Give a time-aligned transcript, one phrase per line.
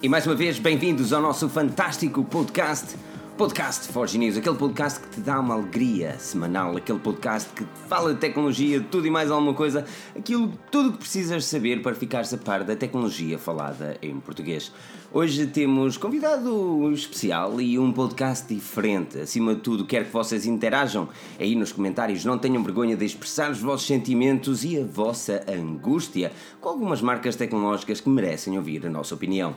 [0.00, 2.94] E mais uma vez, bem-vindos ao nosso fantástico podcast,
[3.36, 8.14] Podcast Forge News, aquele podcast que te dá uma alegria semanal, aquele podcast que fala
[8.14, 9.84] de tecnologia, tudo e mais alguma coisa,
[10.16, 14.70] aquilo, tudo que precisas saber para ficares a par da tecnologia falada em português.
[15.12, 19.18] Hoje temos convidado especial e um podcast diferente.
[19.18, 21.08] Acima de tudo, quero que vocês interajam
[21.40, 26.30] aí nos comentários, não tenham vergonha de expressar os vossos sentimentos e a vossa angústia
[26.60, 29.56] com algumas marcas tecnológicas que merecem ouvir a nossa opinião.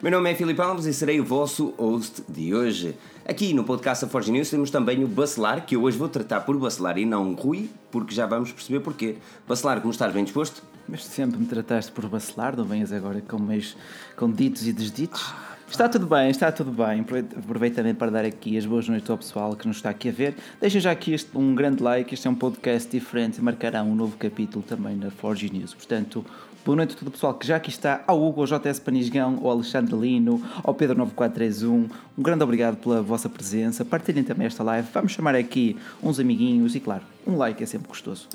[0.00, 2.94] Meu nome é Filipe Alves e serei o vosso host de hoje.
[3.26, 6.42] Aqui no podcast da Forge News temos também o Bacelar, que eu hoje vou tratar
[6.42, 9.16] por Bacelar e não Rui, porque já vamos perceber porquê.
[9.48, 10.14] Bacelar, como estás?
[10.14, 10.62] Bem disposto?
[10.88, 13.76] Mas sempre me trataste por Bacelar, não venhas agora com meios
[14.14, 15.34] com ditos e desditos.
[15.68, 17.04] Está tudo bem, está tudo bem.
[17.36, 20.12] Aproveito também para dar aqui as boas noites ao pessoal que nos está aqui a
[20.12, 20.34] ver.
[20.60, 23.94] Deixem já aqui este, um grande like, este é um podcast diferente e marcará um
[23.94, 25.74] novo capítulo também na Forge News.
[25.74, 26.24] Portanto,
[26.68, 29.40] Boa noite a todo o pessoal que já aqui está, ao Hugo, ao JS Panisgão,
[29.42, 31.88] ao Alexandre Lino, ao Pedro 9431.
[32.18, 33.86] Um grande obrigado pela vossa presença.
[33.86, 34.86] Partilhem também esta live.
[34.92, 38.28] Vamos chamar aqui uns amiguinhos e, claro, um like é sempre gostoso.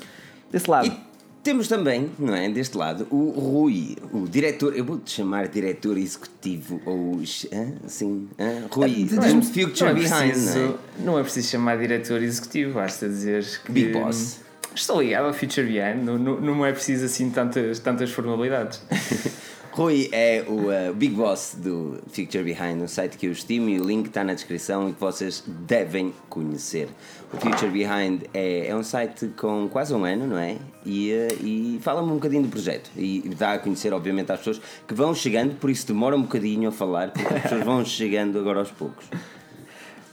[0.50, 0.88] Desse lado.
[0.88, 0.92] E
[1.44, 6.80] temos também, não é, deste lado, o Rui, o diretor, eu vou-te chamar diretor executivo
[6.84, 7.20] ou
[7.86, 8.28] assim,
[8.68, 10.74] Rui, não, é, Future não é Behind, preciso, não é?
[11.04, 13.70] Não é preciso chamar diretor executivo, basta dizer que.
[13.70, 14.43] Big Boss.
[14.74, 18.82] Estou ligado ao Future Behind, não, não, não é preciso assim tantas, tantas formalidades.
[19.74, 23.80] Rui é o uh, Big Boss do Future Behind, um site que eu estimo e
[23.80, 26.88] o link está na descrição e que vocês devem conhecer.
[27.32, 30.58] O Future Behind é, é um site com quase um ano, não é?
[30.86, 34.60] E, uh, e fala-me um bocadinho do projeto e dá a conhecer, obviamente, às pessoas
[34.86, 38.38] que vão chegando, por isso demora um bocadinho a falar, porque as pessoas vão chegando
[38.38, 39.06] agora aos poucos.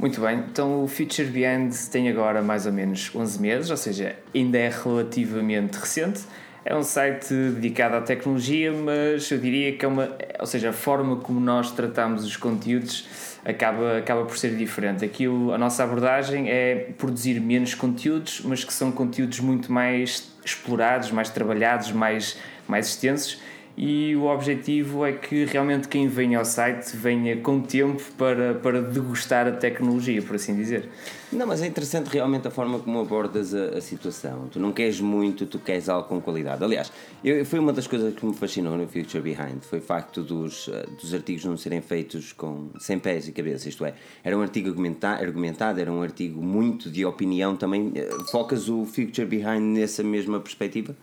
[0.01, 4.15] Muito bem, então o Future Behind tem agora mais ou menos 11 meses, ou seja,
[4.33, 6.21] ainda é relativamente recente.
[6.65, 10.09] É um site dedicado à tecnologia, mas eu diria que é uma.
[10.39, 13.07] Ou seja, a forma como nós tratamos os conteúdos
[13.45, 15.05] acaba, acaba por ser diferente.
[15.05, 21.11] Aquilo, a nossa abordagem é produzir menos conteúdos, mas que são conteúdos muito mais explorados,
[21.11, 23.39] mais trabalhados, mais, mais extensos
[23.83, 28.79] e o objetivo é que realmente quem venha ao site venha com tempo para, para
[28.79, 30.87] degustar a tecnologia, por assim dizer.
[31.33, 34.47] Não, mas é interessante realmente a forma como abordas a, a situação.
[34.51, 36.63] Tu não queres muito, tu queres algo com qualidade.
[36.63, 36.91] Aliás,
[37.23, 40.67] eu, foi uma das coisas que me fascinou no Future Behind, foi o facto dos,
[40.67, 44.43] eh, dos artigos não serem feitos com, sem pés e cabeça, isto é, era um
[44.43, 47.91] artigo argumentado, era um artigo muito de opinião também.
[47.95, 50.95] Eh, focas o Future Behind nessa mesma perspectiva?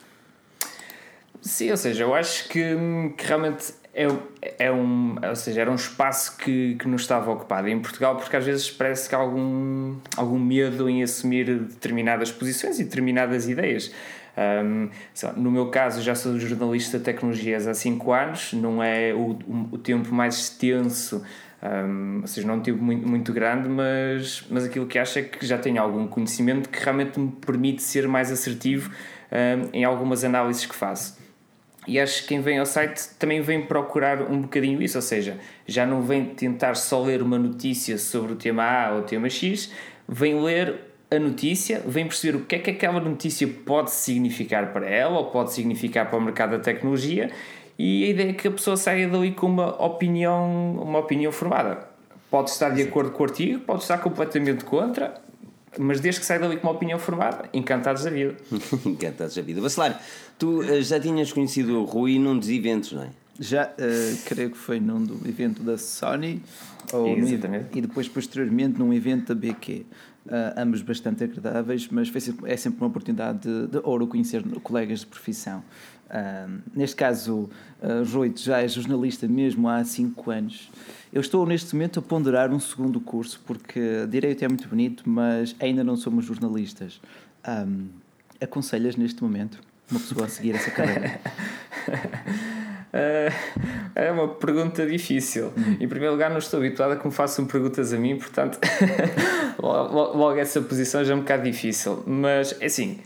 [1.48, 2.76] Sim, ou seja, eu acho que,
[3.16, 4.06] que realmente é,
[4.58, 8.36] é um, ou seja, era um espaço que, que nos estava ocupado em Portugal, porque
[8.36, 13.90] às vezes parece que há algum, algum medo em assumir determinadas posições e determinadas ideias.
[14.36, 14.90] Um,
[15.36, 19.38] no meu caso, já sou jornalista de tecnologias há 5 anos, não é o,
[19.72, 21.24] o tempo mais extenso,
[21.62, 25.18] um, ou seja, não é um tempo muito, muito grande, mas, mas aquilo que acho
[25.18, 28.92] é que já tenho algum conhecimento que realmente me permite ser mais assertivo
[29.32, 31.17] um, em algumas análises que faço.
[31.88, 35.38] E acho que quem vem ao site também vem procurar um bocadinho isso, ou seja,
[35.66, 39.30] já não vem tentar só ler uma notícia sobre o tema A ou o tema
[39.30, 39.72] X,
[40.06, 40.74] vem ler
[41.10, 45.30] a notícia, vem perceber o que é que aquela notícia pode significar para ela ou
[45.30, 47.30] pode significar para o mercado da tecnologia
[47.78, 51.88] e a ideia é que a pessoa saia dali com uma opinião, uma opinião formada.
[52.30, 55.14] Pode estar de acordo com o artigo, pode estar completamente contra,
[55.76, 58.36] mas desde que saia dali com uma opinião formada, encantados da vida.
[58.86, 59.60] encantados da vida.
[59.60, 60.00] Bacelar,
[60.38, 63.10] tu uh, já tinhas conhecido o Rui num dos eventos, não é?
[63.40, 66.42] Já, uh, creio que foi num evento da Sony
[66.92, 67.66] ou Exatamente.
[67.72, 69.72] No, e depois posteriormente num evento da BQ.
[69.72, 69.84] Uh,
[70.30, 74.42] eh, ambos bastante agradáveis, mas foi sempre, é sempre uma oportunidade de, de ouro conhecer
[74.62, 75.62] colegas de profissão.
[76.74, 77.50] Neste caso,
[77.82, 80.70] uh, Rui já é jornalista mesmo há 5 anos
[81.12, 85.56] eu estou neste momento a ponderar um segundo curso, porque direito é muito bonito, mas
[85.58, 87.00] ainda não somos jornalistas.
[87.46, 87.88] Um,
[88.40, 89.58] aconselhas neste momento
[89.90, 91.18] uma pessoa a seguir essa carreira?
[92.88, 93.32] Uh,
[93.96, 95.50] é uma pergunta difícil.
[95.56, 95.76] Hum.
[95.80, 98.58] Em primeiro lugar, não estou habituado a que me façam perguntas a mim, portanto,
[99.58, 102.02] logo, essa posição já é um bocado difícil.
[102.06, 102.98] Mas, é assim,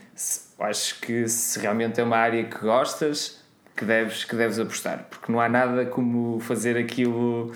[0.65, 3.41] acho que se realmente é uma área que gostas,
[3.77, 7.53] que deves, que deves apostar, porque não há nada como fazer aquilo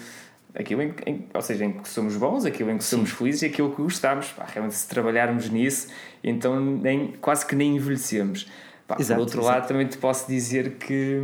[0.59, 3.47] aquilo em, em, ou seja, em que somos bons, aquilo em que somos felizes e
[3.47, 4.29] aquilo que gostamos.
[4.29, 5.89] Pá, realmente, se trabalharmos nisso,
[6.25, 8.51] então nem, quase que nem envelhecemos.
[8.89, 9.55] Pá, exato, por outro exato.
[9.59, 11.21] lado, também te posso dizer que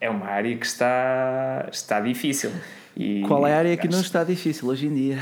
[0.00, 2.52] é uma área que está, está difícil.
[2.96, 5.18] E Qual é a área que não está difícil hoje em dia?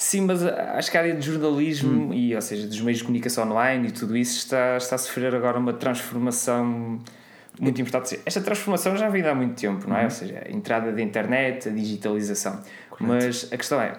[0.00, 2.14] Sim, mas acho que a área de jornalismo hum.
[2.14, 5.34] e, ou seja, dos meios de comunicação online e tudo isso está, está a sofrer
[5.34, 6.98] agora uma transformação
[7.60, 8.18] muito importante.
[8.24, 9.98] Esta transformação já vem há muito tempo, não é?
[9.98, 10.04] Uhum.
[10.06, 12.62] Ou seja, a entrada da internet, a digitalização.
[12.88, 13.04] Correto.
[13.06, 13.92] Mas a questão é,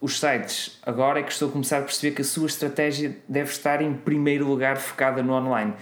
[0.00, 3.52] os sites agora é que estou a começar a perceber que a sua estratégia deve
[3.52, 5.74] estar em primeiro lugar focada no online.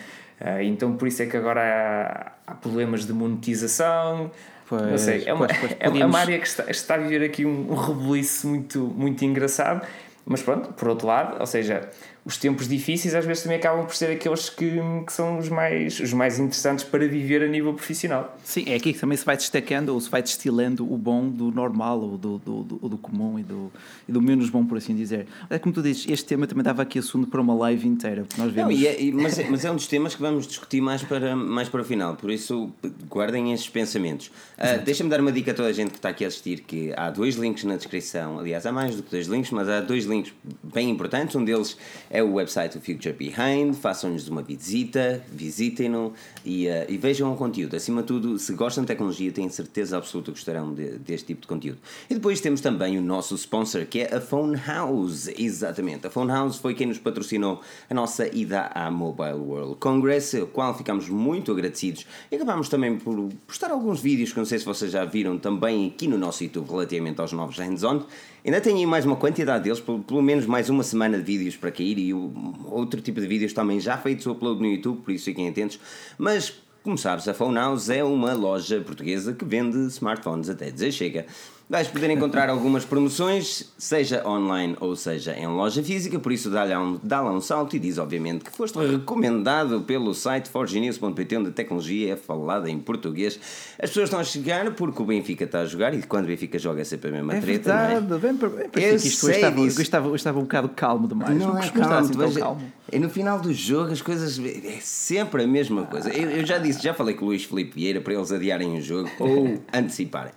[0.43, 4.31] Uh, então por isso é que agora há problemas de monetização.
[4.69, 6.01] Pois, não sei, é uma, pois, pois, é, podíamos...
[6.01, 9.87] é uma área que está, está a viver aqui um, um rebuliço muito, muito engraçado.
[10.27, 11.89] Mas pronto, por outro lado, ou seja,
[12.25, 16.01] os tempos difíceis às vezes também acabam por ser aqueles que, que são os mais,
[16.01, 18.37] os mais interessantes para viver a nível profissional.
[18.43, 21.51] Sim, é aqui que também se vai destacando ou se vai destilando o bom do
[21.51, 23.71] normal, ou do, do, do, do comum e do,
[24.09, 25.27] e do menos bom, por assim dizer.
[25.51, 28.25] É como tu dizes, este tema também dava aqui assunto para uma live inteira.
[28.39, 28.81] Nós vemos...
[28.81, 31.69] Não, é, mas, é, mas é um dos temas que vamos discutir mais para, mais
[31.69, 32.73] para o final, por isso
[33.09, 34.29] guardem estes pensamentos.
[34.59, 36.93] Uh, Deixa-me dar uma dica a toda a gente que está aqui a assistir: que
[36.97, 40.05] há dois links na descrição, aliás, há mais do que dois links, mas há dois
[40.05, 40.33] links
[40.63, 41.35] bem importantes.
[41.37, 41.77] Um deles
[42.15, 46.13] é o website do Future Behind, façam-nos uma visita, visitem-no
[46.45, 47.75] e, uh, e, vejam o conteúdo.
[47.75, 51.41] Acima de tudo, se gostam de tecnologia, tenho certeza absoluta que gostarão de, deste tipo
[51.41, 51.79] de conteúdo.
[52.09, 55.27] E depois temos também o nosso sponsor, que é a Phone House.
[55.37, 60.39] Exatamente, a Phone House foi quem nos patrocinou a nossa ida à Mobile World Congress,
[60.39, 62.07] ao qual ficamos muito agradecidos.
[62.31, 65.89] E acabamos também por postar alguns vídeos que não sei se vocês já viram também
[65.89, 68.05] aqui no nosso YouTube relativamente aos novos hands-on.
[68.45, 71.99] Ainda tenho mais uma quantidade deles, pelo menos mais uma semana de vídeos para cair
[71.99, 75.81] e outro tipo de vídeos também já feitos upload no YouTube, por isso fiquem atentos.
[76.19, 76.53] Mas,
[76.83, 81.25] como sabes, a Phone House é uma loja portuguesa que vende smartphones até dizer chega.
[81.67, 86.77] Vais poder encontrar algumas promoções, seja online ou seja em loja física, por isso dá-lhe
[86.77, 91.53] um, dá um salto e diz, obviamente, que foste recomendado pelo site forgenews.pt, onde a
[91.53, 93.41] tecnologia é falada em português.
[93.83, 96.59] As pessoas estão a chegar porque o Benfica está a jogar e quando o Benfica
[96.59, 97.75] joga é sempre a mesma é treta.
[97.75, 98.21] Verdade, não é?
[98.35, 101.35] Para, vem para eu isto hoje estava, hoje, estava, estava um bocado calmo demais.
[101.39, 102.73] Não, não é calmo, assim tão calmo.
[102.93, 106.11] E no final do jogo as coisas é sempre a mesma coisa.
[106.11, 108.83] Eu, eu já disse, já falei com o Luís Felipe Vieira para eles adiarem o
[108.83, 110.33] jogo ou anteciparem.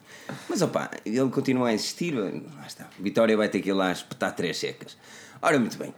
[0.49, 2.89] Mas opá, ele continua a insistir, lá está.
[2.99, 4.97] Vitória vai ter que ir lá espetar três secas.
[5.41, 5.93] Ora, muito bem.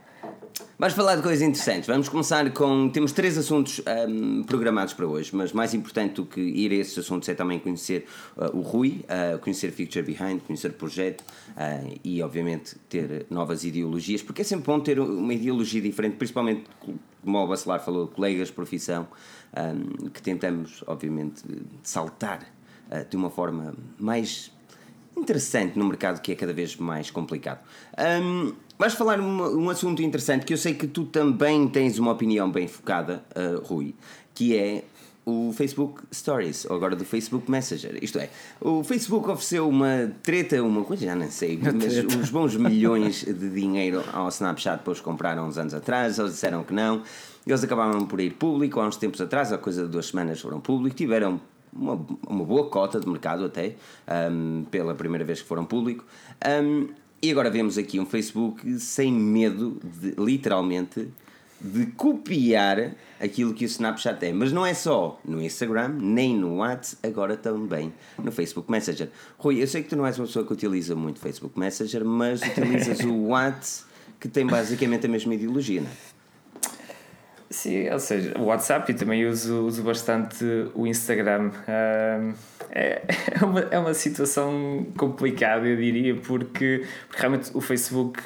[0.77, 1.87] Vamos falar de coisas interessantes.
[1.87, 2.89] Vamos começar com.
[2.89, 6.97] Temos três assuntos um, programados para hoje, mas mais importante do que ir a esses
[6.97, 8.05] assuntos é também conhecer
[8.37, 13.63] uh, o Rui, uh, conhecer Future Behind, conhecer o projeto uh, e, obviamente, ter novas
[13.63, 18.47] ideologias, porque é sempre bom ter uma ideologia diferente, principalmente, como o Bacelar falou, colegas
[18.47, 19.07] de profissão,
[19.53, 21.43] um, que tentamos, obviamente,
[21.83, 22.43] saltar
[22.89, 24.51] uh, de uma forma mais
[25.19, 27.59] interessante no mercado que é cada vez mais complicado.
[28.21, 32.11] Um, vais falar um, um assunto interessante que eu sei que tu também tens uma
[32.11, 33.93] opinião bem focada, uh, Rui,
[34.33, 34.83] que é
[35.25, 37.97] o Facebook Stories, ou agora do Facebook Messenger.
[38.01, 38.29] Isto é,
[38.59, 43.49] o Facebook ofereceu uma treta, uma coisa, já nem sei, mas uns bons milhões de
[43.49, 47.03] dinheiro ao Snapchat para os comprar há uns anos atrás, eles disseram que não.
[47.45, 50.59] Eles acabaram por ir público há uns tempos atrás, há coisa de duas semanas foram
[50.59, 51.39] público, tiveram
[51.73, 53.75] uma, uma boa cota de mercado até,
[54.31, 56.05] um, pela primeira vez que foram público.
[56.63, 56.87] Um,
[57.21, 61.09] e agora vemos aqui um Facebook sem medo, de, literalmente,
[61.59, 64.31] de copiar aquilo que o Snapchat tem.
[64.31, 69.09] Mas não é só no Instagram, nem no WhatsApp, agora também no Facebook Messenger.
[69.37, 72.41] Rui, eu sei que tu não és uma pessoa que utiliza muito Facebook Messenger, mas
[72.41, 76.18] utilizas o WhatsApp, que tem basicamente a mesma ideologia, não é?
[77.49, 81.51] Sim, ou seja, o WhatsApp e também uso, uso bastante o Instagram.
[82.69, 83.01] é,
[83.41, 88.21] é, uma, é uma situação complicada, eu diria, porque, porque realmente o Facebook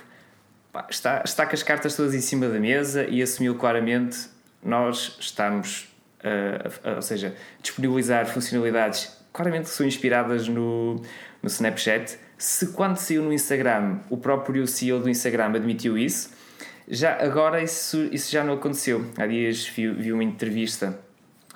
[0.73, 4.27] pá, está, está com as cartas todas em cima da mesa e assumiu claramente
[4.61, 5.87] nós estamos,
[6.19, 10.95] uh, ou seja, disponibilizar funcionalidades claramente que são inspiradas no,
[11.41, 12.17] no Snapchat.
[12.37, 16.42] Se quando saiu no Instagram, o próprio CEO do Instagram admitiu isso
[16.87, 19.05] já, agora isso, isso já não aconteceu.
[19.17, 20.99] Há dias vi, vi uma entrevista,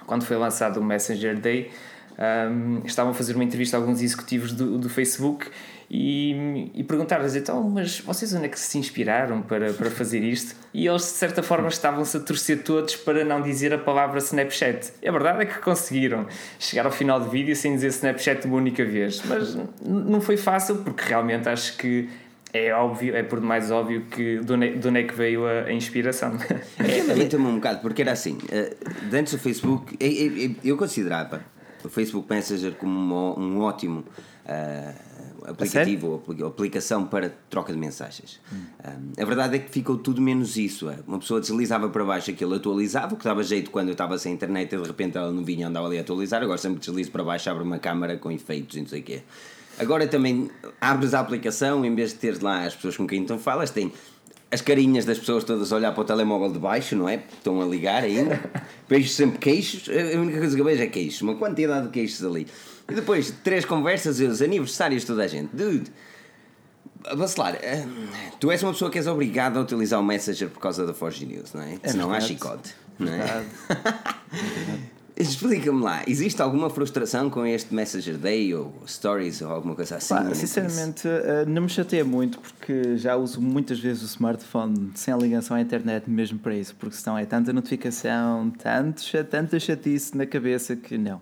[0.05, 1.72] quando foi lançado o Messenger Day,
[2.17, 5.50] um, estavam a fazer uma entrevista a alguns executivos do, do Facebook
[5.89, 10.55] e, e perguntaram-lhes então, mas vocês onde é que se inspiraram para, para fazer isto?
[10.74, 14.93] E eles de certa forma estavam-se a torcer todos para não dizer a palavra Snapchat.
[15.01, 16.25] E a verdade é que conseguiram
[16.60, 20.77] chegar ao final do vídeo sem dizer Snapchat uma única vez, mas não foi fácil
[20.77, 22.10] porque realmente acho que
[22.54, 25.46] é óbvio, é por demais óbvio que de onde, é, de onde é que veio
[25.46, 26.34] a, a inspiração.
[26.80, 31.42] É, também um bocado, porque era assim, uh, antes do Facebook, eu, eu, eu, considerava
[31.84, 34.00] o Facebook Messenger como um, um ótimo
[34.46, 38.39] uh, aplicativo ou aplicação para troca de mensagens.
[38.51, 38.63] Hum.
[38.80, 40.89] Uh, a verdade é que ficou tudo menos isso.
[40.89, 41.00] É.
[41.06, 44.34] Uma pessoa deslizava para baixo aquilo atualizava, o que dava jeito quando eu estava sem
[44.34, 46.42] internet e de repente ela não vinha andava ali a atualizar.
[46.42, 49.24] Agora sempre deslizo para baixo, abre uma câmara com efeitos e não sei o quê.
[49.79, 50.50] Agora também
[50.81, 53.91] abres a aplicação, em vez de ter lá as pessoas com quem tu falas, tem
[54.50, 57.24] as carinhas das pessoas todas a olhar para o telemóvel de baixo, não é?
[57.34, 58.39] Estão a ligar ainda.
[58.88, 59.89] Vejo sempre queixos.
[59.89, 61.22] A única coisa que eu vejo é queixos.
[61.22, 62.48] Uma quantidade de queixos ali.
[62.89, 65.50] E depois, três conversas e os aniversários de toda a gente.
[65.53, 65.91] Dude,
[67.15, 67.86] Bacelar, eh,
[68.39, 71.25] tu és uma pessoa que és obrigada a utilizar o Messenger por causa da Forge
[71.25, 71.77] News, não é?
[71.84, 72.75] É Senão há chicote.
[73.00, 73.17] Não é?
[73.17, 74.89] Verdade.
[75.19, 80.13] Explica-me lá, existe alguma frustração com este Messenger Day ou Stories ou alguma coisa assim?
[80.13, 85.12] Pá, sinceramente, eh, não me chateia muito porque já uso muitas vezes o smartphone sem
[85.12, 90.15] a ligação à internet mesmo para isso, porque senão é tanta notificação, tanto, tanta chatice
[90.15, 91.19] na cabeça que não.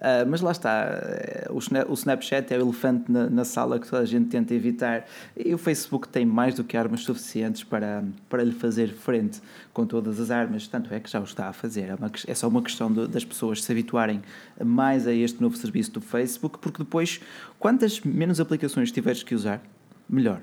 [0.00, 3.78] Ah, mas lá está, eh, o, Sna- o Snapchat é o elefante na, na sala
[3.78, 7.64] que toda a gente tenta evitar e o Facebook tem mais do que armas suficientes
[7.64, 9.40] para, para lhe fazer frente
[9.72, 11.88] com todas as armas, tanto é que já o está a fazer.
[11.90, 14.22] É, uma, é só uma questão das pessoas se habituarem
[14.64, 17.20] mais a este novo serviço do Facebook, porque depois,
[17.58, 19.62] quantas menos aplicações tiveres que usar,
[20.08, 20.40] melhor.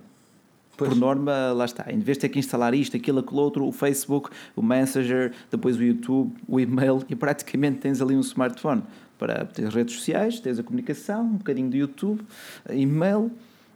[0.78, 0.90] Pois.
[0.90, 1.92] Por norma, lá está.
[1.92, 5.78] Em vez de ter que instalar isto, aquilo, aquilo outro, o Facebook, o Messenger, depois
[5.78, 8.84] o YouTube, o e-mail, e praticamente tens ali um smartphone
[9.18, 12.22] para ter redes sociais, tens a comunicação, um bocadinho do YouTube,
[12.70, 13.32] e-mail.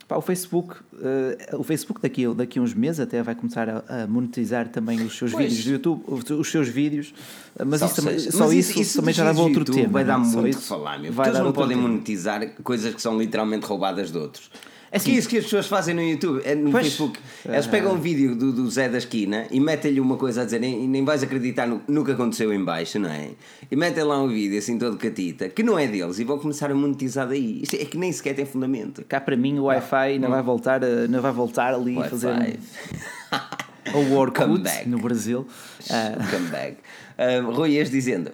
[0.09, 3.69] Pá, o Facebook, eh, o Facebook daqui, a- daqui a uns meses até vai começar
[3.69, 5.45] a, a monetizar também os seus Pois.
[5.45, 7.13] vídeos do YouTube, os, os seus vídeos,
[7.59, 9.93] eh, mas Só isso, também, seja- só mas isso, também já dava outro YouTube tema.
[9.93, 11.13] Vai dar muito isso que falar, meu.
[11.13, 14.49] vai Porque eles dar não podem monetizar coisas que são literalmente roubadas de outros.
[14.91, 16.85] É que é assim- isso que as pessoas fazem no YouTube, é no Pois.
[16.87, 17.19] Facebook.
[17.47, 20.59] Eles pegam um vídeo do, do Zé da esquina e metem-lhe uma coisa a dizer,
[20.59, 23.29] nem, nem vais acreditar no, no que aconteceu em baixo, não é?
[23.69, 26.71] E metem lá um vídeo assim todo catita, que não é deles, e vão começar
[26.71, 27.61] a monetizar daí.
[27.61, 29.03] Isto é que nem sequer tem fundamento.
[29.07, 32.27] Cá para mim o Wi-Fi não vai voltar, a- não vai voltar ali e fazer
[32.29, 32.33] um,
[33.93, 34.89] ou o Orkut Comeback.
[34.89, 35.45] no Brasil.
[35.89, 36.77] Ah, Comeback.
[37.17, 38.31] Ah, Rui, ias dizendo.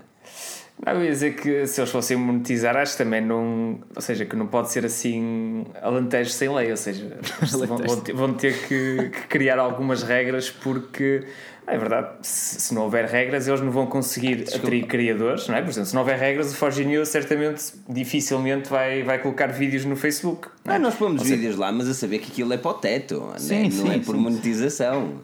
[0.84, 3.80] Não, eu ia dizer que se eles fossem monetizar, acho que também não.
[3.96, 6.70] Ou seja, que não pode ser assim alantejo sem lei.
[6.72, 7.18] Ou seja,
[7.68, 11.24] vão, vão ter, vão ter que, que criar algumas regras porque.
[11.66, 15.56] ah, É verdade, se, se não houver regras, eles não vão conseguir atrair criadores, não
[15.56, 15.62] é?
[15.62, 19.86] Por exemplo, se não houver regras, o Forge News certamente dificilmente vai, vai colocar vídeos
[19.86, 20.50] no Facebook.
[20.66, 20.76] não é?
[20.76, 23.34] Ah, nós pomos vídeos lá, mas a saber que aquilo é para o teto, não
[23.34, 25.22] é- Sim, não é sim, por sim, monetização.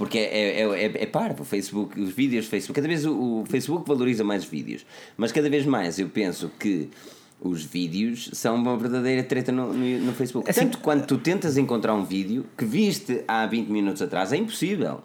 [0.00, 2.74] Porque é, é, é, é parvo, o Facebook, os vídeos do Facebook.
[2.74, 6.50] Cada vez o, o Facebook valoriza mais os vídeos, mas cada vez mais eu penso
[6.58, 6.88] que
[7.38, 10.48] os vídeos são uma verdadeira treta no, no, no Facebook.
[10.48, 14.38] Assim- Tanto quando tu tentas encontrar um vídeo que viste há 20 minutos atrás, é
[14.38, 15.02] impossível.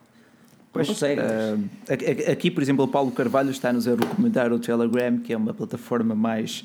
[0.71, 5.37] Pois, ah, aqui- por exemplo, o Paulo Carvalho está-nos a recomendar o Telegram, que é
[5.37, 6.63] uma plataforma mais,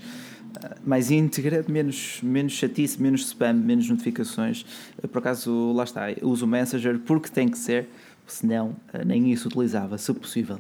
[0.63, 4.65] ah, mais íntegra, menos, menos chatice, menos spam, menos notificações.
[5.13, 7.89] Por acaso, lá está, uso o Messenger porque tem que ser,
[8.33, 10.59] senão ah, nem isso utilizava, se possível.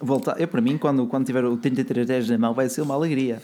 [0.00, 3.40] Voltar, eu, para mim, quando, quando tiver o 3310 na mão, vai ser uma alegria.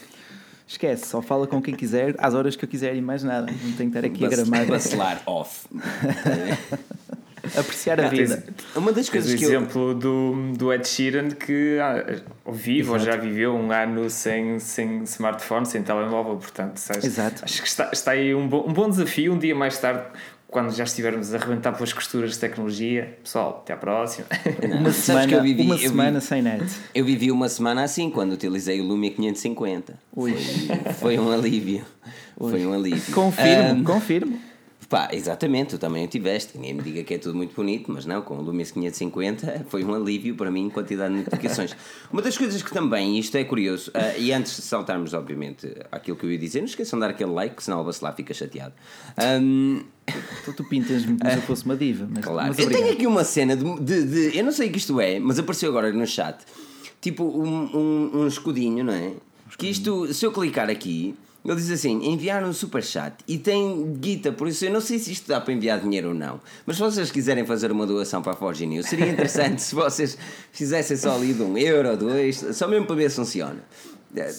[0.67, 3.47] Esquece, só fala com quem quiser, às horas que eu quiser e mais nada.
[3.47, 4.67] Não tenho que estar aqui a gramar.
[4.67, 5.69] Bacelar off.
[7.55, 8.43] Apreciar a Não, vida.
[8.75, 12.99] Uma das Tens coisas que eu, exemplo do, do Ed Sheeran que ah, vive ou
[12.99, 17.05] já viveu um ano sem, sem smartphone, sem telemóvel, portanto, sabes?
[17.05, 17.45] Exato.
[17.45, 19.33] acho que está, está aí um bom, um bom desafio.
[19.33, 20.05] Um dia mais tarde,
[20.49, 24.27] quando já estivermos a arrebentar pelas costuras de tecnologia, pessoal, até à próxima.
[24.81, 26.65] Uma semana, que eu vivi- uma eu vi- semana sem net.
[26.95, 29.95] Eu vivi uma semana assim quando utilizei o Lumia 550.
[30.15, 30.33] Ui.
[30.35, 31.85] Foi, foi um alívio.
[32.39, 33.15] Foi um alívio.
[33.15, 34.39] Confirmo, Ahm, confirmo.
[34.89, 36.57] Pá, exatamente, tu também o tiveste.
[36.57, 39.85] Ninguém me diga que é tudo muito bonito, mas não, com o Lumia 550 foi
[39.85, 41.75] um alívio para mim em quantidade de notificações.
[42.13, 46.17] Uma das coisas que também, isto é curioso, ah, e antes de saltarmos, obviamente, àquilo
[46.17, 48.75] que eu ia dizer, não esqueçam de dar aquele like, senão o Bacelar fica chateado.
[49.17, 49.81] Ahm,
[50.45, 52.07] Tu, tu pintas-me como se eu fosse uma diva.
[52.09, 52.49] Mas, Claro.
[52.49, 55.01] mas eu tenho aqui uma cena de, de- de- Eu não sei o que isto
[55.01, 56.45] é, mas apareceu agora no chat.
[57.01, 59.15] Tipo um, um, um escudinho, não é?
[59.59, 61.17] Que isto, se eu clicar aqui,
[61.47, 64.99] ele diz assim: enviar um super chat e tem guita, por isso eu não sei
[64.99, 66.41] se isto dá para enviar dinheiro ou não.
[66.67, 70.17] Mas se vocês quiserem fazer uma doação para a Forge News, seria interessante se vocês
[70.53, 73.59] fizessem só ali de um euro ou dois, só mesmo para ver se funciona.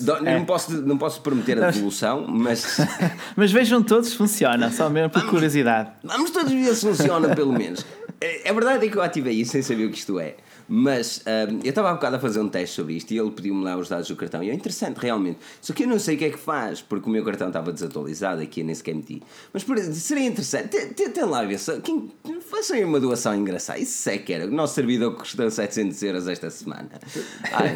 [0.02, 2.78] Do- Não, posso, não posso prometer a devolução, mas
[3.36, 5.92] Mas vejam todos se funciona, só mesmo por curiosidade.
[6.04, 7.86] Vamos todos ver se funciona, pelo menos.
[8.20, 10.36] É, é verdade é que eu ativei isso sem saber o que isto é.
[10.70, 13.64] Mas ahm, eu estava há bocado a fazer um teste sobre isto e ele pediu-me
[13.64, 14.44] lá os dados do cartão.
[14.44, 15.40] E é interessante, realmente.
[15.62, 17.72] Só que eu não sei o que é que faz, porque o meu cartão estava
[17.72, 19.22] desatualizado aqui, nem sequer meti.
[19.54, 20.70] Mas por- seria interessante.
[20.70, 21.58] Te- Tentem lá ver.
[21.84, 22.12] Quem,
[22.50, 23.80] façam uma doação engraçada.
[23.80, 24.46] Isso é que era.
[24.46, 26.90] O nosso servidor custou 700 euros esta semana.
[27.54, 27.74] Ai,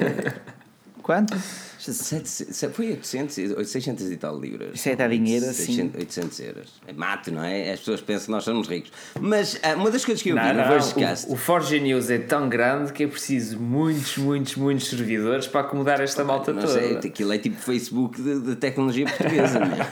[1.01, 1.35] Quanto?
[1.81, 4.75] 700, foi 800, 600 e tal libras.
[4.75, 5.65] Isso é dar dinheiro, assim.
[5.65, 6.69] 600, 800 euros.
[6.87, 7.71] É mato, não é?
[7.71, 8.91] As pessoas pensam que nós somos ricos.
[9.19, 11.27] Mas ah, uma das coisas que eu vi Não, no não, Vergecast.
[11.29, 15.61] o, o Forge News é tão grande que é preciso muitos, muitos, muitos servidores para
[15.61, 16.73] acomodar esta malta Não toda.
[16.73, 19.91] sei, aquilo é tipo Facebook de, de tecnologia portuguesa, não é?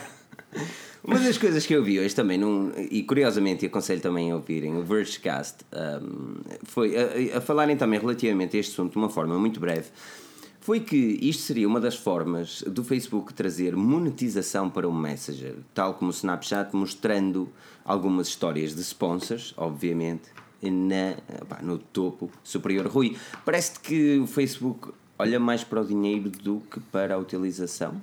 [1.04, 4.76] Uma das coisas que eu vi hoje também, num, e curiosamente aconselho também a ouvirem
[4.78, 9.38] o Vergecast, um, foi a, a, falarem também relativamente a este assunto de uma forma
[9.40, 9.86] muito breve,
[10.70, 15.96] foi que isto seria uma das formas do Facebook trazer monetização para o Messenger, tal
[15.96, 17.52] como o Snapchat, mostrando
[17.84, 20.30] algumas histórias de sponsors, obviamente,
[20.62, 21.16] na,
[21.64, 22.86] no topo superior.
[22.86, 28.00] Rui, parece-te que o Facebook olha mais para o dinheiro do que para a utilização?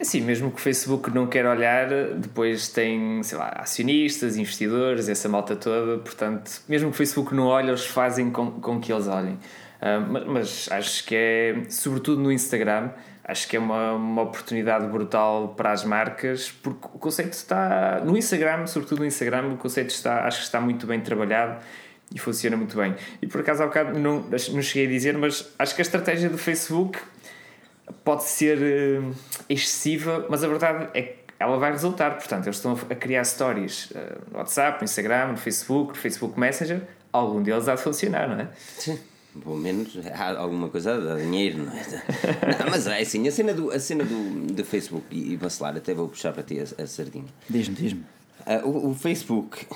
[0.00, 5.28] Assim, mesmo que o Facebook não quer olhar, depois tem, sei lá, acionistas, investidores, essa
[5.28, 9.06] malta toda, portanto, mesmo que o Facebook não olhe, eles fazem com, com que eles
[9.06, 9.38] olhem.
[9.80, 12.90] Uh, mas, mas, acho que é, sobretudo no Instagram,
[13.24, 18.16] acho que é uma, uma oportunidade brutal para as marcas, porque o conceito está no
[18.16, 21.60] Instagram, sobretudo no Instagram, o conceito está, acho que está muito bem trabalhado
[22.14, 22.94] e funciona muito bem.
[23.20, 26.30] E por acaso há bocado não, não cheguei a dizer, mas acho que a estratégia
[26.30, 26.98] do Facebook
[28.04, 29.14] pode ser uh,
[29.48, 32.12] excessiva, mas a verdade é que ela vai resultar.
[32.12, 33.96] Portanto, eles estão a criar stories uh,
[34.30, 36.82] no WhatsApp, no Instagram, no Facebook, no Facebook Messenger.
[37.12, 38.48] Algum deles há de funcionar, não é?
[38.78, 38.98] Sim.
[39.42, 41.84] Pelo menos há alguma coisa dá dinheiro, não é?
[42.62, 45.76] Não, mas é assim, a cena do, a cena do, do Facebook e, e vacilar,
[45.76, 47.26] até vou puxar para ti a, a sardinha.
[47.48, 48.04] Diz-me, diz-me.
[48.46, 49.66] Uh, o, o, Facebook,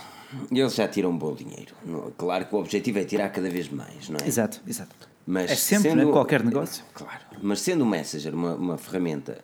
[0.50, 1.74] eles já tiram um bom dinheiro.
[2.16, 4.28] Claro que o objetivo é tirar cada vez mais, não é?
[4.28, 5.08] Exato, exato.
[5.26, 6.12] Mas é sempre, sendo, né?
[6.12, 6.84] qualquer negócio.
[6.94, 9.38] Claro, mas sendo o Messenger uma, uma ferramenta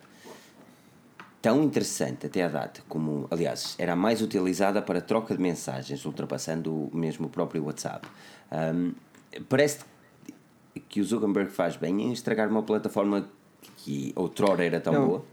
[1.41, 6.03] tão interessante até à data, como, aliás, era a mais utilizada para troca de mensagens,
[6.05, 8.07] ultrapassando mesmo o próprio WhatsApp.
[8.51, 8.93] Um,
[9.47, 9.79] parece
[10.79, 13.27] que o Zuckerberg faz bem em estragar uma plataforma
[13.77, 15.07] que outrora era tão Não.
[15.07, 15.25] boa.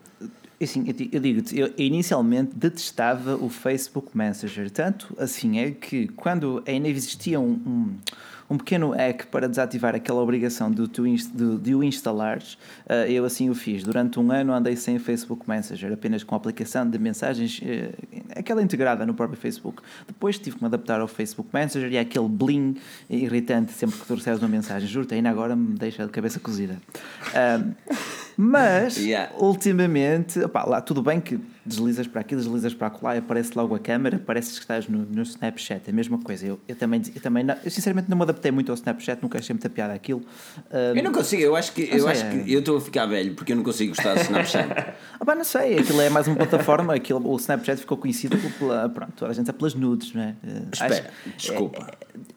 [0.63, 6.89] Assim, eu digo-te, eu inicialmente detestava o Facebook Messenger, tanto assim é que quando ainda
[6.89, 7.97] existia um, um
[8.49, 12.55] um pequeno hack para desativar aquela obrigação de, tu, de, de o instalares,
[12.87, 13.83] uh, eu assim o fiz.
[13.83, 18.63] Durante um ano andei sem Facebook Messenger, apenas com a aplicação de mensagens, uh, aquela
[18.63, 19.83] integrada no próprio Facebook.
[20.07, 22.77] Depois tive que me adaptar ao Facebook Messenger e aquele bling
[23.09, 24.89] irritante sempre que tu recebes uma mensagem.
[24.89, 26.79] Juro-te, ainda agora me deixa de cabeça cozida.
[27.35, 27.75] Uh,
[28.37, 29.33] mas, yeah.
[29.39, 33.79] ultimamente, opa, lá tudo bem que deslizas para aqui, deslizas para lá, aparece logo a
[33.79, 36.47] câmera, parece que estás no, no Snapchat, é a mesma coisa.
[36.47, 39.39] Eu, eu também, eu também não, eu sinceramente não me adaptei muito ao Snapchat, nunca
[39.39, 40.23] achei muita piada aquilo.
[40.71, 43.35] Um, eu não consigo, eu acho que eu, acho que eu estou a ficar velho
[43.35, 44.69] porque eu não consigo gostar do Snapchat.
[45.21, 49.25] ah, não sei, aquilo é mais uma plataforma, aquilo, o Snapchat ficou conhecido pela, pronto,
[49.25, 50.35] a gente é pelas nudes, não é?
[50.73, 51.87] Espera, acho, desculpa.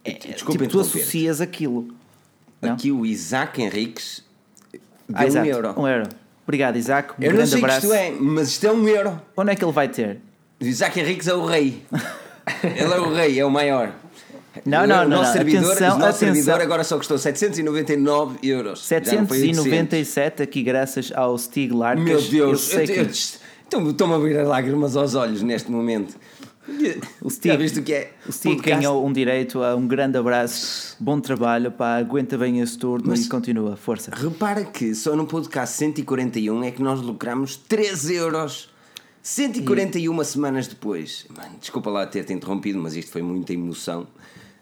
[0.06, 1.96] É, é, é, desculpa tipo, tu associas aquilo.
[2.62, 3.02] Aqui não?
[3.02, 4.27] o Isaac Henriques ah,
[5.08, 5.82] deu ah, um euro.
[5.82, 6.10] Um euro.
[6.44, 7.12] Obrigado, Isaac.
[7.12, 7.80] Um eu grande não sei abraço.
[7.82, 9.22] que isto é, mas isto é um euro.
[9.36, 10.20] Onde é que ele vai ter?
[10.62, 11.84] Isaac Henriques é o rei.
[12.64, 13.92] ele é o rei, é o maior.
[14.66, 15.18] Não, não, o não.
[15.18, 16.34] Nosso servidor, atenção, o nosso atenção.
[16.34, 18.86] servidor agora só custou 799 euros.
[18.86, 22.04] 797 aqui graças ao Stig Larkas.
[22.04, 23.08] Meu Deus, eu, eu, eu,
[23.68, 26.16] então, estou-me a as lágrimas aos olhos neste momento.
[27.22, 28.14] O Steve, Já viste o que é?
[28.28, 32.78] O Steve ganhou um direito a um grande abraço, bom trabalho, pá, aguenta bem esse
[32.78, 34.12] turno Mas e continua, força.
[34.14, 38.70] Repara que só no podcast 141 é que nós lucramos 3 euros.
[39.22, 40.26] 141 e...
[40.26, 41.26] semanas depois.
[41.36, 44.08] Mano, desculpa lá ter-te interrompido, mas isto foi muita emoção.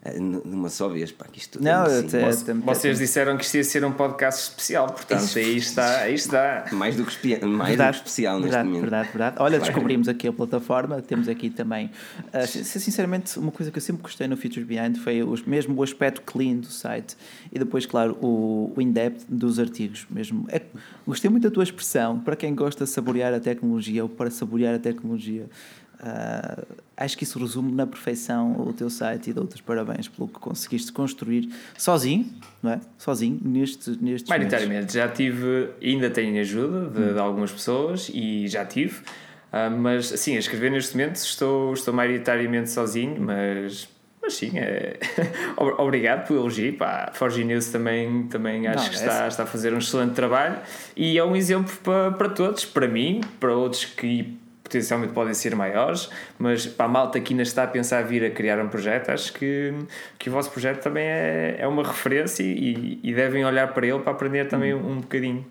[0.05, 3.57] Eh, numa só vez, pá, que isto Não, assim, até, até, vocês disseram que isto
[3.57, 6.65] ia ser um podcast especial, portanto aí está, aí está.
[6.71, 8.81] Mais do que, mais verdade, do que especial verdade, neste momento.
[8.81, 9.35] Verdade, verdade.
[9.39, 11.89] Olha, descobrimos aqui a plataforma, temos aqui também.
[12.27, 15.81] Uh, sinceramente, uma coisa que eu sempre gostei no Features Behind foi os, mesmo o
[15.81, 17.17] aspecto clean do site
[17.51, 20.05] e depois, claro, o, o in-depth dos artigos.
[20.07, 20.45] Mesmo.
[20.49, 20.61] É,
[21.07, 24.75] gostei muito da tua expressão, para quem gosta de saborear a tecnologia ou para saborear
[24.75, 25.49] a tecnologia.
[25.99, 26.65] Uh,
[26.97, 30.39] acho que isso resume na perfeição o teu site e dou-te os parabéns pelo que
[30.39, 32.29] conseguiste construir sozinho,
[32.61, 32.81] não é?
[32.97, 37.13] Sozinho, neste, neste Maioritariamente, já tive, ainda tenho ajuda de, hum.
[37.13, 41.93] de algumas pessoas e já tive, uh, mas sim, a escrever neste momento estou, estou
[41.93, 43.87] maioritariamente sozinho, mas
[44.25, 44.97] mas sim, é...
[45.77, 46.75] obrigado pelo elogio.
[46.77, 50.57] Pá, Forge News também, também acho Não, que está, está a fazer um excelente trabalho
[50.95, 55.55] e é um exemplo para, para todos, para mim, para outros que potencialmente podem ser
[55.55, 59.09] maiores, mas para a malta que ainda está a pensar vir a criar um projeto,
[59.09, 59.73] acho que,
[60.17, 63.99] que o vosso projeto também é, é uma referência e, e devem olhar para ele
[63.99, 65.45] para aprender também um, um bocadinho.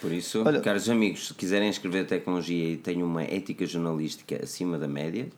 [0.00, 4.76] Por isso, Olha, caros amigos, se quiserem escrever tecnologia e tenham uma ética jornalística acima
[4.78, 5.28] da média,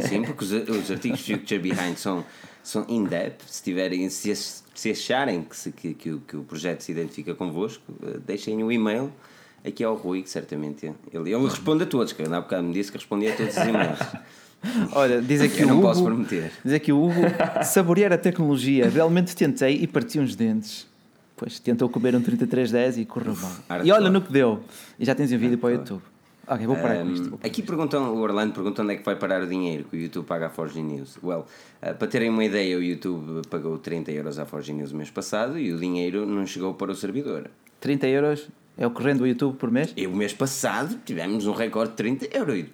[0.00, 2.24] sim, porque os, os artigos Future Behind são,
[2.62, 6.92] são in-depth, se, tiverem, se, se acharem que, se, que, que, que o projeto se
[6.92, 9.12] identifica convosco, eh, deixem o um e-mail
[9.64, 12.72] Aqui é o Rui, que certamente ele, ele responde a todos, que há bocado me
[12.72, 13.98] disse que respondia a todos os e-mails.
[14.92, 16.52] Olha, diz aqui Eu o não Hugo, posso prometer.
[16.64, 17.20] Diz aqui o Hugo,
[17.64, 18.88] saborear a tecnologia.
[18.88, 20.86] Realmente tentei e parti uns dentes.
[21.36, 23.84] Pois, tentou comer um 3310 e correu mal.
[23.84, 24.60] E olha no que deu.
[24.98, 26.02] E já tens um vídeo para o YouTube.
[26.46, 27.30] Ok, vou parar com Um, isto.
[27.30, 29.96] vou parar aqui perguntam, o Orlando pergunta onde é que vai parar o dinheiro que
[29.96, 31.16] o YouTube paga à Forge News.
[31.22, 31.46] Well,
[31.82, 35.10] uh, para terem uma ideia, o YouTube pagou 30 euros à Forge News no mês
[35.10, 37.48] passado e o dinheiro não chegou para o servidor.
[37.80, 38.48] 30 euros
[38.80, 39.92] é o corrente do YouTube por mês?
[39.96, 42.66] E o mês passado tivemos um recorde de 30 euros.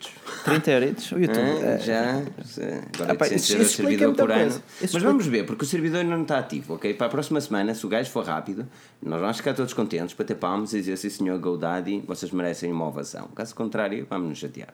[0.44, 1.12] 30 euros?
[1.12, 1.38] O YouTube.
[1.40, 2.10] Ah, é, já,
[2.94, 4.46] agora Ah, pá, 800 isso- isso servidor explica por ano.
[4.48, 6.94] Isso Mas explica- vamos ver, porque o servidor ainda não está ativo, ok?
[6.94, 8.66] Para a próxima semana, se o gajo for rápido,
[9.02, 12.86] nós vamos ficar todos contentes, bater palmas e dizer, sim senhor GoDaddy, vocês merecem uma
[12.86, 13.28] ovação.
[13.34, 14.72] Caso contrário, vamos nos chatear.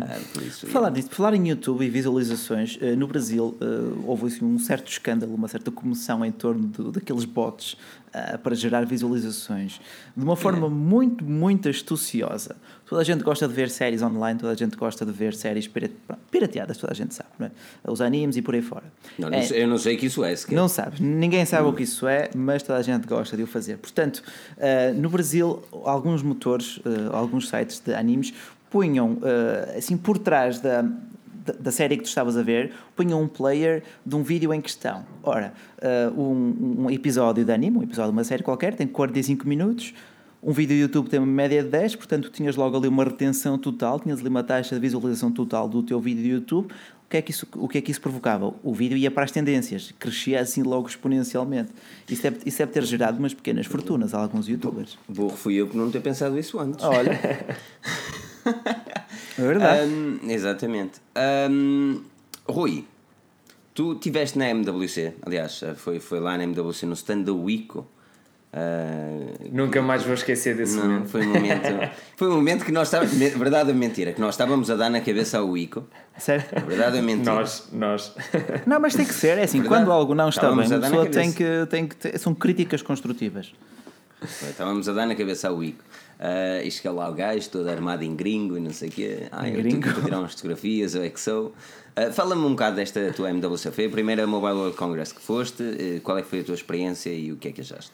[0.00, 3.64] Ah, por isso, Falar disso, falar em YouTube e visualizações, eh, no Brasil eh,
[4.04, 7.76] houve assim, um certo escândalo, uma certa comoção em torno do- daqueles bots
[8.14, 9.80] ah, para gerar visualizações
[10.16, 12.56] de uma forma muito, muito astuciosa.
[12.86, 15.66] Toda a gente gosta de ver séries online, toda a gente gosta de ver séries
[15.66, 15.94] pirate-
[16.30, 17.50] pirateadas, toda a gente sabe, não é?
[17.90, 18.84] os animes e por aí fora.
[19.18, 20.54] Não, não É, sei- eu não sei que isso é sequer.
[20.54, 23.46] não sabes, ninguém sabe o que isso é, mas toda a gente gosta de o
[23.46, 23.78] fazer.
[23.78, 24.22] Portanto,
[24.58, 28.34] eh, no Brasil, alguns motores, eh, alguns sites de animes
[28.70, 30.84] punham, eh, assim, por trás da,
[31.58, 35.04] da, série que tu estavas a ver, punham um player de um vídeo em questão.
[35.22, 39.46] Ora, eh, um, um episódio de anime, um episódio de uma série qualquer, tem 45
[39.48, 39.92] minutos.
[40.42, 43.04] Um vídeo do YouTube tem uma média de 10, portanto, tu tinhas logo ali uma
[43.04, 46.66] retenção total, tinhas ali uma taxa de visualização total do teu vídeo do YouTube.
[46.66, 48.54] O que, é que isso, o que é que isso provocava?
[48.62, 51.70] O vídeo ia para as tendências, crescia assim logo exponencialmente.
[52.08, 54.98] Isso deve, isso deve ter gerado umas pequenas fortunas a alguns youtubers.
[55.08, 56.82] Burro fui eu por não ter pensado isso antes.
[56.82, 57.20] Olha.
[59.38, 59.90] é verdade.
[59.90, 61.00] Hum, exatamente.
[61.50, 62.02] Hum,
[62.48, 62.84] Rui,
[63.74, 67.86] tu estiveste na MWC, aliás, foi, foi lá na MWC no stand da Wico.
[68.54, 71.08] Ah, Nunca mais vou esquecer desse não, momento.
[71.08, 71.62] foi um momento,
[72.16, 75.00] foi um momento que nós estávamos, verdade ou mentira, que nós estávamos a dar na
[75.00, 75.86] cabeça ao Wico.
[76.18, 76.44] Sério?
[76.66, 77.34] Verdade ou mentira?
[77.34, 78.14] Nós, nós.
[78.66, 79.80] Não, mas tem que ser, é assim, Verdade.
[79.86, 81.64] quando algo não está Estávamos bem, a a dar na pessoa tem cabeça.
[81.64, 83.54] que, tem que ter, são críticas construtivas.
[84.24, 85.82] Estávamos a dar na cabeça ao Wico.
[86.18, 89.26] Uh, e chega lá o gajo, todo armado em gringo e não sei o quê.
[89.32, 89.92] Ah, Em eu gringo.
[89.92, 91.52] para tirar umas fotografias, eu é que sou.
[91.98, 93.70] Uh, Fala-me um bocado desta tua MWC.
[93.72, 95.62] Foi a primeira Mobile World Congress que foste.
[95.62, 97.90] Uh, qual é que foi a tua experiência e o que é que achaste?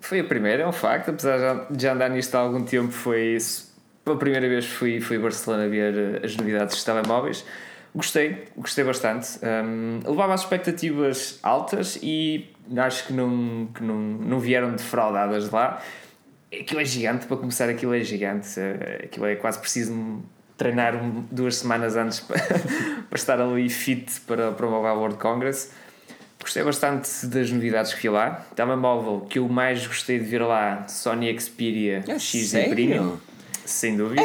[0.00, 3.34] Foi a primeira, é um facto, apesar de já- andar nisto há algum tempo, foi
[3.36, 3.74] isso.
[4.04, 7.44] Pela primeira vez fui, fui a Barcelona ver as novidades dos telemóveis.
[7.96, 9.38] Gostei, gostei bastante.
[9.42, 15.54] Um, levava as expectativas altas e acho que não, que não, não vieram defraudadas de
[15.54, 15.82] lá.
[16.52, 18.48] Aquilo é gigante, para começar, aquilo é gigante.
[19.02, 20.22] Aquilo é quase preciso
[20.58, 20.94] treinar
[21.30, 22.38] duas semanas antes para,
[23.08, 25.70] para estar ali fit para, para o Mobile World Congress.
[26.38, 28.46] Gostei bastante das novidades que vi lá.
[28.54, 32.70] Telemóvel que eu mais gostei de ver lá, Sony Xperia É XZ sério?
[32.74, 33.16] Premium.
[33.66, 34.22] Sem dúvida.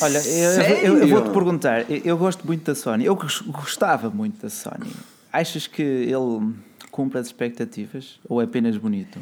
[0.00, 4.08] Olha, eu, eu- eu vou-te perguntar, eu, eu gosto muito da Sony, eu gos- gostava
[4.08, 4.90] muito da Sony.
[5.32, 6.54] Achas que ele
[6.90, 9.18] cumpre as expectativas ou é apenas bonito?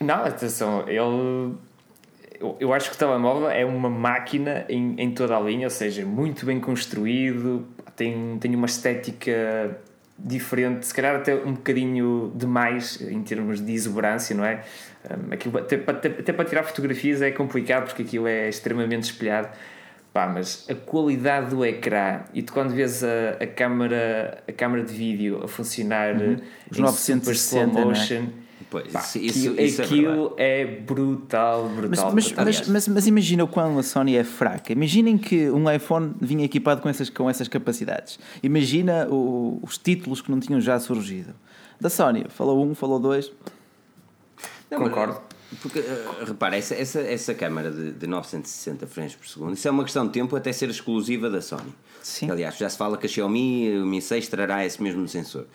[0.00, 1.54] Não, atenção, ele.
[2.40, 5.70] Eu, eu acho que o telemóvel é uma máquina em, em toda a linha, ou
[5.70, 9.78] seja, muito bem construído, tem, tem uma estética
[10.18, 14.64] diferente, se calhar até um bocadinho demais em termos de exuberância, não é?
[15.08, 19.04] Um, aquilo, até, para- até, até para tirar fotografias é complicado porque aquilo é extremamente
[19.04, 19.48] espelhado.
[20.12, 24.82] Pá, mas a qualidade do ecrã e tu quando vês a, a, câmara, a câmara
[24.82, 26.36] de vídeo a funcionar Uhum.
[26.70, 27.84] Os em 960, super slow é?
[27.84, 28.26] motion,
[28.68, 32.12] Pois, Pá, isso, aquilo, isso é aquilo é, brutal, Mas, brutal.
[32.14, 32.44] mas, brutal.
[32.44, 34.72] mas, mas, mas imagina o quão a Sony é fraca.
[34.72, 38.18] Imaginem que um iPhone vinha equipado com essas, com essas capacidades.
[38.42, 41.34] Imagina o- os títulos que não tinham já surgido.
[41.80, 43.32] Da Sony, falou um, falou dois.
[44.70, 45.20] Não, Concordo.
[45.60, 49.70] Porque, uh, repara, essa, essa, essa câmara de, de 960 frames por segundo, isso é
[49.70, 51.74] uma questão de tempo até ser exclusiva da Sony.
[52.02, 52.30] Sim.
[52.30, 55.46] Aliás, já se fala que a Xiaomi, o Mi 6 trará esse mesmo sensor.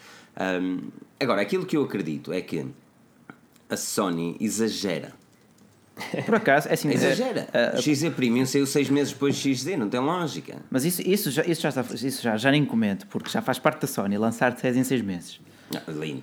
[0.62, 2.66] Um, agora, aquilo que eu acredito é que
[3.70, 5.14] a Sony exagera.
[6.26, 6.92] Por acaso, é assim.
[6.92, 7.48] Exagera.
[7.54, 10.58] é, é, O XZ Premium saiu seis meses depois do XZ, não tem lógica.
[10.70, 13.58] mas isso, isso, já, isso, já, está- isso já, já nem comento, porque já faz
[13.60, 15.40] parte da Sony lançar de 6 em 6 meses.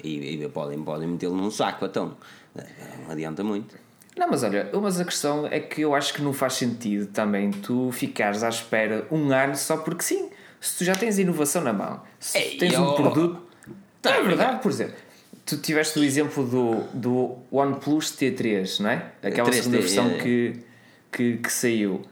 [0.05, 2.17] E, e- podem, podem metê-lo num saco, então.
[3.05, 3.77] Não adianta muito.
[4.17, 7.51] Não, mas olha, mas a questão é que eu acho que não faz sentido também
[7.51, 10.29] tu ficares à espera um ano só porque sim.
[10.61, 13.43] Se tu já tens inovação na mão, se Ei, tens um produto.
[14.01, 14.95] Tá, é verdade, por exemplo.
[15.45, 19.11] Tu tiveste o exemplo do, do OnePlus T3, não é?
[19.23, 20.19] Aquela 3T, segunda versão é.
[20.19, 20.53] que,
[21.11, 22.03] que, que saiu.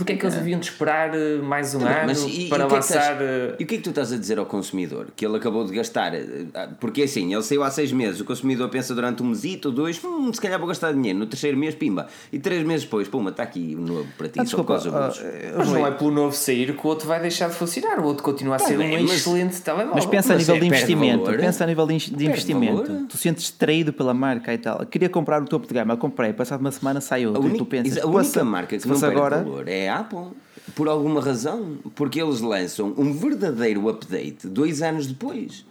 [0.00, 2.48] Porque é que eles haviam de esperar eh, mais um ano Mas e, para e
[2.48, 3.12] que é que lançar.
[3.12, 5.08] estás- eh, E o que é que tu estás a dizer ao consumidor?
[5.14, 6.14] Que ele acabou de gastar.
[6.14, 6.46] eh,
[6.80, 10.02] Porque assim, ele saiu há seis meses, o consumidor pensa durante um mesito ou dois,
[10.02, 11.18] hum, se calhar vou gastar dinheiro.
[11.18, 12.06] No terceiro mês, pimba.
[12.32, 15.00] E três meses depois, puma, está aqui o novo para ti, Ah, só por desculpa,
[15.10, 17.98] causa ah, Mas não é pelo novo sair que o outro vai deixar de funcionar.
[18.00, 19.94] O outro continua a ser bem, um mas- excelente telemóvel.
[19.96, 21.24] Mas pensa a nível é, de perde investimento.
[21.26, 21.38] valor.
[21.40, 22.82] Pensa a nível de, in- de investimento.
[22.86, 23.06] valor.
[23.06, 24.86] Tu sentes distraído pela marca e tal.
[24.86, 27.42] Queria comprar o topo de gama, comprei, passado uma semana sai A, outro.
[27.42, 30.28] única- tu pensas, a única "Poça, marca que não perde agora, valor é a Apple.
[30.74, 31.78] Por alguma razão.
[31.94, 35.64] Porque eles lançam um verdadeiro update dois anos depois.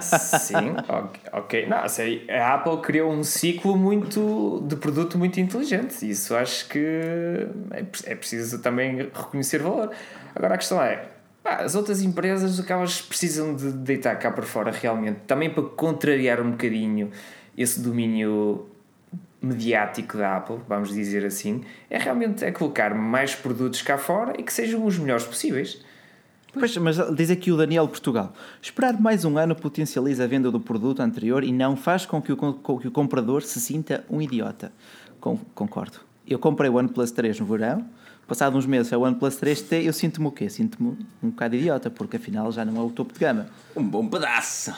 [0.00, 0.74] Sim,
[1.32, 1.66] ok.
[1.66, 6.08] Não, sei, a Apple criou um ciclo muito de produto muito inteligente.
[6.08, 6.78] Isso acho que
[7.70, 9.90] é, é preciso também reconhecer valor.
[10.34, 11.06] Agora a questão é.
[11.42, 16.40] pá, as outras empresas acabas precisam de deitar cá para fora realmente, também para contrariar
[16.40, 17.10] um bocadinho
[17.56, 18.66] esse domínio
[19.40, 24.42] mediático da Apple, vamos dizer assim, é realmente é colocar mais produtos cá fora e
[24.42, 25.80] que sejam os melhores possíveis.
[26.52, 30.58] Pois, mas diz aqui o Daniel Portugal: esperar mais um ano potencializa a venda do
[30.58, 34.20] produto anterior e não faz com que o, com- que o comprador se sinta um
[34.20, 34.72] idiota.
[35.20, 35.98] Com- concordo.
[36.26, 37.86] Eu comprei o OnePlus 3 no verão,
[38.26, 40.48] passado uns meses é o OnePlus 3T, eu sinto-me o quê?
[40.48, 43.46] Sinto-me um bocado idiota, porque afinal já não é o topo de gama.
[43.76, 44.72] Um bom pedaço.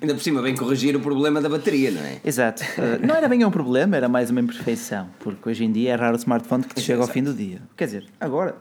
[0.00, 2.20] Ainda por cima, vem corrigir o problema da bateria, não é?
[2.24, 2.62] Exato.
[2.62, 5.94] Uh, não era bem um problema, era mais uma imperfeição, porque hoje em dia é
[5.94, 7.60] raro o smartphone que te chega ao fim do dia.
[7.76, 8.56] Quer dizer, agora.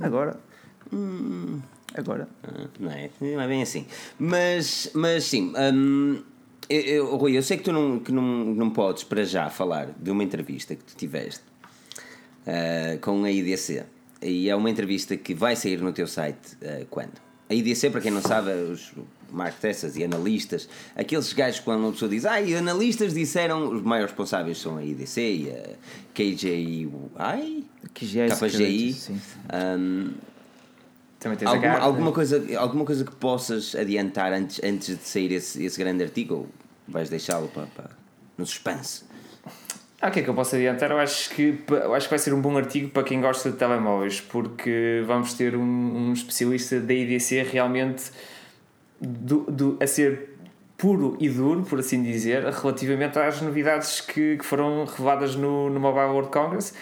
[0.00, 0.38] Agora.
[1.94, 2.28] Agora.
[2.42, 3.10] Ah, Não é?
[3.20, 3.86] Não é bem assim.
[4.18, 6.22] Mas, mas sim, hum,
[6.68, 9.88] eu, eu, Rui, eu sei que tu não, que não, não podes para já falar
[9.98, 11.42] de uma entrevista que tu tiveste
[12.46, 13.84] ah, com a IDC.
[14.22, 17.26] E é uma entrevista que vai sair no teu site ah, quando?
[17.48, 18.74] A IDC, para quem não sabe, é
[19.28, 23.82] os marketers e analistas, aqueles gajos quando uma pessoa diz, ah, e analistas disseram, os
[23.82, 25.70] maiores responsáveis são a IDC e a
[26.14, 26.88] KJI,
[27.94, 28.92] QGI, KGI.
[28.92, 29.20] sim.
[29.78, 30.10] hum,
[31.18, 31.86] Também tens a Alguma, Gartner.
[31.86, 36.34] alguma, coisa, alguma coisa que possas adiantar antes, antes de sair esse, esse grande artigo?
[36.34, 36.48] Ou
[36.88, 37.90] vais deixá-lo para, para-
[38.38, 39.04] no suspense?
[40.00, 40.90] Ah, o que é que eu posso adiantar?
[40.90, 43.56] Eu acho que, eu acho que vai ser um bom artigo para quem gosta de
[43.56, 48.04] telemóveis, porque vamos ter um, um especialista da IDC realmente
[49.00, 50.34] do, do- a ser
[50.76, 55.80] puro e duro, por assim dizer, relativamente às novidades que, que foram reveladas no, no
[55.80, 56.74] Mobile World Congress.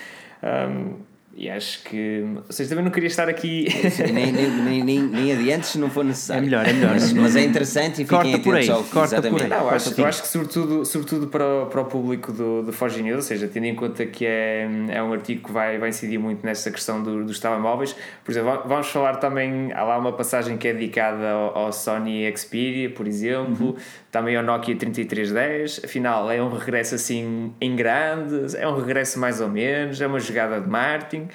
[0.42, 0.96] Um,
[1.36, 2.24] e acho que.
[2.36, 3.66] Ou seja, também não queria estar aqui.
[4.12, 6.42] nem, nem, nem, nem, nem adiante se não for necessário.
[6.42, 6.90] É melhor, é melhor.
[6.92, 9.42] Mas, mas é interessante e Corta fiquem por atentos aí, ao corta por exatamente.
[9.44, 9.48] aí.
[9.50, 12.62] Não, eu acho, Corta eu acho que sobretudo, sobretudo para, o- para o público do,
[12.62, 15.78] do Forge News, ou seja, tendo em conta que é, é um artigo que vai,
[15.78, 19.82] vai incidir muito nessa questão do, dos telemóveis, por exemplo, va- vamos falar também, há
[19.82, 23.76] lá uma passagem que é dedicada ao, ao Sony Xperia, por exemplo,
[24.14, 29.40] também ao Nokia 3310, afinal é um regresso assim em grande, é um regresso mais
[29.40, 31.26] ou menos, é uma jogada de marketing,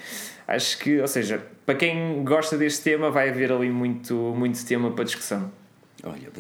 [0.48, 4.92] acho que, ou seja, para quem gosta deste tema vai haver ali muito, muito tema
[4.92, 5.52] para discussão.
[6.02, 6.32] Olha,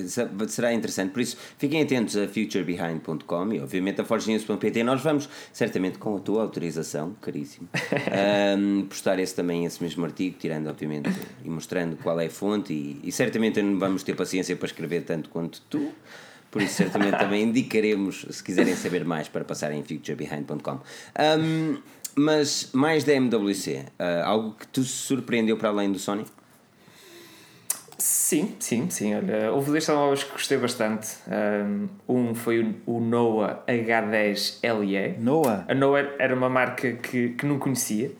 [0.47, 1.11] será interessante.
[1.11, 4.81] Por isso, fiquem atentos a futurebehind.com e, obviamente, a forgenews.pt.
[4.83, 10.37] Nós vamos, certamente, com a tua autorização, caríssimo, ahm, postar esse também, esse mesmo artigo,
[10.39, 11.09] tirando, obviamente,
[11.43, 12.71] e mostrando qual é a fonte.
[12.71, 15.91] E, e certamente não vamos ter paciência para escrever tanto quanto tu.
[16.51, 20.79] Por isso, certamente, também indicaremos, se quiserem saber mais, para passarem em futurebehind.com.
[21.15, 21.77] Ahm,
[22.15, 26.25] mas, mais da MWC, ah, algo que te surpreendeu para além do Sony?
[27.99, 29.13] Sim, sim, sim.
[29.13, 31.17] Olha, houve dois telemóveis que gostei bastante.
[32.07, 35.17] Um foi o, o Noah H10 LE.
[35.19, 35.65] Noah.
[35.67, 38.11] A Noah era uma marca que, que não conhecia.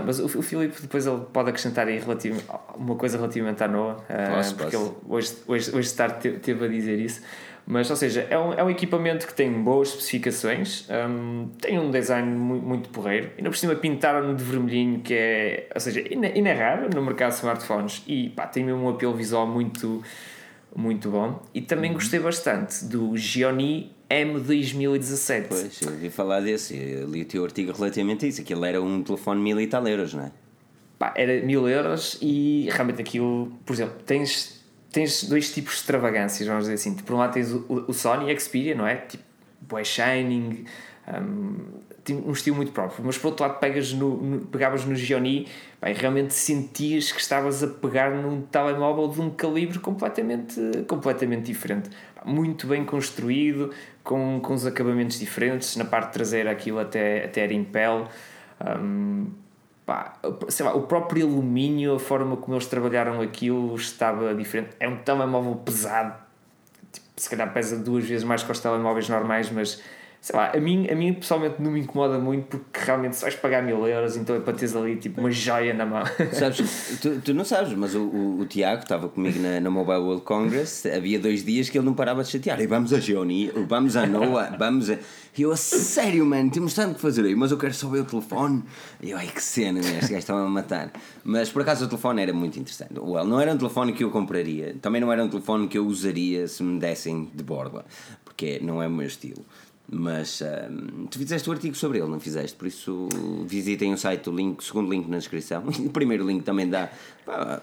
[0.00, 2.36] Mas o, o Filipe depois ele pode acrescentar aí relativ,
[2.76, 3.96] uma coisa relativamente à Noah.
[4.08, 4.86] ah, Posso, porque posso.
[4.88, 7.20] ele hoje, hoje, hoje de tarde te- teve a dizer isso.
[7.64, 11.92] Mas, ou seja, é um, é um equipamento que tem boas especificações, hum, tem um
[11.92, 16.26] design muito, muito porreiro, ainda por cima pintaram-no de vermelhinho, que é, ou seja, ainda
[16.48, 20.02] é raro no mercado de smartphones e pá, tem mesmo um apelo visual muito,
[20.74, 21.40] muito bom.
[21.54, 21.98] E também Uhum.
[21.98, 25.46] gostei bastante do Xiaomi M2017.
[25.48, 28.40] Pois, eu ouvi falar desse, eu li o teu artigo relativamente a isso.
[28.40, 30.32] Aquilo era um telefone mil e tal euros, não é?
[30.98, 36.46] Pá, era mil euros e realmente aquilo, por exemplo, tens, tens dois tipos de extravagâncias,
[36.48, 36.94] vamos dizer assim.
[36.94, 38.96] Por um lado tens o, o- Sony Xperia, não é?
[38.96, 39.24] Tipo,
[39.62, 40.64] boé Shining,
[41.08, 41.56] um,
[42.10, 43.04] um estilo muito próprio.
[43.04, 44.94] Mas por outro lado pegas no, no- pegavas no
[45.80, 51.44] pá, e realmente sentias que estavas a pegar num telemóvel de um calibre completamente, completamente
[51.44, 51.90] diferente.
[52.24, 53.70] Muito bem construído,
[54.02, 55.76] com, com os acabamentos diferentes.
[55.76, 58.06] Na parte traseira aquilo até, até era em pele.
[58.80, 59.26] Um,
[59.84, 60.14] pá,
[60.66, 64.70] lá, o próprio alumínio, a forma como eles trabalharam aquilo estava diferente.
[64.78, 66.14] É um telemóvel pesado,
[66.92, 69.82] tipo, se calhar pesa duas vezes mais que os telemóveis normais, mas
[70.22, 73.34] sei lá, a mim, a mim pessoalmente não me incomoda muito porque realmente se vais
[73.34, 76.04] pagar mil euros, então é para teres ali tipo uma joia na mão.
[76.32, 79.98] Sabes, tu, tu não sabes, mas o, o, o Tiago estava comigo na, na Mobile
[79.98, 82.60] World Congress, havia dois dias que ele não parava de chatear.
[82.60, 84.98] E vamos a Johnny, vamos a Noah, vamos a.
[85.36, 88.02] E eu, a sério, mano, temos tanto que fazer aí, mas eu quero só ver
[88.02, 88.62] o telefone.
[89.02, 90.92] E eu, ai que cena, este gajo estava a matar.
[91.24, 92.92] Mas por acaso o telefone era muito interessante.
[92.96, 95.84] Well, não era um telefone que eu compraria, também não era um telefone que eu
[95.84, 97.84] usaria se me dessem de borda,
[98.24, 99.44] porque não é o meu estilo.
[99.94, 102.56] Mas um, tu fizeste o artigo sobre ele, não fizeste?
[102.56, 103.10] Por isso
[103.46, 105.64] visitem o site, o link, segundo link na descrição.
[105.84, 106.90] O primeiro link também dá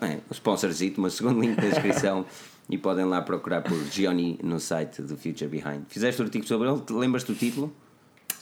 [0.02, 2.24] é, o sponsorzito, mas o segundo link na descrição
[2.70, 5.86] e podem lá procurar por Gioni no site do Future Behind.
[5.88, 6.80] Fizeste o artigo sobre ele?
[6.92, 7.74] Lembras-te do título?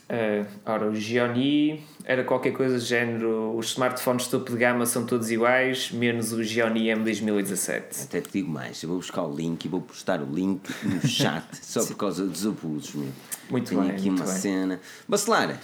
[0.10, 5.06] Uh, ora, o Gioni era qualquer coisa do género: os smartphones topo de gama são
[5.06, 8.04] todos iguais, menos o Gioni M2017.
[8.06, 11.06] Até te digo mais: eu vou buscar o link e vou postar o link no
[11.06, 13.10] chat só por causa dos abusos, meu.
[13.50, 14.42] Muito Tenho bem, aqui muito uma bem.
[14.42, 14.80] cena.
[15.08, 15.58] Bacelar,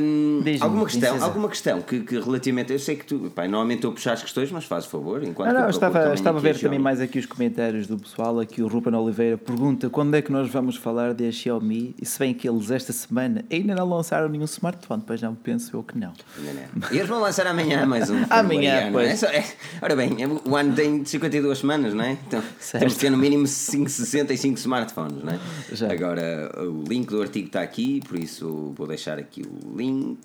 [0.00, 1.24] hum, alguma questão, princesa.
[1.26, 2.72] alguma questão que, que relativamente.
[2.72, 5.50] Eu sei que tu, pá, normalmente estou a puxar as questões, mas faz favor, enquanto
[5.50, 6.78] Ah, não, eu estava, estava a ver também Xiaomi.
[6.78, 8.40] mais aqui os comentários do pessoal.
[8.40, 12.18] Aqui o Ruben Oliveira pergunta quando é que nós vamos falar da Xiaomi e se
[12.18, 15.98] bem que eles esta semana ainda não lançaram nenhum smartphone, pois não, penso eu que
[15.98, 16.12] não.
[16.90, 18.24] E eles vão lançar amanhã mais um.
[18.30, 18.90] Amanhã, é?
[18.90, 19.22] pois.
[19.22, 19.44] É-
[19.80, 22.12] Ora bem, é- o ano tem 52 semanas, não é?
[22.26, 22.80] Então Certo.
[22.80, 25.38] temos que ter no mínimo 5, 65 smartphones, não é?
[25.72, 25.92] Já.
[25.92, 30.18] Agora, o link do artigo está aqui, por isso vou deixar aqui o link.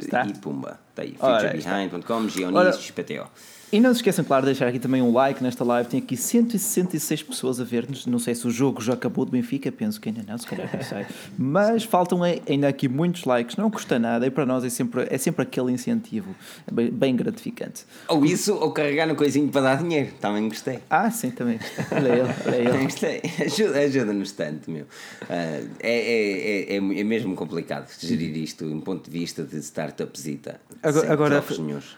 [0.00, 0.26] Está?
[0.26, 0.78] E pumba.
[0.90, 1.14] Está aí.
[1.18, 3.26] Futurebehind.com, Gionis, XPTO.
[3.70, 5.90] E não se esqueçam, claro, de deixar aqui também um like nesta live.
[5.90, 8.06] Tem aqui 166 pessoas a ver-nos.
[8.06, 10.70] Não sei se o jogo já acabou de Benfica, penso que ainda não, se calhar
[10.74, 11.04] não sei.
[11.36, 15.06] Mas faltam ai- ainda aqui muitos likes, não custa nada e para nós é sempre,
[15.10, 16.34] é sempre aquele incentivo
[16.66, 17.84] É bem, bem gratificante.
[18.08, 20.12] Ou isso, ou carregar no coisinho para dar dinheiro.
[20.18, 20.78] Também gostei.
[20.88, 21.58] Ah, sim, também.
[21.92, 22.84] Olha ele, olha ele.
[22.84, 23.20] gostei.
[23.44, 24.86] Ajuda- Ajuda-nos tanto, meu.
[25.28, 29.58] Ah, é, é, é, é, é mesmo complicado gerir isto em ponto de vista de
[29.58, 30.58] startupzita.
[30.82, 31.44] Agora, agora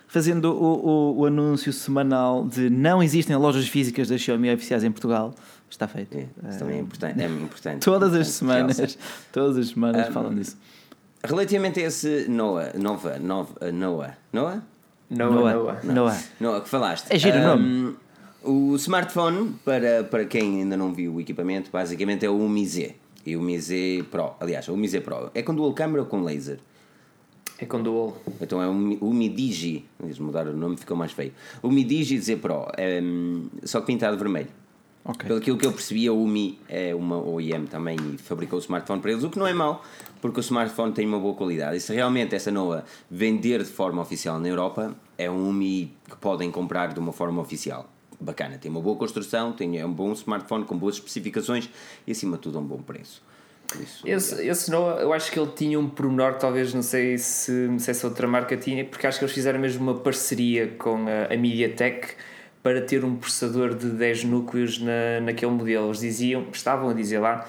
[0.09, 4.91] fazendo o, o, o anúncio semanal de não existem lojas físicas da Xiaomi oficiais em
[4.91, 5.35] Portugal,
[5.69, 6.17] está feito.
[6.17, 7.21] É, isso também é importante.
[7.23, 8.99] É importante Todas as semanas,
[9.33, 10.57] todas as semanas falam disso.
[11.23, 14.63] Relativamente a esse Noah, Nova, Nova, Noah, Noah?
[15.11, 15.81] Noah, Noah, Noah.
[15.85, 16.19] Noah.
[16.41, 17.07] Noah, que falaste.
[17.11, 17.95] É giro o Ahm,
[18.43, 22.95] O smartphone, para, para quem ainda não viu o equipamento, basicamente é o Mi Z.
[23.27, 24.33] E o Mi Z Pro.
[24.41, 25.31] Aliás, o Mi Z Pro.
[25.35, 26.59] É com dual câmera ou com laser?
[27.61, 28.17] É com dual.
[28.41, 31.33] Então é o Mi- o Mi Digi, eles mudaram o nome, ficou mais feio.
[31.63, 33.01] O Mi Digi Z Pro, é,
[33.65, 34.49] só que pintado vermelho.
[35.05, 35.27] Ok.
[35.27, 39.01] Pelo aquilo que eu percebi, a Umi é uma OEM também e fabricou o smartphone
[39.01, 39.83] para eles, o que não é mau,
[40.21, 41.79] porque o smartphone tem uma boa qualidade.
[41.79, 46.17] E se realmente essa Noa vender de forma oficial na Europa, é um Umi que
[46.17, 47.89] podem comprar de uma forma oficial.
[48.21, 51.71] Bacana, tem uma boa construção, tem, é um bom smartphone com boas especificações
[52.07, 53.23] e acima de tudo um bom preço.
[53.79, 57.51] Isso, Esse, esse Noah, eu acho que ele tinha um pormenor, talvez, não sei se,
[57.51, 61.07] não sei se outra marca tinha, porque acho que eles fizeram mesmo uma parceria com
[61.07, 62.09] a, a MediaTek
[62.63, 65.87] para ter um processador de 10 núcleos na, naquele modelo.
[65.87, 67.47] Eles diziam, estavam a dizer lá,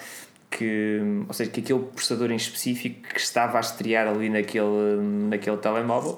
[0.50, 5.58] que, ou seja, que aquele processador em específico que estava a estrear ali naquele, naquele
[5.58, 6.18] telemóvel,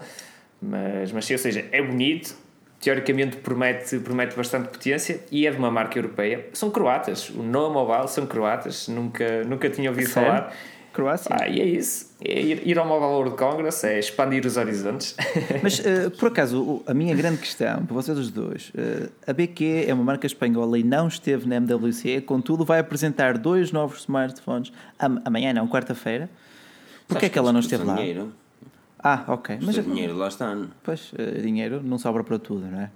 [0.61, 2.35] mas, mas sim, ou seja, é bonito,
[2.83, 6.45] teoricamente promete, promete bastante potência e é de uma marca europeia.
[6.53, 10.29] São croatas, o Noah Mobile são croatas, nunca, nunca tinha ouvido Sério?
[10.29, 10.53] falar.
[10.93, 11.35] Croácia.
[11.39, 12.11] Ah, e é isso.
[12.23, 15.15] É ir, ir ao Mobile World Congress, é expandir os horizontes.
[15.63, 19.85] Mas, eh, por acaso, a minha grande questão para vocês os dois: eh, a BQ
[19.87, 24.71] é uma marca espanhola e não esteve na MWC, contudo, vai apresentar dois novos smartphones
[24.99, 26.29] am- amanhã, não, quarta-feira.
[27.07, 27.95] Porquê é que ela não esteve lá?
[27.95, 28.31] Dinheiro,
[29.03, 29.57] Ah, ok.
[29.61, 30.55] Mas, mas dinheiro lá está.
[30.81, 32.89] pois, eh, dinheiro não sobra para tudo, não é?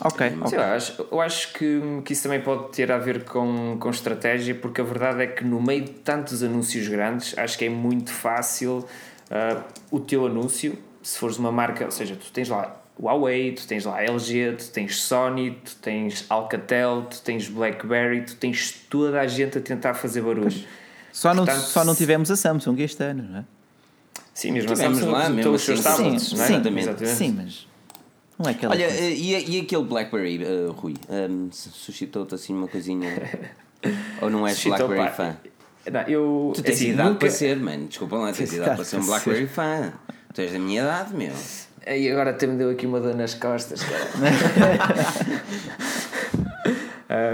[0.00, 0.58] Ok, Sim, ok.
[0.58, 4.54] eu acho, eu acho que, que isso também pode ter a ver com, com estratégia,
[4.54, 8.10] porque a verdade é que no meio de tantos anúncios grandes, acho que é muito
[8.10, 8.86] fácil
[9.30, 13.66] ah, o teu anúncio, se fores uma marca, ou seja, tu tens lá Huawei, tu
[13.66, 19.20] tens lá LG, tu tens Sony, tu tens Alcatel, tu tens BlackBerry, tu tens toda
[19.20, 20.64] a gente a tentar fazer barulho.
[21.12, 23.44] Só, não, Portanto, só não tivemos a Samsung este ano, não é?
[24.32, 26.46] Sim, mesmo a Tivemos Samsung lá, mesmo os seus assim, tablets, sim, não é?
[26.48, 27.08] sim, exatamente.
[27.08, 27.66] Sim, mas
[28.38, 29.02] não é aquela Olha, coisa.
[29.02, 30.94] eh, e, e aquele Blackberry, eh, Rui?
[31.08, 33.08] Um, suscitou-te assim uma coisinha.
[34.20, 35.12] Ou não és Suscitou, Blackberry pá.
[35.14, 35.36] fã?
[35.92, 37.86] Não, eu, Tu tens assim, idade nunca- para ser, mano.
[37.86, 39.92] Desculpa lá, tens Tens idade para ser um para Blackberry fã.
[40.32, 41.32] Tu és da minha idade, meu.
[41.86, 44.10] E agora até me deu aqui uma dor nas costas, cara.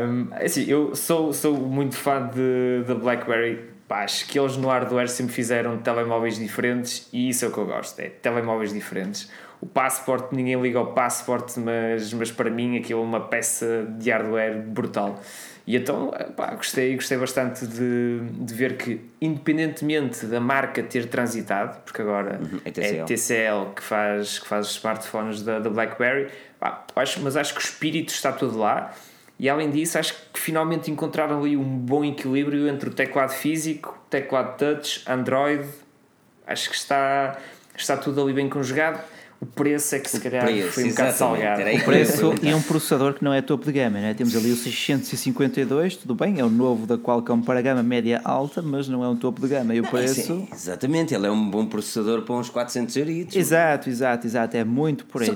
[0.06, 4.68] um, assim, eu sou, sou muito fã de, de BlackBerry pá, acho que eles no
[4.68, 9.28] hardware sempre fizeram telemóveis diferentes e isso é o que eu gosto, é telemóveis diferentes.
[9.60, 14.08] O Passport, ninguém liga ao Passport, mas, mas para mim aquilo é uma peça de
[14.08, 15.20] hardware brutal.
[15.66, 21.82] E então, pá, gostei, gostei bastante de, de ver que, independentemente da marca ter transitado,
[21.84, 23.06] porque agora Uhum, é é TCL.
[23.06, 26.28] TCL que faz, que faz os smartphones da, da BlackBerry,
[26.60, 28.94] pá, acho, mas acho que o espírito está todo lá.
[29.40, 33.98] E além disso, acho que finalmente encontraram ali um bom equilíbrio entre o teclado físico,
[34.10, 35.66] teclado touch, Android.
[36.46, 37.38] Acho que está,
[37.74, 39.00] está tudo ali bem conjugado.
[39.40, 41.62] O preço é que se calhar preço, foi um bocado salgado.
[41.62, 44.12] O preço e um processador que não é topo de gama, né?
[44.12, 48.20] temos ali o 652, tudo bem, é o novo da Qualcomm para a gama média
[48.22, 49.74] alta, mas não é um topo de gama.
[49.74, 50.48] E o Sim, preço.
[50.52, 53.34] exatamente, ele é um bom processador para uns 400 euritos.
[53.34, 55.34] Exato, exato, exato, é muito por aí.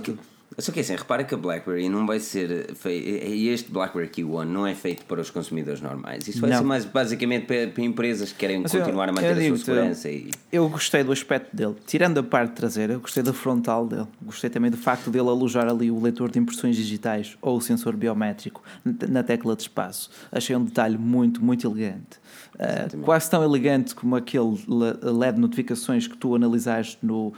[0.59, 3.09] Só que, que assim, repara que a BlackBerry não vai ser feito.
[3.09, 6.29] Este BlackBerry Q1 não é feito para os consumidores normais.
[6.29, 6.59] Isso vai Não.
[6.59, 9.47] ser mais basicamente para, para empresas que querem Mas eu- continuar a eu manter a
[9.49, 10.09] sua segurança.
[10.11, 14.07] E, Eu gostei do aspecto dele, tirando a parte traseira, eu gostei da frontal dele.
[14.23, 17.97] Gostei também do facto dele alojar ali o leitor de impressões digitais ou o sensor
[17.97, 20.11] biométrico na- tecla de espaço.
[20.31, 22.23] Achei um detalhe muito, muito elegante.
[22.59, 27.33] Ah, quase tão elegante como aquele le- LED notificações que tu analisaste no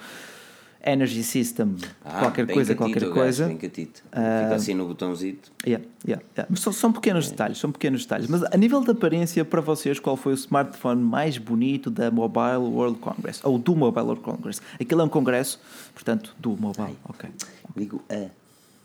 [0.87, 1.75] Energy System,
[2.05, 3.47] Ah, qualquer coisa, qualquer gajo, coisa.
[3.49, 4.03] Bem catito.
[4.13, 5.51] Ah, Fica assim no botãozito.
[5.67, 6.47] Yeah, yeah, yeah.
[6.49, 8.29] Mas são, são pequenos detalhes, são pequenos detalhes.
[8.29, 12.59] Mas a nível de aparência, para vocês, qual foi o smartphone mais bonito da Mobile
[12.59, 13.41] World Congress?
[13.43, 14.61] Ou do Mobile World Congress?
[14.81, 15.61] Aquilo é um congresso,
[15.93, 16.97] portanto, do Mobile.
[17.09, 17.29] Ok.
[17.77, 18.31] Digo a.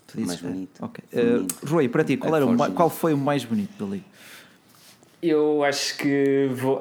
[0.08, 0.84] Tu dizes, mais é, bonito.
[0.84, 1.04] Ok.
[1.12, 4.04] Uh, Rui, para ti, qual, É era o qual foi o mais bonito dali?
[5.22, 6.80] Eu acho que vou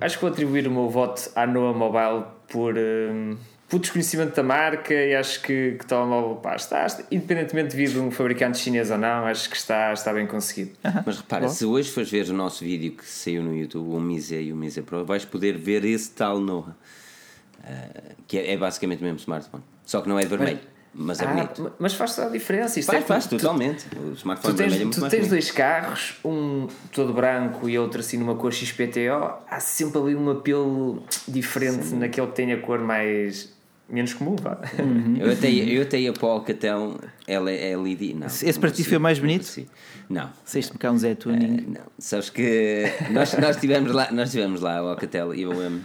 [0.00, 3.36] acho que vou atribuir o meu voto à Noah Mobile por, hum,
[3.68, 7.76] por desconhecimento da marca e acho que, que o telemóvel pá, está, está- independentemente de
[7.76, 10.72] vir de um fabricante chinês ou não, acho que está, está bem conseguido.
[11.04, 14.36] Mas repara, se hoje fores ver o nosso vídeo que saiu no YouTube, o Mise
[14.36, 16.76] e o Mise Pro, vais poder ver esse tal Noah.
[17.64, 19.62] Ah, que é, é basicamente o mesmo smartphone.
[19.86, 20.60] Só que não é vermelho,
[20.94, 21.72] mas, é Ah, bonito.
[21.78, 22.78] mas faz toda a diferença.
[22.78, 23.86] Isto Faz, é faz, tu- totalmente.
[23.96, 27.78] O smartphone Tu vermelho é tens, muito tu tens dois carros, um todo branco e
[27.78, 32.60] outro assim numa cor XPTO, há sempre ali um apelo diferente naquele que tem a
[32.60, 33.52] cor mais
[33.88, 34.58] menos comum, vá.
[35.18, 36.96] Eu até, eu até ia para o Alcatel
[37.28, 38.14] LED.
[38.14, 39.42] Não, Esse para ti foi mais bonito?
[39.42, 39.68] consigo.
[40.08, 40.30] Não.
[40.44, 41.58] Saíste-me cá um Zé Tuning.
[41.58, 45.50] Eh, Não, sabes que nós, nós tivemos lá, nós tivemos lá o Alcatel e eu
[45.52, 45.80] um,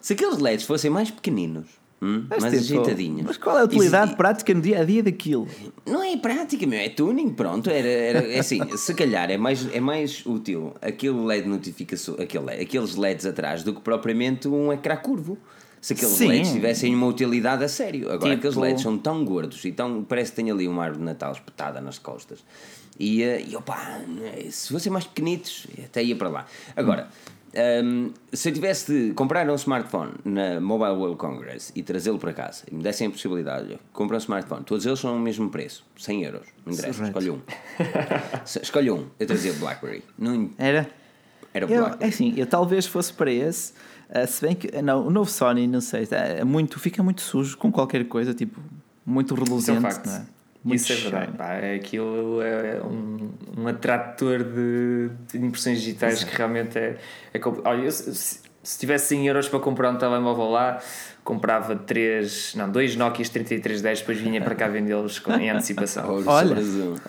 [0.00, 1.66] se aqueles LEDs fossem mais pequeninos,
[2.04, 3.22] hum, Mas, mais tipo, ajeitadinhos.
[3.26, 5.48] Mas qual é a utilidade prática no dia a dia daquilo?
[5.86, 7.70] Não é prática, meu, é tuning, pronto.
[7.70, 12.50] Era, era é assim, se calhar é mais, é mais útil aquele LED notificação, aquele,
[12.52, 15.38] aqueles LEDs atrás do que propriamente um ecrã curvo.
[15.80, 16.28] Se aqueles Sim.
[16.28, 18.04] LEDs tivessem uma utilidade a sério.
[18.10, 20.02] Agora, Tipo- aqueles LEDs são tão gordos e tão.
[20.02, 22.38] parece que tem ali uma árvore de Natal espetada nas costas.
[22.98, 24.00] E, eh, e opá,
[24.50, 26.46] se fossem mais pequenitos, até ia para lá.
[26.74, 27.08] Agora.
[27.28, 27.33] hum,
[28.32, 32.64] se eu tivesse de comprar um smartphone na Mobile World Congress e trazê-lo para casa
[32.70, 35.84] e me dessem a possibilidade, olha, compra um smartphone, todos eles são o mesmo preço,
[35.96, 37.40] 100 euros, não interessa, escolhe um.
[38.62, 40.90] Escolhe um, eu trazia o Blackberry, não, Era?
[41.52, 42.12] era o Eu, é Blackberry.
[42.12, 43.72] assim, eu talvez fosse para esse,
[44.10, 47.56] ah, se bem que não, o novo Sony, não sei, é muito, fica muito sujo
[47.56, 48.60] com qualquer coisa, tipo,
[49.06, 50.33] muito Isso é um reluzente, facto.
[50.64, 50.68] É?
[50.68, 51.32] Muito Isso é verdade.
[51.36, 56.96] Pá, é aquilo é um, um atrator de, de impressões digitais que realmente é.
[57.32, 57.90] é Olha, eu,
[58.64, 60.80] se, se tivesse 100 euros para comprar um telemóvel lá,
[61.24, 66.04] comprava três, não, dois Nokias 3310, depois vinha para cá vendê-los em antecipação.
[66.06, 66.50] Olha, olha,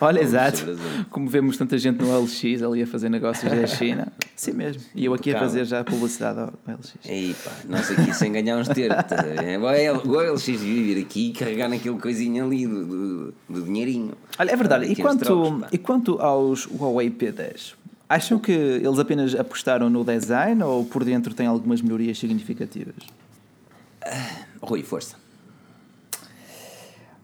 [0.00, 0.58] Ouros exato.
[0.58, 1.06] sobre azul.
[1.10, 4.08] Como vemos tanta gente no LX ali a fazer negócios da China.
[4.34, 4.82] Sim mesmo.
[4.94, 6.94] E eu aqui a fazer já publicidade ao LX.
[7.04, 8.96] Ei pá, nós aqui sem ganhar uns termos.
[8.98, 14.12] a agora eles devia vir aqui e carregar naquele coisinho ali do, do, do dinheirinho.
[14.38, 14.86] Olha, é verdade.
[14.86, 17.74] E quanto, trocos, e quanto aos Huawei P10?
[18.08, 22.94] Acham que eles apenas apostaram no design ou por dentro tem algumas melhorias significativas?
[24.62, 25.16] Rui, força.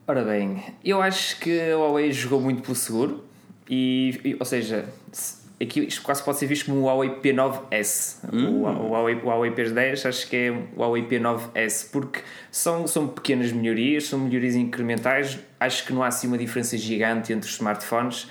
[0.07, 3.25] Ora bem, eu acho que a Huawei jogou muito pelo seguro,
[3.71, 8.17] e, e- ou seja, se- aqui isto quase pode ser visto como o Huawei P9S.
[8.33, 12.21] O, o Huawei, o Huawei P10 acho que é o Huawei P9S, porque
[12.51, 15.39] são, são pequenas melhorias, são melhorias incrementais.
[15.61, 18.27] Acho que não há assim uma diferença gigante entre os smartphones.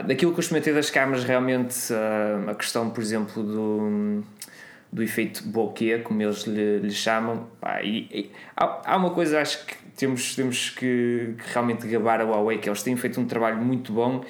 [0.00, 4.24] Daquilo que eu experimentei das câmaras, realmente ah, a questão, por exemplo, do
[4.92, 7.46] do efeito bokeh, como eles lhe, lhe chamam.
[7.58, 12.20] Pá, e, e há, há uma coisa, acho que temos, temos que, que realmente gabar
[12.20, 14.22] a Huawei, que eles têm feito um trabalho muito bom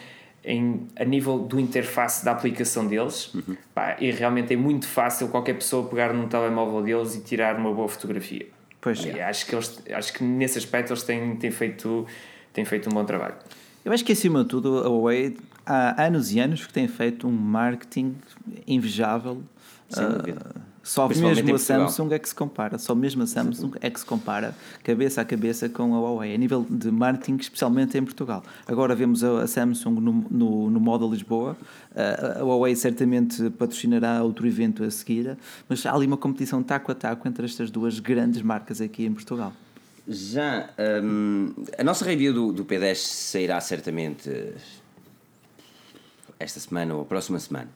[0.45, 3.33] em, a nível do interface da aplicação deles.
[3.75, 7.73] Pá, e realmente é muito fácil qualquer pessoa pegar num telemóvel deles e tirar uma
[7.73, 8.47] boa fotografia.
[8.81, 9.05] Pois.
[9.05, 12.07] E acho que, eles, acho que nesse aspecto eles têm, têm, feito,
[12.53, 13.35] têm feito um bom trabalho.
[13.85, 17.27] Eu acho que acima de tudo a Huawei há anos e anos que tem feito
[17.27, 18.15] um marketing
[18.67, 19.43] invejável
[19.89, 20.73] Sem ah, dúvida.
[20.83, 21.59] Só Principalmente em mesmo a.
[21.59, 25.25] Samsung é que se compara, só mesmo a Samsung é que se compara cabeça a
[25.25, 28.43] cabeça com a Huawei, a nível de marketing, especialmente em Portugal.
[28.67, 31.57] Agora vemos a, Samsung no, no, no modo Lisboa,
[31.95, 35.37] a, a Huawei certamente patrocinará outro evento a seguir,
[35.69, 39.13] mas há ali uma competição taco a taco entre estas duas grandes marcas aqui em
[39.13, 39.53] Portugal.
[40.09, 40.71] Já
[41.03, 44.55] hum, a nossa review do, do P10 sairá certamente eh,
[46.39, 47.69] esta semana ou a próxima semana.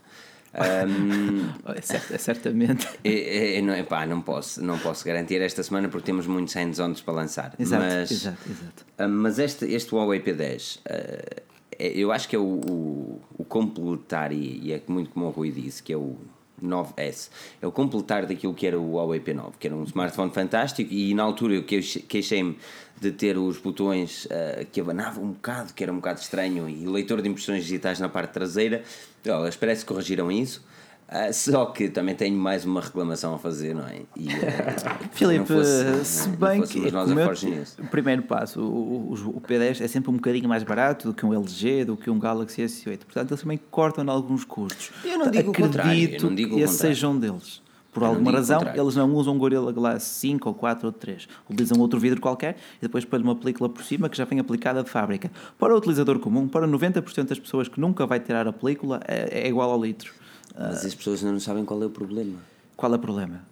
[0.88, 2.88] Hum, É, é certamente.
[3.04, 7.00] é, é, não, epá, não, posso, não posso garantir esta semana porque temos muitos hands-ons
[7.00, 7.54] para lançar.
[7.58, 8.84] Exato, mas, exato, exato.
[8.98, 11.42] ah, mas este, este Huawei P10 ah,
[11.78, 15.30] é- eu acho que é o, o, o completar, e, e é muito como o
[15.30, 16.16] Rui disse, que é o
[16.62, 17.30] 9S,
[17.60, 21.14] é o completar daquilo que era o Huawei P9, que era um smartphone fantástico e
[21.14, 22.58] na altura eu queixe- queixei-me
[23.00, 26.86] de ter os botões ah, que abanavam um bocado, que era um bocado estranho, e
[26.86, 28.82] o leitor de impressões digitais na parte traseira.
[29.24, 30.64] Eles parece que corrigiram isso.
[31.08, 34.02] Ah, só que também tenho mais uma reclamação a fazer, não é?
[34.16, 37.14] E, ah, Filipe, fosse- se não bem que nós a
[37.48, 37.78] News.
[37.78, 41.24] o primeiro passo, o, o, o P10 é sempre um bocadinho mais barato do que
[41.24, 42.98] um LG, do que um Galaxy S8.
[43.04, 44.90] Portanto, eles também cortam em alguns custos.
[45.04, 47.62] Eu não digo o Acredito contrário, eu não digo o que esse seja um deles.
[47.92, 51.26] Por alguma o razão, eles não usam um Gorilla Glass 5 ou 4 ou 3.
[51.48, 54.82] Utilizam outro vidro qualquer e depois põem uma película por cima que já vem aplicada
[54.82, 55.30] de fábrica.
[55.58, 59.44] Para o utilizador comum, para 90% das pessoas que nunca vai tirar a película, é,
[59.44, 60.12] é igual ao litro.
[60.54, 62.38] Mas as pessoas ainda não sabem qual é o problema.
[62.76, 63.42] Qual é o problema?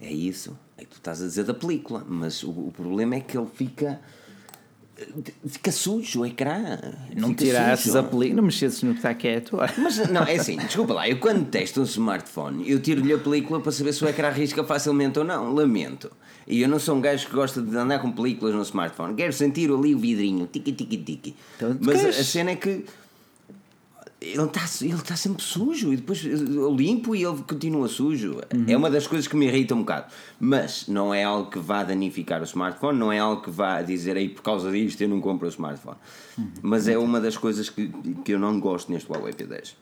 [0.00, 0.56] É isso.
[0.76, 3.48] É que tu estás a dizer da película, mas o, o problema é que ele
[3.54, 4.00] fica.
[5.44, 6.78] Fica sujo o ecrã.
[7.16, 7.98] Não Fica tirasses sujo.
[7.98, 9.56] a película, não mexesses no que está quieto.
[9.76, 13.60] Mas não, é assim, desculpa lá, eu quando testo um smartphone, eu tiro-lhe a película
[13.60, 15.52] para saber se o ecrã risca facilmente ou não.
[15.52, 16.10] Lamento.
[16.46, 19.14] E eu não sou um gajo que gosta de andar com películas no smartphone.
[19.14, 21.34] Quero sentir ali o vidrinho, tique, tique, tique.
[21.56, 22.20] Então, Mas queres?
[22.20, 22.84] a cena é que
[24.32, 28.40] ele está ele tá sempre sujo e depois eu limpo e ele continua sujo.
[28.52, 28.64] Uhum.
[28.66, 30.06] É uma das coisas que me irrita um bocado.
[30.40, 34.16] Mas não é algo que vá danificar o smartphone, não é algo que vá dizer
[34.16, 35.96] aí por causa disto eu não compro o smartphone.
[36.38, 36.50] Uhum.
[36.62, 37.88] Mas é uma das coisas que,
[38.24, 39.74] que eu não gosto neste Huawei P10.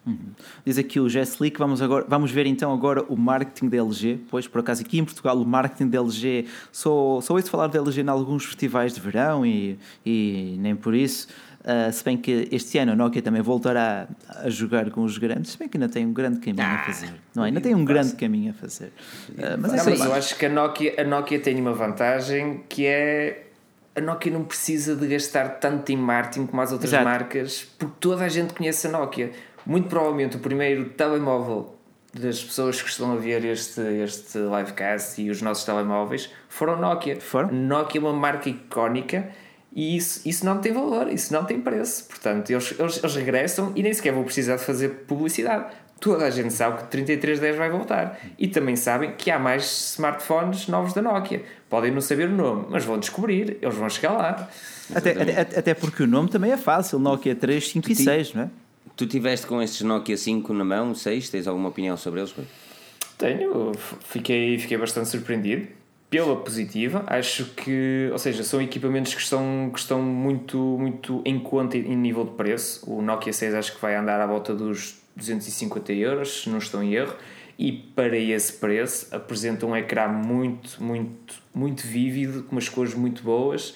[0.64, 3.78] Diz aqui o Jess Lee que vamos, agora, vamos ver então agora o marketing da
[3.78, 4.20] LG.
[4.30, 7.78] Pois, por acaso, aqui em Portugal, o marketing da LG, só, só ouço falar da
[7.78, 11.28] LG em alguns festivais de verão e, e nem por isso.
[11.64, 15.52] Ah, se bem que este ano a Nokia também voltará a jogar com os grandes,
[15.52, 17.12] se bem que ainda tem um grande caminho a fazer.
[17.34, 17.48] Não, é?
[17.48, 18.92] ainda tem um grande caminho a fazer.
[19.38, 20.10] Ah, mas é Não, mas verdade.
[20.10, 23.44] eu acho que a Nokia, a Nokia tem uma vantagem que é
[23.94, 27.04] a Nokia não precisa de gastar tanto em marketing como as outras Exato.
[27.04, 29.30] marcas, porque toda a gente conhece a Nokia.
[29.64, 31.76] Muito provavelmente o primeiro telemóvel
[32.12, 37.20] das pessoas que estão a ver este, este livecast e os nossos telemóveis foram Nokia.
[37.20, 37.52] Foram?
[37.52, 39.30] Nokia é uma marca icónica
[39.74, 42.04] e isso, isso não tem valor, isso não tem preço.
[42.04, 45.72] Portanto, eles, eles, eles regressam e nem sequer vão precisar de fazer publicidade.
[45.98, 48.20] Toda a gente sabe que o 3310 vai voltar.
[48.38, 51.42] E também sabem que há mais smartphones novos da Nokia.
[51.70, 54.48] Podem não saber o nome, mas vão descobrir, eles vão chegar lá.
[54.94, 58.42] Até, até, até porque o nome também é fácil: Nokia 3, 5 e 6, não
[58.42, 58.50] é?
[58.94, 62.34] Tu tiveste com estes Nokia 5 na mão, 6, tens alguma opinião sobre eles?
[63.16, 63.72] Tenho,
[64.04, 65.68] fiquei, fiquei bastante surpreendido
[66.12, 67.02] pela positiva.
[67.06, 71.96] Acho que, ou seja, são equipamentos que estão, que estão muito, muito em conta em
[71.96, 72.84] nível de preço.
[72.86, 76.82] O Nokia 6 acho que vai andar à volta dos 250 euros, se não estou
[76.82, 77.16] em erro.
[77.58, 83.22] E para esse preço apresenta um ecrã muito, muito, muito vívido, com umas cores muito
[83.22, 83.74] boas,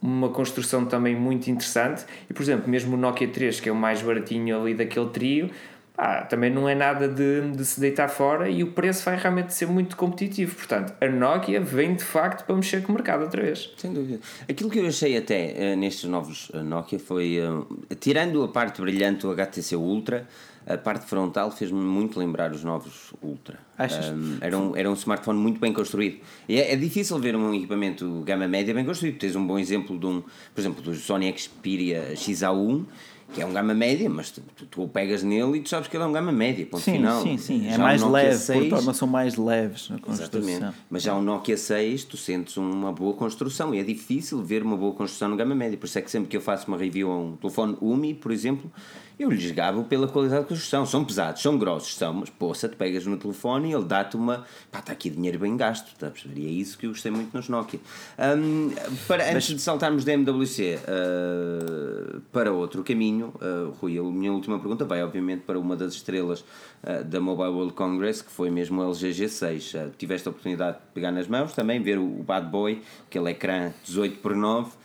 [0.00, 2.06] uma construção também muito interessante.
[2.30, 5.50] E por exemplo, mesmo o Nokia 3, que é o mais baratinho ali daquele trio,
[5.96, 9.54] pá, também não é nada de, de se deitar fora e o preço vai realmente
[9.54, 10.54] ser muito competitivo.
[10.56, 13.72] Portanto, a Nokia vem de facto para mexer com o mercado outra vez.
[13.76, 14.20] Sem dúvida.
[14.48, 18.80] Aquilo que eu achei até eh, nestes novos eh, Nokia foi, eh, tirando a parte
[18.80, 20.26] brilhante do HTC Ultra,
[20.66, 23.58] a parte frontal fez-me muito lembrar os novos Ultra.
[23.76, 24.06] Achas?
[24.08, 26.20] Um, era, um, era um smartphone muito bem construído.
[26.48, 29.18] E é, é difícil ver um equipamento gama média bem construído.
[29.18, 32.84] Tens um bom exemplo de um, por exemplo, do Sony Xperia XA1,
[33.32, 35.88] que é um gama média, mas tu, tu, tu o pegas nele e tu sabes
[35.88, 37.22] que ele é um gama média, ponto Sim, final.
[37.22, 37.66] sim, sim.
[37.66, 40.40] É Já mais Nokia leve, 6, por torna-se mais leves na construção.
[40.40, 40.76] Exatamente.
[40.90, 44.76] Mas já o Nokia 6, tu sentes uma boa construção e é difícil ver uma
[44.76, 45.76] boa construção no gama média.
[45.76, 48.30] Por isso é que sempre que eu faço uma review a um telefone UMI, por
[48.30, 48.70] exemplo,
[49.18, 50.84] eu lhes gabo pela qualidade de construção.
[50.84, 54.44] São pesados, são grossos, são, mas poça, tu pegas no telefone e ele dá-te uma.
[54.70, 56.40] pá, está aqui dinheiro bem gasto, está a perceber?
[56.40, 57.80] E é isso que eu gostei muito nos Nokia.
[58.18, 58.72] Hum,
[59.06, 64.58] para, antes de saltarmos da MWC uh, para outro caminho, uh, Rui, a minha última
[64.58, 66.40] pergunta vai, obviamente, para uma das estrelas
[66.82, 69.74] uh, da Mobile World Congress, que foi mesmo o LG G6.
[69.74, 73.30] Uh, tiveste a oportunidade de pegar nas mãos, também ver o, o Bad Boy, aquele
[73.30, 74.83] ecrã 18 por 9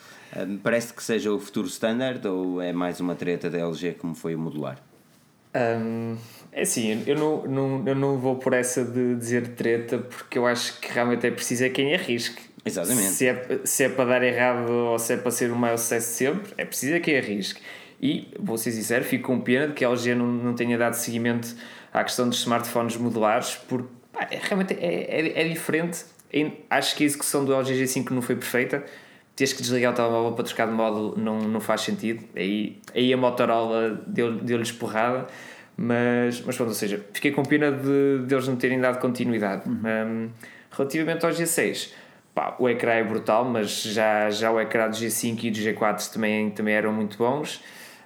[0.64, 4.36] Parece que seja o futuro standard ou é mais uma treta da LG como foi
[4.36, 4.80] o modular?
[5.56, 6.16] Um,
[6.52, 10.46] é assim, eu não, não, eu não vou por essa de dizer treta porque eu
[10.46, 12.42] acho que realmente é preciso é quem arrisque.
[12.64, 13.10] Exatamente.
[13.10, 16.14] Se é, se é para dar errado ou se é para ser o maior sucesso
[16.16, 17.62] sempre, é preciso é quem arrisque.
[18.02, 20.94] E, vou ser sincero, fico com pena de que a LG não, não tenha dado
[20.94, 21.56] seguimento
[21.92, 26.06] à questão dos smartphones modulares, porque pá, é, realmente é, é, é diferente.
[26.70, 28.86] Acho que a execução do LG G5 não foi perfeita.
[29.40, 32.26] Tens que desligar o telemóvel para trocar de módulo não, não faz sentido.
[32.36, 35.28] Aí, aí a Motorola deu-lhes deu porrada.
[35.78, 39.66] Mas, mas pronto, ou seja, fiquei com pena de, de eles não terem dado continuidade.
[39.66, 39.80] Uhum.
[39.86, 40.30] Um,
[40.70, 41.94] relativamente ao G6,
[42.36, 46.12] pá, o ecrã é brutal, mas já, já o ecrã do G5 e do G4
[46.12, 47.64] também, também eram muito bons.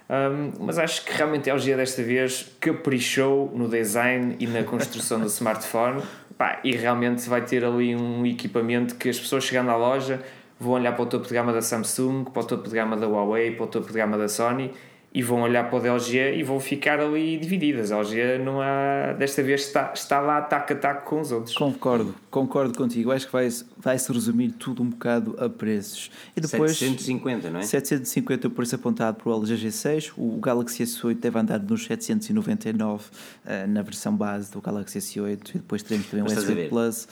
[0.08, 5.18] Um, mas acho que realmente a LG desta vez caprichou no design e na construção
[5.18, 6.00] do smartphone
[6.38, 10.22] pá, e realmente vai ter ali um equipamento que as pessoas chegando à loja
[10.64, 13.06] vão olhar para o topo de gama da Samsung, para o topo de gama da
[13.06, 14.72] Huawei, para o topo de gama da Sony
[15.14, 17.92] e vão olhar para o LG e vão ficar ali divididas.
[17.92, 21.54] A LG não há, desta vez está, está lá taco a taco com os outros.
[21.54, 23.12] Concordo, concordo contigo.
[23.12, 23.48] Acho que vai,
[23.78, 26.10] vai se resumir tudo um bocado a preços.
[26.36, 27.62] E depois 750, não é?
[27.62, 30.12] 750 o preço apontado para o LG G6.
[30.16, 35.52] O Galaxy S8 deve andar nos 799 uh, na versão base do Galaxy S8 e
[35.58, 37.08] depois teremos também Mas o S8 Plus.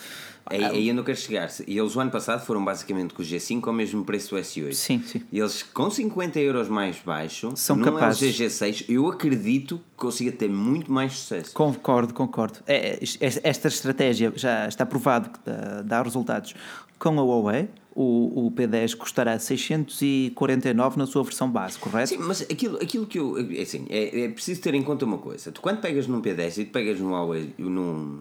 [0.47, 1.51] Aí, aí eu não quero chegar.
[1.67, 4.73] E eles o ano passado foram basicamente com o G5 ao mesmo preço do S8.
[4.73, 5.23] Sim, sim.
[5.31, 8.23] E eles com 50 euros mais baixo, são num capazes.
[8.23, 11.53] LG G6, eu acredito que consiga ter muito mais sucesso.
[11.53, 12.59] Concordo, concordo.
[12.67, 16.55] É, é esta estratégia já está provado que dá, dá resultados
[16.99, 17.69] com a Huawei.
[17.95, 22.09] O, o P10 custará 649 na sua versão base, correto?
[22.09, 23.37] Sim, mas aquilo, aquilo que eu.
[23.39, 25.53] É assim, é, é preciso ter em conta uma coisa.
[25.53, 28.21] Tu quando pegas num P10 e tu pegas num Huawei, num,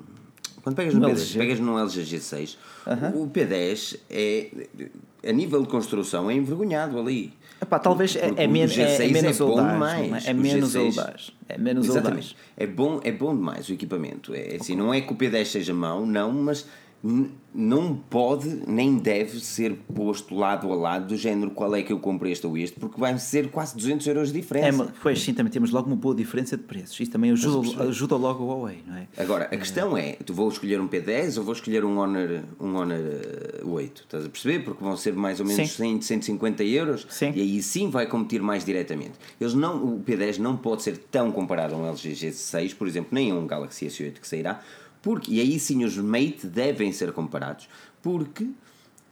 [0.64, 2.58] quando pegas no, P10, pegas num LG G6,
[3.16, 4.50] o P10 é,
[5.28, 7.34] a nível de construção, é envergonhado ali.
[7.62, 10.28] Epá, talvez é, é, men é, é, menos é audaz, demais.
[10.28, 11.32] É menos audaz.
[11.48, 12.36] É menos Exatamente.
[12.58, 14.34] É bom, é bom demais o equipamento.
[14.34, 16.66] É, assim, não é que o P10 seja mau, não, mas
[17.54, 22.00] não pode nem deve ser posto lado a lado do género qual é que eu
[22.00, 24.84] compro este ou este, porque vai ser quase 200 euros de diferença.
[24.84, 27.00] É, pois sim, também temos logo uma boa diferença de preços.
[27.00, 29.08] Isso também ajuda, ajuda logo o Huawei, não é?
[29.18, 32.76] Agora, a questão é, tu vou escolher um P10 ou vou escolher um Honor, um
[32.76, 33.02] Honor
[33.64, 34.02] 8?
[34.04, 34.64] Estás a perceber?
[34.64, 36.00] Porque vão ser mais ou menos sim.
[36.00, 37.32] 100, 150 euros sim.
[37.36, 39.14] e aí sim vai competir mais diretamente.
[39.40, 43.10] Eles não, o P10 não pode ser tão comparado a um LG G6, por exemplo,
[43.12, 44.62] nem a um Galaxy S8 que sairá,
[45.02, 47.68] porque, e aí sim os Mate devem ser comparados,
[48.02, 48.48] porque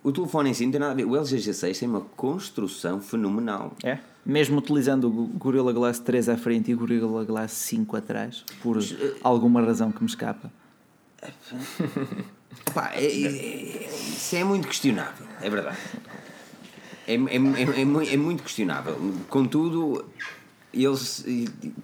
[0.04, 1.06] o telefone em si não tem nada a ver.
[1.06, 3.76] O LG G6 tem uma construção fenomenal.
[3.84, 4.00] É?
[4.26, 8.76] Mesmo utilizando o Gorilla Glass 3 à frente e o Gorilla Glass 5 atrás, por
[8.76, 10.52] Mas, uh, alguma razão que me escapa.
[12.74, 15.78] Pá, é, é, isso é muito questionável, é verdade.
[17.08, 18.96] É, é, é, é, muito questionável.
[19.30, 20.06] Contudo,
[20.74, 21.26] eles,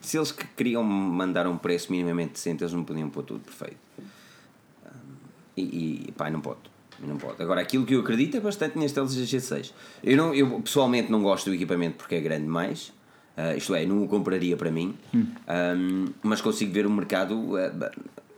[0.02, 3.85] se eles queriam mandar um preço minimamente decente, eles não podiam pôr tudo perfeito.
[5.58, 6.60] E, e pá, não pode.
[7.00, 7.42] Não pode.
[7.42, 9.72] Agora, aquilo que eu acredito é bastante neste LG G6.
[10.04, 12.94] Eu, não, eu pessoalmente não gosto do equipamento porque é grande demais.
[13.38, 14.96] Uh, isto é, não o compraria para mim.
[15.14, 15.26] Hum.
[15.78, 17.92] Um, mas consigo ver o mercado uh,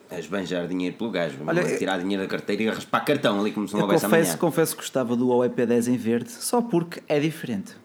[0.09, 1.37] a esbanjar dinheiro pelo gajo.
[1.45, 4.37] Olha, tirar dinheiro da carteira e raspar cartão ali como se não houvesse confesso, amanhã.
[4.37, 7.75] Confesso que gostava do Huawei P10 em verde só porque é diferente.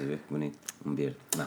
[0.00, 1.16] Tá, estás a ver que bonito um verde.
[1.36, 1.46] Não.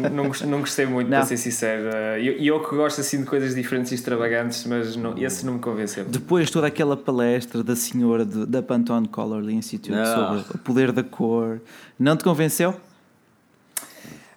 [0.00, 1.18] não, não, não gostei muito, não.
[1.18, 1.90] para ser sincero.
[2.20, 5.54] E eu, eu, que gosto assim de coisas diferentes e extravagantes, mas não, esse não
[5.54, 6.04] me convenceu.
[6.04, 10.04] Depois toda aquela palestra da senhora de, da Pantone Colorly Institute não.
[10.04, 11.60] sobre o poder da cor,
[11.98, 12.74] não te convenceu?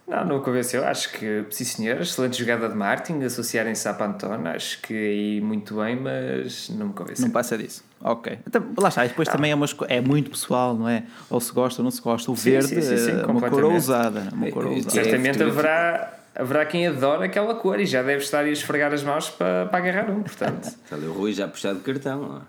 [0.07, 0.85] Não, não convenceu.
[0.85, 5.75] Acho que, sim senhor, excelente jogada de marketing, associarem-se à Pantone, acho que aí muito
[5.75, 7.25] bem, mas não me convenceu.
[7.25, 7.83] Não passa disso.
[8.01, 8.39] Ok.
[8.47, 11.03] Então, lá está, e depois também é, uma, é muito pessoal, não é?
[11.29, 12.31] Ou se gosta ou não se gosta.
[12.31, 14.29] O sim, verde sim, sim, é uma cor ousada.
[14.31, 14.91] Uma cor ousada.
[14.91, 19.29] Certamente haverá, haverá quem adora aquela cor e já deve estar a esfregar as mãos
[19.29, 20.73] para, para agarrar um, portanto.
[20.91, 22.43] o Rui já puxado cartão.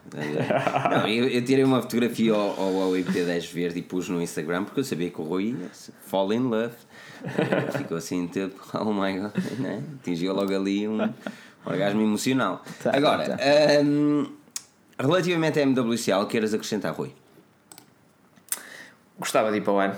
[0.91, 4.65] não, eu, eu, tirei uma fotografia ao, ao Huawei P10 verde e pus no Instagram
[4.65, 5.57] porque eu sabia que o Rui
[6.07, 6.75] fall in love.
[7.77, 9.83] Ficou assim, tipo, oh my god, né?
[10.01, 10.99] atingiu logo ali um
[11.65, 12.63] orgasmo emocional.
[12.83, 13.39] Tá, Agora, tá.
[13.83, 14.27] Um,
[14.99, 17.13] relativamente à MWC, queiras acrescentar, Rui?
[19.19, 19.97] Gostava de ir para o ano.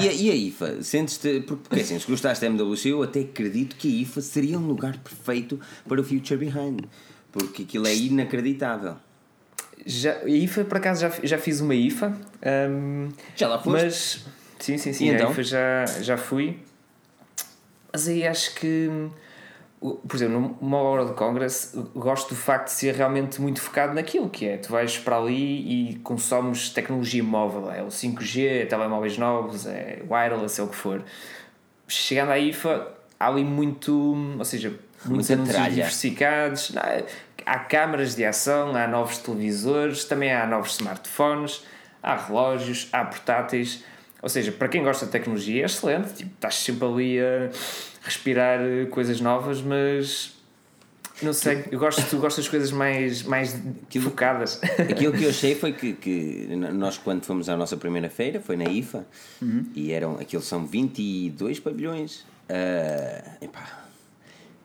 [0.00, 0.82] e, a, e a IFA?
[0.82, 1.40] Sentes-te.
[1.40, 4.96] Porque assim, se gostaste da MWC, eu até acredito que a IFA seria um lugar
[4.98, 6.84] perfeito para o Future Behind.
[7.32, 8.96] Porque aquilo é inacreditável.
[9.84, 12.16] Já, a IFA, por acaso, já, já fiz uma IFA.
[12.70, 13.84] Um, já lá foste?
[13.84, 14.24] Mas
[14.58, 15.08] Sim, sim, sim.
[15.08, 15.32] então?
[15.42, 16.58] já, já fui.
[17.92, 19.08] Mas aí acho que,
[19.80, 24.28] por exemplo, numa hora de Congress, gosto do facto de ser realmente muito focado naquilo
[24.28, 24.56] que é.
[24.56, 27.70] Tu vais para ali e consomes tecnologia móvel.
[27.70, 31.02] É o 5G, é telemóveis novos, é wireless, é o que for.
[31.86, 32.88] Chegando à IFA,
[33.18, 36.76] há ali muito, ou seja, muitos anúncios diversificados.
[36.76, 37.02] Há,
[37.46, 41.64] há câmaras de ação, há novos televisores, também há novos smartphones,
[42.02, 43.82] há relógios, há portáteis.
[44.22, 47.50] Ou seja, para quem gosta de tecnologia é excelente, tipo, estás sempre ali a
[48.02, 48.60] respirar
[48.90, 50.36] coisas novas, mas
[51.22, 53.56] não sei, eu gosto, tu gostas de coisas mais, mais
[54.00, 54.60] focadas.
[54.78, 58.56] Aquilo que eu achei foi que, que nós, quando fomos à nossa primeira feira, foi
[58.56, 59.06] na IFA,
[59.74, 62.24] e eram, aquilo são 22 pavilhões.
[62.48, 63.87] Ah, epá,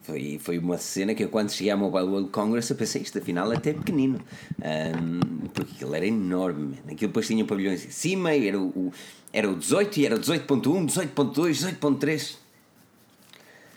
[0.04, 3.18] foi, foi uma cena que eu, quando cheguei ao Mobile World Congress, eu pensei, isto
[3.18, 4.20] afinal é até pequenino,
[4.62, 5.20] Ahm,
[5.54, 6.76] porque aquilo era enorme.
[6.86, 8.94] Aquilo depois tinha pavilhões em cima, e era o, o-
[9.32, 12.36] era o 18, e era o 18.1, 18.2, 18.3.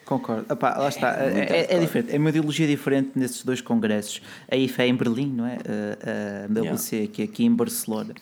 [0.05, 0.47] Concordo.
[0.53, 1.16] Epá, lá está.
[1.16, 2.14] É É, é- é diferente.
[2.14, 4.22] É uma ideologia diferente nesses dois congressos.
[4.49, 5.57] A IFA é em Berlim, não é?
[5.57, 8.14] A, a MWC aqui, aqui em Barcelona.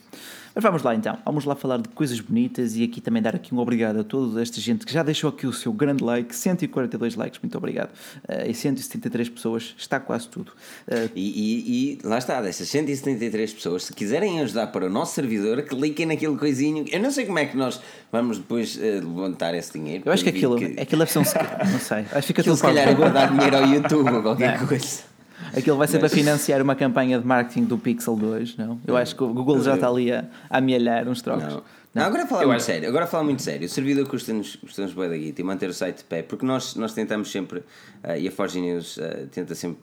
[0.54, 1.18] Mas vamos lá então.
[1.24, 4.40] Vamos lá falar de coisas bonitas e aqui também dar aqui um obrigado a toda
[4.40, 6.34] esta gente que já deixou aqui o seu grande like.
[6.34, 7.90] 142 likes, muito obrigado.
[8.28, 10.52] Eh, e 173 pessoas, está quase tudo.
[10.86, 15.14] Eh, E, e- e lá está, dessas 173 pessoas, se quiserem ajudar para o nosso
[15.14, 16.84] servidor, cliquem naquele coisinho.
[16.90, 17.80] Eu não sei como é que nós
[18.12, 20.04] vamos depois eh, levantar esse dinheiro.
[20.06, 21.24] eu acho que aquilo, aquilo deve ser um.
[21.24, 21.98] segredo, Não sei.
[21.98, 24.60] Acho que fica Aquilo tudo se calhar é para guardar dinheiro ao YouTube ou qualquer
[24.60, 24.66] Não.
[24.68, 25.13] coisa.
[25.56, 28.80] Aquilo vai ser Mas- para financiar uma campanha de marketing do Pixel 2, não?
[28.86, 31.44] Eu acho que o Google já está ali a, a amealhar uns trocos.
[31.44, 31.62] Não.
[31.94, 32.88] Não, agora a falar muito acho- sério.
[32.88, 33.66] Agora a falar muito sério.
[33.66, 36.74] O servidor custa-nos custa bué da guita e manter o site de pé, porque nós,
[36.74, 37.62] nós tentamos sempre,
[38.02, 39.78] ah, e a Forge News ah, tenta sempre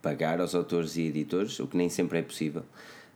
[0.00, 2.62] pagar aos autores e editores, o que nem sempre é possível.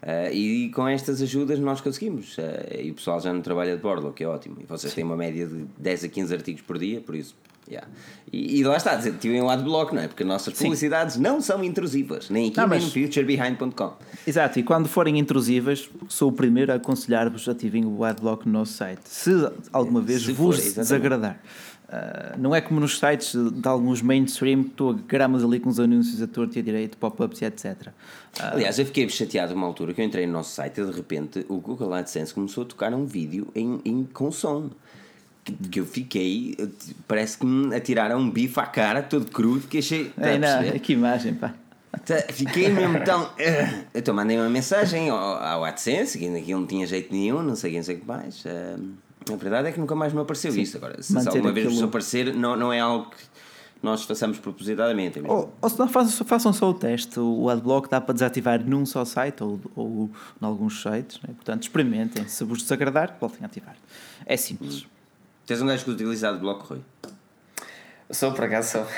[0.02, 2.36] Ah, e com estas ajudas nós conseguimos.
[2.78, 4.56] E o pessoal já não trabalha de bordo, o que é ótimo.
[4.60, 7.34] E vocês têm uma média de 10 a 15 artigos por dia, por isso.
[7.68, 7.86] Yeah.
[8.32, 10.08] E, e lá está, desativem o adblock, não é?
[10.08, 13.92] Porque as nossas publicidades não são intrusivas, nem aqui Não, nem mas- no futurebehind.com.
[14.26, 18.72] Exato, e quando forem intrusivas, sou o primeiro a aconselhar-vos ativem o adblock no nosso
[18.72, 19.02] site.
[19.04, 19.30] Se
[19.72, 21.40] alguma vez Se vos for, desagradar.
[21.88, 25.78] Ah, não é como nos sites de alguns mainstream que tu agramas ali com os
[25.78, 27.88] anúncios a torto e a direito, pop-ups e etc.
[28.40, 30.90] Ah, Aliás, eu fiquei chateado uma altura que eu entrei no nosso site e de
[30.90, 34.70] repente o Google AdSense começou a tocar um vídeo em, em, com som.
[35.44, 36.56] Que, eu fiquei,
[37.06, 40.06] parece que me atiraram um bife à cara, todo crudo, que achei.
[40.06, 40.78] tá é, não, perceber?
[40.78, 41.52] que imagem, pá.
[42.04, 43.30] Tá, Fiquei mesmo tão.
[43.94, 47.72] Então mandei uma mensagem ao, ao AdSense, que aquilo não tinha jeito nenhum, não sei
[47.72, 48.44] quem sei o que mais.
[48.46, 48.76] eh,
[49.32, 50.76] a verdade é que nunca mais me apareceu isto.
[50.76, 53.24] Agora, se, manter alguma vez vos aparecer, não, não é algo que
[53.82, 55.18] nós façamos propositadamente.
[55.18, 55.22] É.
[55.30, 58.84] Ou, ou se não façam, façam só o teste, o adblock dá para desativar num
[58.84, 61.34] só site ou, ou em alguns sites, né?
[61.34, 62.26] portanto experimentem.
[62.28, 63.76] Se vos desagradar, voltem a ativar.
[64.26, 64.86] É simples.
[65.46, 66.82] Tens um gajo que utiliza adblock, Rui?
[68.10, 68.86] Sou por acaso sou.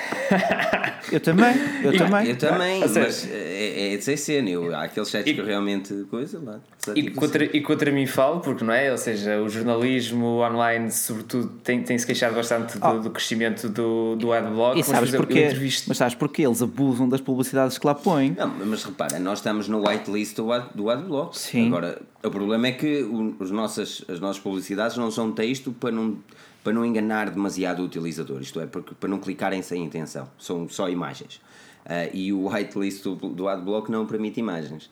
[1.13, 1.55] Eu também,
[1.85, 2.27] eu E- também.
[2.31, 2.97] Eu também, mas
[3.31, 4.51] é, é de ser cena.
[4.51, 6.59] Eu, há aqueles sites que eu realmente coisa lá.
[6.89, 8.91] E desativo contra, e contra mim falo, porque não é?
[8.91, 12.99] Ou seja, o jornalismo online, sobretudo, tem, tem se queixado bastante do, Oh.
[12.99, 14.81] do crescimento do, do adblock.
[14.81, 15.39] E sabes porquê?
[15.39, 16.43] eu entrevisto- Mas sabes porquê?
[16.43, 18.35] Eles abusam das publicidades que lá põem.
[18.37, 21.39] Não, mas repara, nós estamos no whitelist do, ad, do adblock.
[21.39, 21.69] Sim.
[21.69, 23.03] Agora, o problema é que
[23.39, 26.19] os nossas, as nossas publicidades não são texto para não,
[26.67, 28.41] para não enganar demasiado o utilizador.
[28.41, 30.29] Isto é, porque, para não clicarem sem intenção.
[30.37, 31.41] São só imagens.
[31.85, 34.91] Ah, e o whitelist do, do adblock não permite imagens.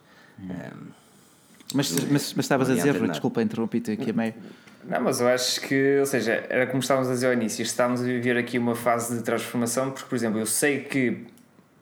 [0.49, 0.71] Ah,
[1.75, 4.35] Mas, mas, mas estavas a dizer, Rui, desculpa, interrompi-te aqui a meio.
[4.85, 8.03] Não, mas eu acho que, ou seja, era como estávamos a dizer ao início, estamos
[8.03, 11.27] a viver aqui uma fase de transformação, porque, por exemplo, eu sei que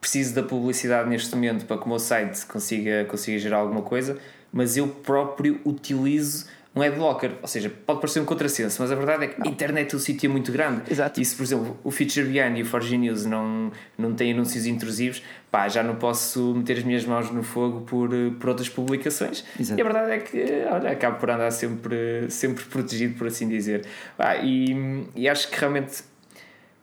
[0.01, 4.17] preciso da publicidade neste momento para que o meu site consiga, consiga gerar alguma coisa,
[4.51, 7.33] mas eu próprio utilizo um adblocker.
[7.41, 10.29] Ou seja, pode parecer um contrassenso, mas a verdade é que a internet o sítio
[10.29, 10.91] é muito grande.
[10.91, 11.21] Exato.
[11.21, 14.67] E se, por exemplo, o Feature Behind e o Forge News não, não têm anúncios
[14.67, 18.11] intrusivos, pá, já não posso meter as minhas mãos no fogo por,
[18.41, 19.45] por outras publicações.
[19.59, 19.79] Exato.
[19.79, 23.87] E a verdade é que, olha, acabo por andar sempre, sempre protegido, por assim dizer.
[24.17, 26.03] Pá, e, e acho que realmente,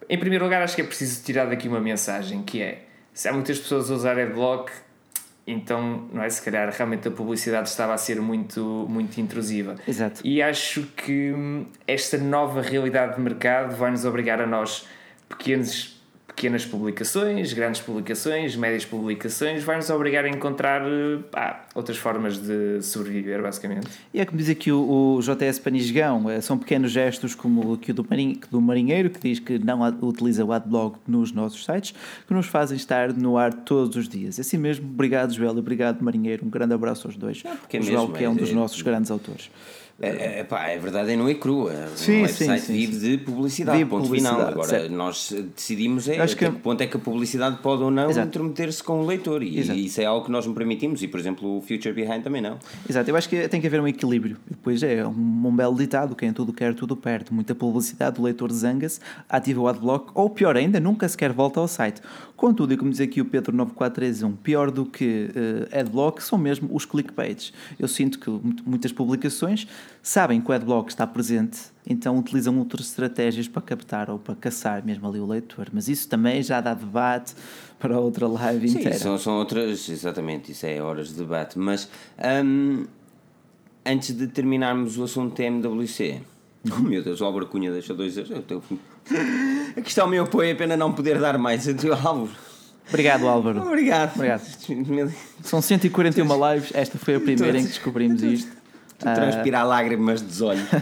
[0.08, 3.34] em primeiro lugar, acho que é preciso tirar daqui uma mensagem que é: se há
[3.34, 4.72] muitas pessoas a usar adblock,
[5.52, 6.30] então, não é?
[6.30, 9.76] Se calhar realmente a publicidade estava a ser muito, muito intrusiva.
[9.88, 10.22] Exato.
[10.24, 14.86] E acho que hum, esta nova realidade de mercado vai nos obrigar a nós,
[15.28, 15.99] pequenos,
[16.30, 22.38] pequenas publicações, grandes publicações, médias publicações, vai nos obrigar a encontrar eh, pá, outras formas
[22.38, 23.88] de sobreviver, basicamente.
[24.14, 27.78] E é como diz aqui o, o JS Panisgão, eh, são pequenos gestos como o
[27.78, 31.94] do, marinho, do marinheiro, que diz que não utiliza o adblock nos nossos sites,
[32.28, 34.40] que nos fazem estar no ar todos os dias.
[34.40, 37.42] Assim mesmo, obrigado Joel e obrigado marinheiro, um grande abraço aos dois.
[37.42, 39.50] porque é o Joel mesmo, que é um é- dos é- nossos grandes autores.
[40.02, 41.74] É, é, pá, é verdade, é não é crua.
[41.96, 44.52] Sim, um website sim, sim, vive de publicidade, Vive ponto publicidade, final.
[44.52, 44.92] Agora, certo.
[44.94, 48.10] nós decidimos é, Acho até que- que ponto é que a publicidade pode ou não
[48.10, 48.28] Exato.
[48.30, 49.44] intrometer-se com o leitor.
[49.44, 49.78] E Exato.
[49.78, 51.04] isso é algo que nós não permitimos.
[51.04, 52.58] E, por exemplo, o Future Behind também não.
[52.90, 54.38] Exato, eu acho que tem que haver um equilíbrio.
[54.50, 57.34] Depois é um, um belo ditado: quem tudo quer, tudo perde.
[57.34, 61.68] Muita publicidade, o leitor zanga-se, ativa o adblock, ou pior ainda, nunca sequer volta ao
[61.68, 62.02] site.
[62.40, 65.30] Contudo, e como diz aqui o Pedro 9431, pior do que
[65.72, 67.52] eh, adblock são mesmo os clickbaits.
[67.78, 69.68] Eu sinto que mu- muitas publicações
[70.02, 74.86] sabem que o adblock está presente, então utilizam outras estratégias para captar ou para caçar
[74.86, 75.68] mesmo ali o leitor.
[75.74, 77.36] Mas isso também já dá debate
[77.78, 78.98] para outra live Sim, inteira.
[78.98, 81.60] são, são outras, exatamente, isso é horas de debate.
[81.60, 81.90] Mas
[82.46, 82.86] hum,
[83.86, 86.22] antes de terminarmos o assunto TMWC,
[86.72, 88.32] oh meu Deus, o Álvaro Cunha deixa dois euros.
[88.32, 88.64] Eu tenho-
[89.78, 91.68] Aqui está o meu apoio, é pena não poder dar mais.
[91.68, 92.30] Álvaro,
[92.88, 93.62] Obrigado, Álvaro.
[93.62, 94.16] obrigado.
[94.16, 94.42] Obrigado.
[95.44, 98.52] São 141 lives, esta foi a primeira em que descobrimos isto.
[99.06, 100.68] Ah, transpirar lágrimas dos olhos.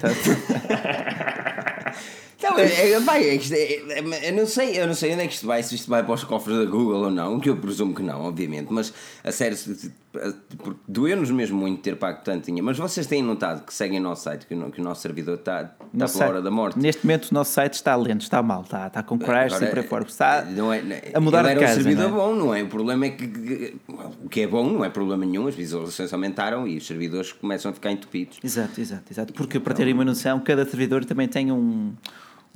[2.40, 5.34] tá- Não, é, vai, é é- eu não sei, eu não sei onde é que
[5.34, 7.94] isto vai, se isto vai para os cofres da Google ou não, que eu presumo
[7.94, 9.56] que não, obviamente, mas a sério,
[10.88, 14.24] doeu-nos mesmo muito ter pago tanto dinheiro, mas vocês têm notado que seguem o nosso
[14.24, 16.78] site, que o, que o nosso servidor está, está pela site- hora da morte.
[16.78, 19.70] Neste momento o nosso site está lento, está mal, está, está com crash Agora, e
[19.70, 20.04] por aí fora.
[20.04, 21.72] Está não é, não a mudar de era casa.
[21.80, 22.20] um servidor não é?
[22.20, 22.62] bom, não é?
[22.62, 23.76] O problema é que, que-
[24.24, 27.70] o que é bom não é problema nenhum, as visualizações aumentaram e os servidores começam
[27.70, 28.38] a ficar entupidos.
[28.42, 29.32] Exato, exato, exato.
[29.32, 31.92] Porque para terem uma noção, cada servidor também tem um,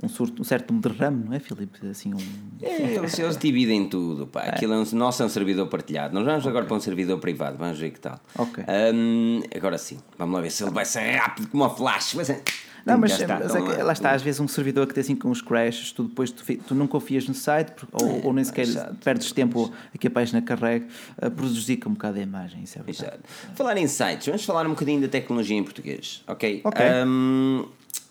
[0.03, 1.87] um, surto- um certo número de RAM, não é, Filipe?
[1.87, 2.19] Assim, um...
[2.63, 4.43] É, eles, eles dividem tudo, pá.
[4.43, 6.15] Aquilo é um, nosso é um servidor partilhado.
[6.15, 8.21] Nós vamos agora para um servidor privado, vamos ver que tal.
[8.37, 8.65] Ok.
[8.95, 12.15] Hum, agora sim, vamos lá ver se ele vai ser rápido como a flash.
[12.15, 12.43] Vai ser...
[12.87, 15.01] Não, mas, está, mas então é que lá está, às vezes um servidor que tem
[15.01, 18.45] assim com os crashes, tu depois tu, tu não confias no site ou, ou nem
[18.45, 18.95] sequer exato.
[18.97, 20.87] perdes tempo a que a página carregue,
[21.17, 23.07] uh, prejudica um bocado a imagem, isso é verdade.
[23.07, 23.57] Exato.
[23.57, 26.61] Falar em sites, vamos falar um bocadinho da tecnologia em português, ok?
[26.63, 26.85] Ok.
[27.07, 27.65] Hum,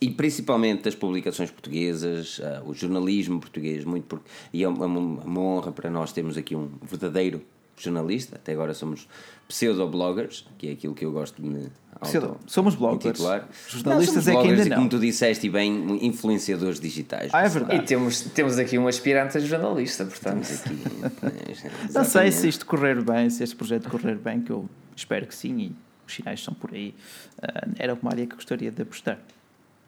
[0.05, 4.21] e principalmente das publicações portuguesas, ah, o jornalismo português, muito por...
[4.51, 7.41] e é uma, uma honra para nós termos aqui um verdadeiro
[7.77, 8.35] jornalista.
[8.35, 9.07] Até agora somos
[9.47, 11.67] pseudo-bloggers, que é aquilo que eu gosto de me
[11.99, 13.05] auto- somos bloggers.
[13.05, 13.47] intitular.
[13.67, 14.77] Jornalistas Não, somos é que ainda bloggers e, não.
[14.77, 17.29] como tu disseste bem, influenciadores digitais.
[17.33, 17.85] Ah, é E verdade.
[17.85, 20.47] temos, temos aqui um aspirante a jornalista, portanto.
[20.51, 21.33] Aqui.
[21.93, 25.35] Não sei se isto correr bem, se este projeto correr bem, que eu espero que
[25.35, 25.75] sim, e
[26.07, 26.93] os sinais são por aí.
[27.41, 29.19] Ah, era uma área que eu gostaria de apostar.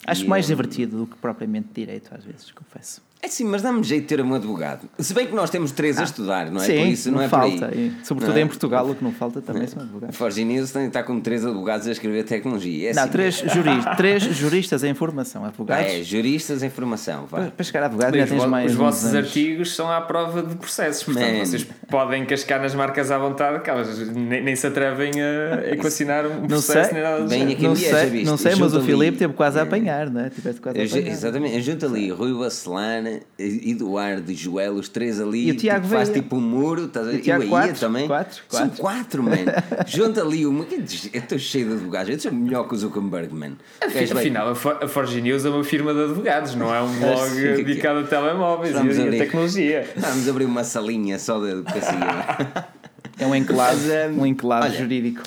[0.06, 3.02] Acho E, mais divertido do que propriamente direito, às vezes, confesso.
[3.26, 4.88] É sim, mas dá-me jeito de ter um advogado.
[5.00, 6.64] Se bem que nós temos três a estudar, não é?
[6.64, 7.68] Ah, Sim, por isso não, é falta.
[7.70, 7.92] por aí.
[8.02, 8.44] e, sobretudo Não é?
[8.44, 10.16] em Portugal, o que não falta também são advogados.
[10.16, 12.92] Forge News tem- está com três advogados a escrever tecnologia.
[12.92, 13.12] É Não, assim.
[13.12, 15.92] três, juris, três juristas em formação, Ah, advogados.
[15.92, 17.26] é, juristas em formação.
[17.26, 19.16] Para, para chegar a advogado já tens vo- mais os vossos anos.
[19.28, 21.46] artigos são à prova de processos, portanto Man.
[21.46, 26.28] vocês podem cascar nas marcas à vontade, que elas nem, nem se atrevem a equacionar
[26.28, 26.94] um processo sei.
[26.94, 29.34] nem nada do Bem aqui- Não dia, já sei, não sei mas o Filipe teve
[29.34, 30.30] quase a apanhar, não é?
[30.30, 31.08] Tiveste quase a apanhar.
[31.12, 35.96] exatamente, junto ali Rui Bacelana, Eduardo e Joel, os três ali, E o Tiago tipo,
[35.96, 37.18] faz tipo um muro, estás a ver?
[37.18, 38.08] E o Tiago eu ia quatro, também.
[38.08, 38.82] quatro, São quatro.
[38.82, 39.36] quatro, man.
[39.88, 40.66] junta ali uma.
[40.66, 40.84] Eu
[41.22, 43.54] estou cheio de advogados, eu sou melhor que o Zuckerberg, man.
[43.84, 46.74] O gajo vai- Afinal, a For- a Forge News é uma firma de advogados, não
[46.74, 47.42] é um blog sim.
[47.42, 49.18] dedicado a telemóveis Vamos e, a abrir.
[49.20, 49.90] tecnologia.
[49.96, 52.66] Vamos abrir uma salinha só de advocacia.
[53.18, 55.24] É um enclave, um enclave olha, jurídico.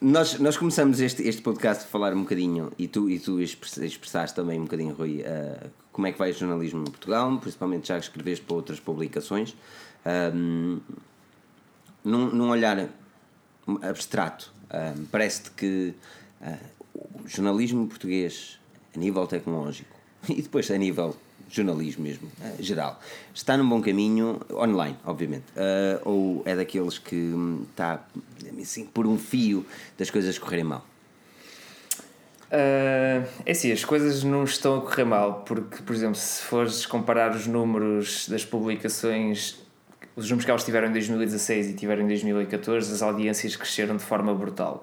[0.00, 3.78] Nós, nós começamos este, este podcast a falar um bocadinho, e tu, e tu express-
[3.78, 7.88] expressaste também um bocadinho, Rui, eh, como é que vai o jornalismo em Portugal, principalmente
[7.88, 9.56] já escreveste para outras publicações.
[10.04, 10.78] Ahm,
[12.04, 12.88] num, num olhar
[13.82, 15.94] abstrato, ahm, parece-te que
[16.40, 16.56] ah,
[16.94, 18.60] o jornalismo português,
[18.94, 19.96] a nível tecnológico,
[20.30, 21.16] e depois a nível
[21.48, 23.00] jornalismo mesmo, eh, geral,
[23.34, 28.04] está num bom caminho, online, obviamente, ah, ou é daqueles que hum, está
[28.60, 29.64] assim, por um fio
[29.96, 30.84] das coisas correrem mal?
[32.50, 36.86] Ah, é assim, as coisas não estão a correr mal, porque, por exemplo, se fores
[36.86, 39.58] comparar os números das publicações,
[40.16, 44.02] os números que elas tiveram em 2016 e tiveram em 2014, as audiências cresceram de
[44.02, 44.82] forma brutal.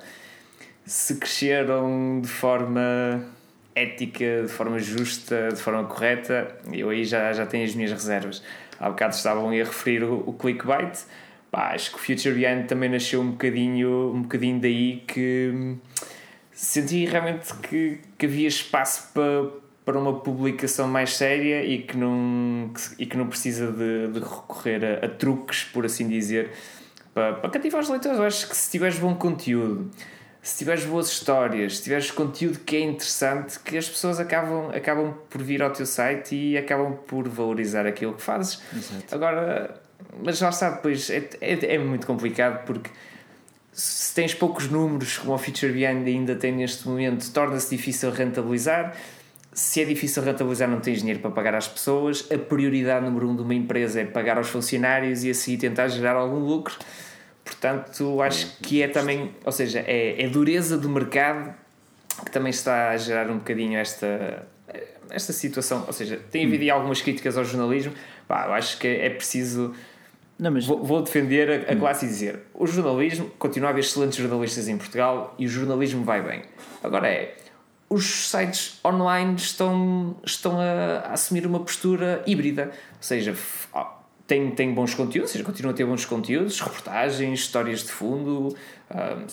[0.86, 3.26] Se cresceram de forma
[3.76, 8.41] ética, de forma justa, de forma correta, eu aí já, já tenho as minhas reservas.
[8.80, 10.97] Há bocado estavam a referir o, o clickbait.
[11.51, 15.76] Pá, acho que o Future Behind também nasceu um bocadinho, um bocadinho daí que
[16.51, 19.49] senti realmente que, que havia espaço para,
[19.86, 24.19] para uma publicação mais séria e que não, que- e que não precisa de, de
[24.19, 26.51] recorrer a, a truques, por assim dizer,
[27.13, 28.17] para, para cativar os leitores.
[28.17, 29.89] Eu acho que se tiveres bom conteúdo,
[30.45, 35.15] se tiveres boas histórias, se tiveres conteúdo que é interessante, que as pessoas acabam, acabam
[35.27, 38.61] por vir ao teu site e acabam por valorizar aquilo que fazes.
[39.11, 39.81] Agora,
[40.23, 42.91] mas lá está, depois é, é, é muito complicado porque
[43.73, 48.95] se tens poucos números, como o Feature Behind ainda tem neste momento, torna-se difícil rentabilizar.
[49.51, 52.23] Se é difícil rentabilizar, não tens dinheiro para pagar às pessoas.
[52.31, 55.87] A prioridade número um de uma empresa é pagar aos funcionários e a seguir tentar
[55.87, 56.77] gerar algum lucro.
[57.45, 61.53] Portanto, acho que é também, ou seja, é, é dureza do mercado
[62.25, 64.47] que também está a gerar um bocadinho esta,
[65.11, 65.83] esta situação.
[65.85, 67.93] Ou seja, tem havido algumas críticas ao jornalismo.
[68.27, 69.75] Pá, eu acho que é preciso
[70.37, 70.65] não, mas...
[70.65, 74.67] vou, vou, defender a, a, classe e dizer: o jornalismo continua a haver excelentes jornalistas
[74.67, 76.41] em Portugal e o jornalismo vai bem.
[76.83, 77.35] Agora é.
[77.87, 83.35] Os sites online estão, estão a, a assumir uma postura híbrida, ou seja,
[84.28, 88.55] tem, tem bons conteúdos, ou seja, continuam a ter bons conteúdos, reportagens, histórias de fundo,
[88.89, 89.26] um,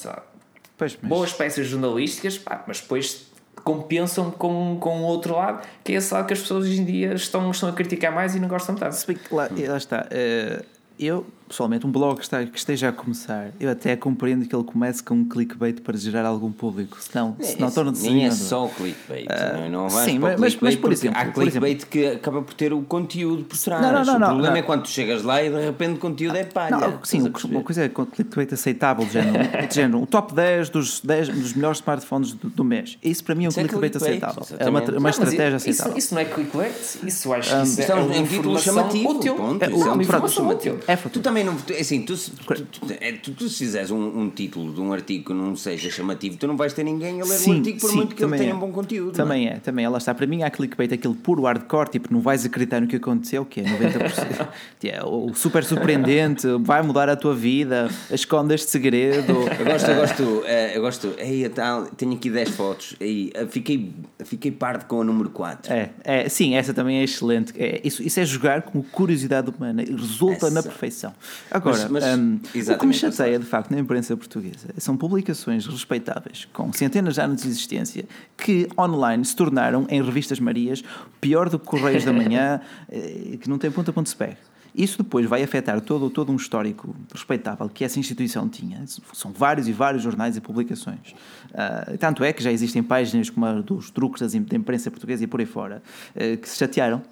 [0.76, 1.09] pois, mas...
[1.09, 3.30] boas peças jornalísticas, pá, mas depois
[3.64, 6.84] compensam com, com o outro lado, que é esse lado que as pessoas hoje em
[6.84, 8.97] dia estão, estão a criticar mais e não gostam tanto.
[9.30, 10.07] Lá, lá está.
[10.11, 10.64] Uh,
[10.99, 14.64] eu pessoalmente, um blog que, está, que esteja a começar, eu até compreendo que ele
[14.64, 18.66] comece com um clickbait para gerar algum público, senão, é, senão torna-se Nem é só
[18.68, 22.42] clickbait, uh, não, não sim, mas, mas, mas, por exemplo, há clickbait exemplo, que acaba
[22.42, 23.82] por ter o conteúdo por trás.
[23.82, 25.98] Não, não, não, o problema não, é quando tu chegas lá e de repente o
[25.98, 26.76] conteúdo é palha.
[26.76, 31.00] Não, sim, uma coisa é clickbait aceitável, de género, de género o top 10 dos,
[31.00, 32.96] 10 dos melhores smartphones do, do mês.
[33.03, 34.57] Isso para mim é um isso clickbait, é clickbait aceitável.
[34.59, 35.98] É uma, uma estratégia isso, aceitável.
[35.98, 39.11] Isso, não é clickbait, isso acho que um, isso é, é um título chamativo.
[39.11, 39.34] Útil.
[39.34, 40.78] Ponto, é, é uma informação útil.
[41.12, 41.57] Tu também não.
[41.78, 45.26] Assim, tu tu, tu, é, tu, tu, se fizeres um, um, título de um artigo
[45.26, 47.90] que não seja chamativo, tu não vais ter ninguém a ler sim, o artigo por
[47.90, 48.55] sim, muito que ele tenha é.
[48.55, 49.12] um bom conteúdo.
[49.12, 49.55] Também é?
[49.55, 49.57] é?
[49.57, 50.14] também ela está.
[50.14, 53.61] Para mim, há clickbait aquele puro hardcore, tipo, não vais acreditar no que aconteceu, que
[53.61, 54.49] é 90%.
[54.84, 59.32] é, o super surpreendente, vai mudar a tua vida, esconde este segredo.
[59.32, 61.14] Eu gosto, eu gosto, eh, eu gosto.
[61.18, 62.97] Ei, tal, tenho aqui 10 fotos.
[63.01, 63.93] Ei, fiquei,
[64.24, 65.72] fiquei pardo com a número 4.
[65.72, 67.53] É, é, sim, essa também é excelente.
[67.57, 70.51] É, isso, isso é jogar com curiosidade humana, resulta essa.
[70.51, 71.14] na perfeição.
[71.51, 72.41] Agora, mas, mas, um,
[72.74, 77.20] o que me chateia de facto na imprensa portuguesa são publicações respeitáveis, com centenas de
[77.20, 78.05] anos de existência,
[78.37, 80.83] que online se tornaram em revistas Marias
[81.20, 82.61] pior do que Correios da Manhã,
[82.91, 84.39] eh, que não tem ponto a ponto se pega.
[84.74, 88.83] Isso depois vai afetar todo, todo um histórico respeitável que essa instituição tinha.
[89.12, 91.11] São vários e vários jornais e publicações.
[91.51, 95.26] Uh, tanto é que já existem páginas como a dos truques da imprensa portuguesa e
[95.26, 95.83] por aí fora,
[96.16, 97.03] uh, que se chatearam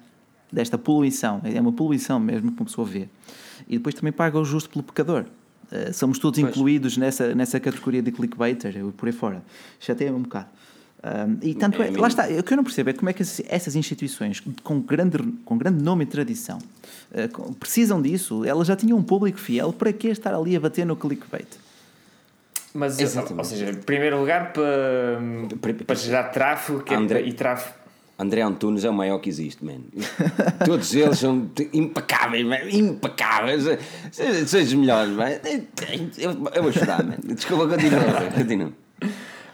[0.51, 1.39] desta poluição.
[1.43, 3.07] É uma poluição mesmo que uma pessoa vê.
[3.67, 5.25] E depois também paga o justo pelo pecador.
[5.71, 6.51] Uh, somos todos pois.
[6.51, 9.43] incluídos nessa, nessa categoria de clickbaiter, por aí fora.
[9.79, 10.47] Chateia-me um bocado.
[11.03, 13.13] Um, e tanto é, é lá está, o que eu não percebo é como é
[13.13, 18.75] que essas instituições com grande, com grande nome e tradição uh, precisam disso, elas já
[18.75, 21.47] tinham um público fiel, para que estar ali a bater no clickbait?
[22.71, 23.37] Mas, Exatamente.
[23.37, 27.80] ou seja, em primeiro lugar para, para gerar tráfego é André, e tráfego.
[28.21, 29.81] André Antunes é o maior que existe, man.
[30.63, 32.59] Todos eles são impecáveis, man.
[32.71, 33.63] impecáveis.
[34.45, 35.29] São os melhores, man.
[36.19, 37.15] Eu, eu vou chorar, man.
[37.23, 38.01] Desculpa, continua,
[38.35, 38.73] continua.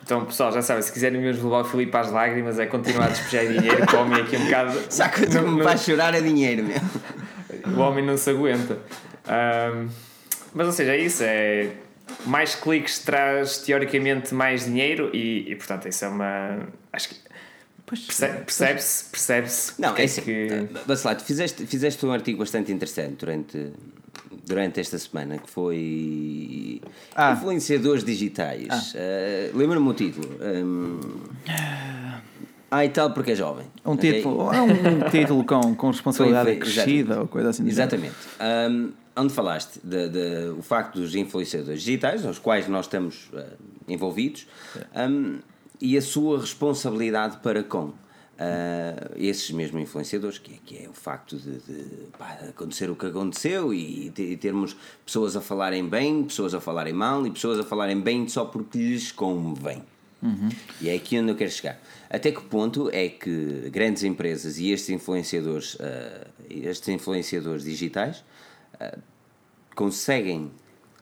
[0.04, 3.10] Então, pessoal, já sabem, se quiserem mesmo levar o Filipe às lágrimas, é continuar a
[3.10, 4.80] despejar dinheiro, o homem aqui um bocado.
[4.90, 7.74] Sabe que me faz chorar é dinheiro, meu.
[7.74, 8.78] O homem não se aguenta.
[9.28, 9.88] Um,
[10.54, 11.24] mas, ou seja, é isso.
[11.24, 11.70] É,
[12.26, 16.68] mais cliques traz teoricamente mais dinheiro e, e portanto, isso é uma.
[16.92, 17.27] Acho que.
[17.88, 19.82] Percebe-se, percebe-se.
[19.82, 20.22] Não, é assim.
[20.22, 20.68] Que...
[20.86, 23.72] Bacelar, fizeste, fizeste um artigo bastante interessante durante
[24.46, 26.82] durante esta semana, que foi
[27.16, 27.34] ah.
[27.34, 28.68] Influenciadores Digitais.
[28.96, 29.54] Ah.
[29.54, 30.30] Uh, Lembra-me o título.
[30.42, 31.00] Um,
[32.72, 33.66] ah, e tal, porque é jovem.
[33.86, 34.14] Um okay?
[34.14, 37.68] título, é um título com, com responsabilidade foi, foi, crescida ou coisa assim.
[37.68, 38.16] Exatamente.
[38.70, 43.44] Um, onde falaste de, de, o facto dos influenciadores digitais, aos quais nós estamos uh,
[43.88, 44.48] envolvidos,
[44.96, 45.40] um,
[45.80, 47.94] e a sua responsabilidade para com
[48.38, 51.84] uh, esses mesmos influenciadores, que é, que é o facto de, de
[52.18, 54.76] pá, acontecer o que aconteceu e, e, termos
[55.06, 58.78] pessoas a falarem bem, pessoas a falarem mal e pessoas a falarem bem só porque
[58.78, 59.84] lhes convém.
[60.22, 60.50] Uhum.
[60.82, 61.80] E é aqui onde eu quero chegar.
[62.10, 68.24] Até que ponto é que grandes empresas e estes influenciadores, uh, estes influenciadores digitais
[68.82, 69.00] uh,
[69.76, 70.52] conseguem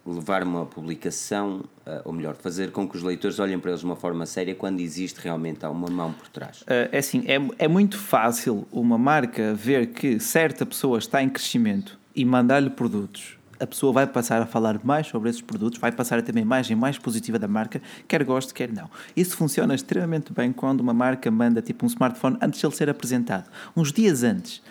[0.06, 3.86] levar uma publicação, uh, ou melhor, fazer com que os leitores olhem para eles de
[3.86, 6.62] uma forma séria quando existe realmente uma mão por trás?
[6.62, 11.30] Uh, é assim, é, é muito fácil uma marca ver que certa pessoa está em
[11.30, 13.38] crescimento e mandar-lhe produtos.
[13.60, 16.42] A pessoa vai passar a falar mais sobre esses produtos, vai passar a ter uma
[16.42, 18.90] imagem mais positiva da marca, quer goste, quer não.
[19.16, 22.90] Isso funciona extremamente bem quando uma marca manda tipo um smartphone antes de ele ser
[22.90, 24.62] apresentado, uns dias antes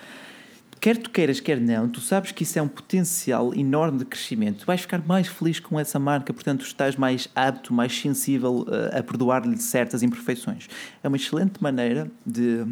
[0.84, 4.58] quer tu queiras, quer não, tu sabes que isso é um potencial enorme de crescimento.
[4.58, 8.98] Tu vais ficar mais feliz com essa marca, portanto, estás mais apto, mais sensível uh,
[8.98, 10.68] a perdoar-lhe certas imperfeições.
[11.02, 12.66] É uma excelente maneira de.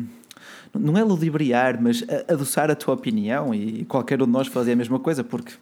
[0.79, 4.77] Não é ludibriar, mas adoçar a tua opinião e qualquer um de nós fazer a
[4.77, 5.55] mesma coisa, porque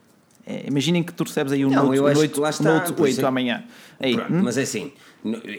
[0.44, 2.46] É, imaginem que tu recebes aí um Não, Note, eu um acho Note, que lá
[2.48, 3.62] um está, Note por 8 isso é- amanhã.
[4.00, 4.40] Aí, Pronto, hum?
[4.42, 4.90] Mas é assim,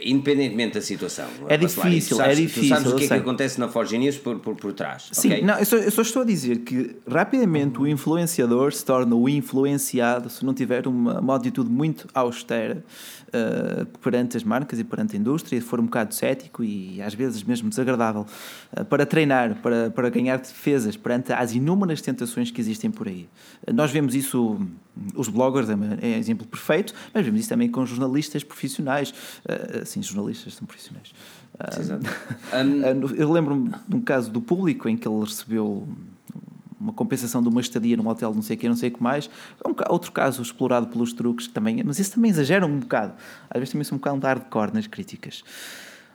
[0.03, 1.27] independentemente da situação.
[1.47, 4.17] É tu difícil, sabes- é difícil, sabes o que é que acontece na Forge News
[4.17, 5.09] por, por, por trás.
[5.11, 5.43] Sim, ok?
[5.43, 9.29] não, eu, só, eu só estou a dizer que rapidamente o influenciador se torna o
[9.29, 12.83] influenciado se não tiver uma, uma atitude muito austera
[13.27, 17.43] uh, perante as marcas e perante a indústria, for um bocado cético e às vezes
[17.43, 18.25] mesmo desagradável
[18.77, 23.27] uh, para treinar, para, para ganhar defesas perante as inúmeras tentações que existem por aí.
[23.67, 24.59] Uh, nós vemos isso,
[25.15, 29.13] os bloggers é, é exemplo perfeito, mas vemos isso também com jornalistas profissionais.
[29.51, 31.13] Uh, sim, jornalistas são profissionais.
[31.61, 35.87] Um, ah, no- Eu lembro-me de um caso do público em que ele recebeu
[36.79, 39.03] uma compensação de uma estadia num hotel, não sei o que, não sei o que
[39.03, 39.29] mais.
[39.63, 43.13] É Um, outro caso explorado pelos truques que também, mas esse também exagera um bocado.
[43.49, 45.43] Às vezes também são um bocado de hardcore nas críticas.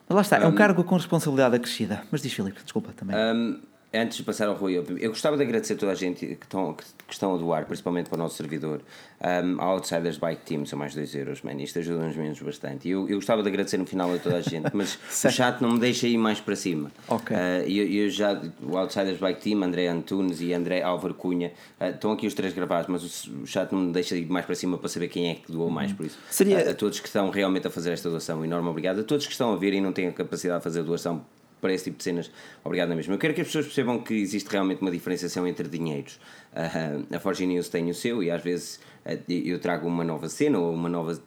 [0.08, 2.02] Mas lá está, é um cargo com responsabilidade acrescida.
[2.10, 3.14] Mas diz Filipe, desculpa também.
[3.16, 3.60] Um,
[3.92, 6.74] antes de passar ao Rui, eu, gostava de agradecer a toda a gente que estão,
[6.74, 8.80] que, estão a doar, principalmente para o nosso servidor,
[9.20, 12.88] um, ao Outsiders Bike Team, são mais 2 euros, man, isto ajuda-nos menos bastante.
[12.88, 15.72] Eu, eu gostava de agradecer no final a toda a gente, mas o chat não
[15.72, 16.90] me deixa ir mais para cima.
[17.08, 17.34] Ok.
[17.34, 21.86] Uh, eu, eu já, o Outsiders Bike Team, André Antunes e André Álvaro Cunha, uh,
[21.86, 24.76] estão aqui os três gravados, mas o, chat não me deixa ir mais para cima
[24.76, 26.18] para saber quem é que doou mais, por isso.
[26.30, 29.00] Seria- uh, a todos que estão realmente a fazer esta doação, enorme obrigado.
[29.00, 31.24] A todos que estão a ver e não têm a capacidade de fazer a doação
[31.66, 32.30] para esse tipo de cenas,
[32.62, 33.12] obrigado na mesma.
[33.12, 36.20] Eu quero que as pessoas percebam que existe realmente uma diferenciação entre dinheiros.
[36.54, 40.28] Ah, a Forge News tem o seu e às vezes ah, eu trago uma nova
[40.28, 41.20] cena ou uma nova.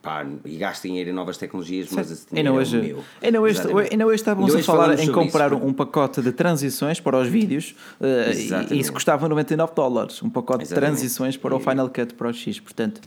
[0.00, 3.04] Pá, e gasto dinheiro em novas tecnologias, mas esse dinheiro hoje, é o meu.
[3.20, 5.60] ainda hoje, ainda hoje estávamos a falar em comprar isso.
[5.60, 8.30] um pacote de transições para os vídeos eh,
[8.70, 10.22] e, isso custava 99 dólares.
[10.22, 10.92] Um pacote de Exatamente.
[10.92, 12.60] transições para o Final Cut Pro X.
[12.60, 13.00] Portanto,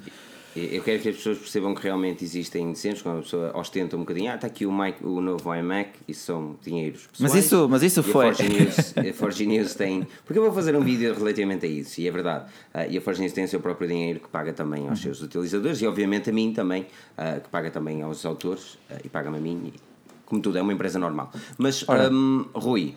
[0.54, 4.00] Eu quero que as pessoas percebam que realmente existem cenas, quando a pessoa ostenta um
[4.02, 7.34] bocadinho, ah, está aqui o, mic, o novo iMac, isso são dinheiros pessoais.
[7.34, 8.26] Mas isso- mas isso E a foi.
[8.34, 10.06] Forge News, a Forge News tem.
[10.26, 12.52] Porque eu vou fazer um vídeo relativamente a isso, e é verdade.
[12.74, 15.22] Ah, e a Forge News tem o seu próprio dinheiro que paga também aos seus
[15.22, 16.86] utilizadores e, obviamente, a mim também,
[17.18, 19.72] ah, que paga também aos autores ah, e paga-me a mim.
[19.74, 19.80] E,
[20.26, 21.32] como tudo, é uma empresa normal.
[21.58, 22.96] Mas, hum, Rui,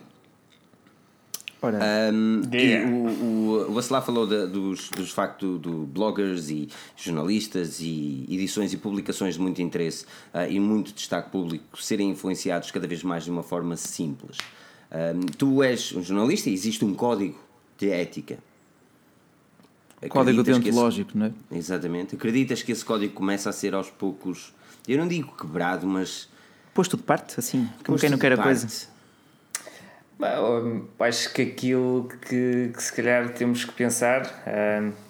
[1.65, 1.79] ora,
[2.13, 2.91] um, e Yeah.
[2.91, 8.71] o, o, o Bacelar falou da- dos, dos factos do bloggers e jornalistas e edições
[8.73, 13.23] e publicações de muito interesse ah, e muito destaque público serem influenciados cada vez mais
[13.25, 14.37] de uma forma simples.
[14.91, 17.37] Um, tu és um jornalista e existe um código
[17.77, 18.37] de ética.
[20.09, 21.31] código que esse- deontológico, não é?
[21.51, 22.15] Exatamente.
[22.15, 24.53] Acreditas que esse código começa a ser aos poucos,
[24.87, 26.29] eu não digo quebrado, mas.
[26.73, 28.61] Posto de parte, assim, como quem não de quer a parte.
[28.61, 28.87] coisa.
[30.17, 34.23] Eu acho que aquilo que, que se calhar temos que pensar,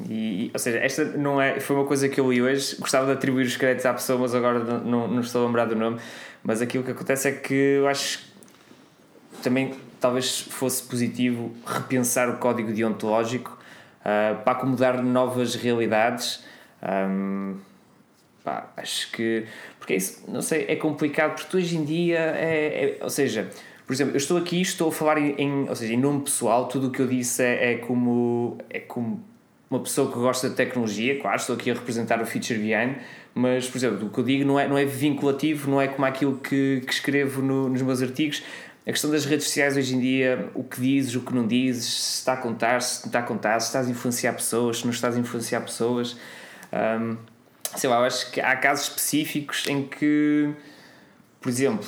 [0.10, 3.06] e, e- ou seja, esta não é, foi uma coisa que eu li hoje, gostava
[3.06, 6.00] de atribuir os créditos à pessoa, mas agora não, não, estou a lembrar do nome.
[6.44, 12.38] Mas aquilo que acontece é que eu acho que também talvez fosse positivo repensar o
[12.38, 13.58] código deontológico
[14.04, 16.44] ah, para acomodar novas realidades.
[16.82, 17.56] Ahm,
[18.44, 19.46] pá, acho que.
[19.80, 23.50] Porque é isso, não sei, é complicado, porque hoje em dia é, é- Ou seja,
[23.86, 26.88] por exemplo, eu estou aqui, estou a falar em, ou seja, em nome pessoal, tudo
[26.88, 28.58] o que eu disse é, é como.
[28.70, 29.24] É como
[29.70, 32.98] uma pessoa que gosta de tecnologia, claro, estou aqui a representar o Feature Behind,
[33.34, 36.06] mas, por exemplo, o que eu digo não é, não é vinculativo, não é como
[36.06, 38.44] aquilo que, que escrevo no- nos meus artigos.
[38.88, 41.86] A questão das redes sociais hoje em dia, o que dizes, o que não dizes,
[41.86, 44.84] se está a contar, se não está a contar, se estás a influenciar pessoas, se
[44.86, 46.16] não estás a influenciar pessoas.
[46.72, 47.18] Ahm,
[47.76, 50.52] sei lá, eu acho que há casos específicos em que,
[51.42, 51.88] por exemplo,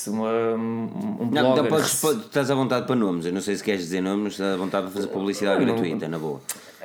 [0.00, 0.88] se uma, um
[1.20, 1.50] Não, blogger...
[1.52, 3.26] então podes, podes- estás à vontade para nomes.
[3.26, 5.66] Eu não sei se queres dizer nomes, mas estás à vontade para fazer publicidade Não,
[5.66, 6.40] não- gratuita, na boa.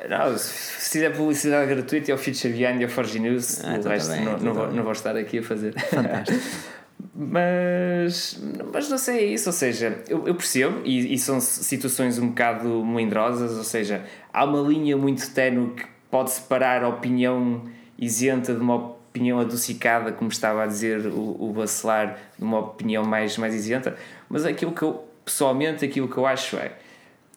[0.08, 0.48] Não, se
[0.86, 3.82] se fizer publicidade gratuita é o Feature Behind e a Forge News, Ah, o então
[3.84, 5.74] tá resto bem, não, então não, tá vou, não vou estar aqui a fazer.
[7.14, 8.40] mas,
[8.72, 12.28] mas não sei, é isso, ou seja, eu, eu percebo, e, e são situações um
[12.28, 17.62] bocado melindrosas, ou seja, há uma linha muito ténue que pode separar a opinião
[17.98, 18.95] isenta de uma opinião
[19.40, 23.96] adocicada, como estava a dizer o, o Bacelar, de uma opinião mais, mais isenta,
[24.28, 26.72] mas aquilo que eu, pessoalmente, aquilo que eu acho é,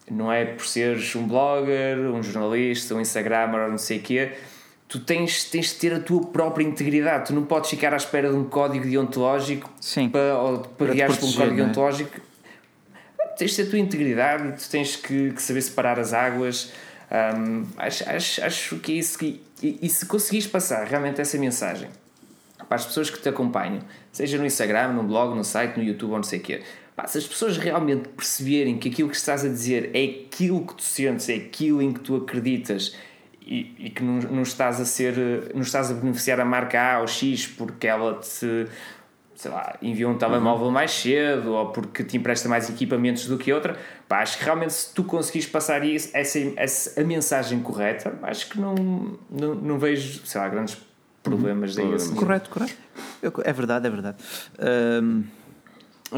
[0.09, 4.31] não é por seres um blogger, um jornalista, um Instagramer ou não sei o quê,
[4.87, 7.27] tu tens, tens de ter a tua própria integridade.
[7.27, 10.09] Tu não podes ficar à espera de um código deontológico Sim.
[10.09, 11.63] para, ou para, Para guiares por um código é?
[11.63, 12.21] deontológico.
[13.37, 16.73] Tens de ter a tua integridade, tu tens que, que saber separar as águas.
[17.11, 19.41] Hum, acho, acho, acho que é isso que.
[19.61, 21.89] E, e se conseguires passar realmente essa mensagem
[22.67, 23.81] para as pessoas que te acompanham,
[24.11, 26.61] seja no Instagram, no blog, no site, no YouTube ou não sei o quê,
[26.95, 30.75] pá, se as pessoas realmente perceberem que aquilo que estás a dizer é aquilo que
[30.75, 32.95] tu sentes, é aquilo em que tu acreditas
[33.41, 35.15] e, e que não, não estás a ser,
[35.55, 38.67] não estás a beneficiar a marca A ou X porque ela te
[39.39, 43.53] sei lá, enviou um telemóvel mais cedo ou porque te empresta mais equipamentos do que
[43.53, 43.77] outra.
[44.05, 48.49] Pá, acho que realmente se tu conseguires passar isso, essa, essa, a mensagem correta, acho
[48.49, 48.75] que não,
[49.29, 50.77] não, não vejo, sei lá, grandes
[51.23, 52.15] problemas daí assim.
[52.15, 52.73] Correto, correto.
[53.21, 54.17] Eu- é verdade, é verdade.
[54.59, 55.23] Ahm,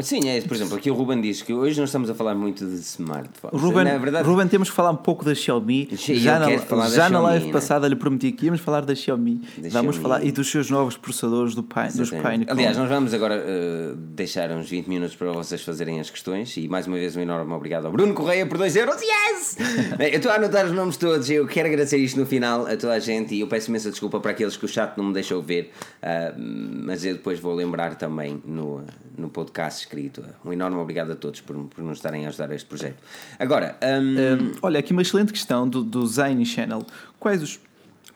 [0.00, 2.64] Sim, é, por exemplo, aqui o Ruben diz que hoje nós estamos a falar muito
[2.64, 3.60] de smartphones.
[3.60, 5.88] Ruben, Na verdade, Ruben, temos que falar um pouco da Xiaomi.
[5.96, 7.52] Sim, já eu na, já na live né?
[7.52, 9.42] passada lhe prometi que íamos falar da Xiaomi.
[9.58, 9.98] Da vamos Xiaomi.
[9.98, 12.10] falar e dos seus novos processadores do Pine, dos.
[12.10, 12.46] Pinecone.
[12.48, 16.68] Aliás, nós vamos agora uh, deixar uns 20 minutos para vocês fazerem as questões e
[16.68, 18.96] mais uma vez um enorme obrigado ao Bruno Correia por 2 euros.
[19.02, 19.56] Yes!
[19.98, 22.92] Eu estou a anotar os nomes todos eu quero agradecer isto no final a toda
[22.94, 25.42] a gente e eu peço imensa desculpa para aqueles que o chat não me deixou
[25.42, 25.70] ver,
[26.02, 28.82] uh, mas eu depois vou lembrar também no,
[29.16, 30.24] no podcast escrito.
[30.44, 32.96] Um enorme obrigado a todos por, por nos estarem a ajudar a este projeto.
[33.38, 36.84] Agora, um, Hum, olha, aqui uma excelente questão do, do Zane Channel.
[37.20, 37.60] Quais os,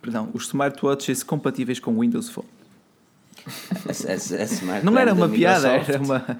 [0.03, 2.49] perdão, os smartwatches compatíveis com Windows Phone?
[3.47, 6.39] a, a- a smart Não era uma piada, Microsoft, era uma.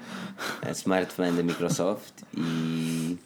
[0.61, 3.17] A smart fan da Microsoft e.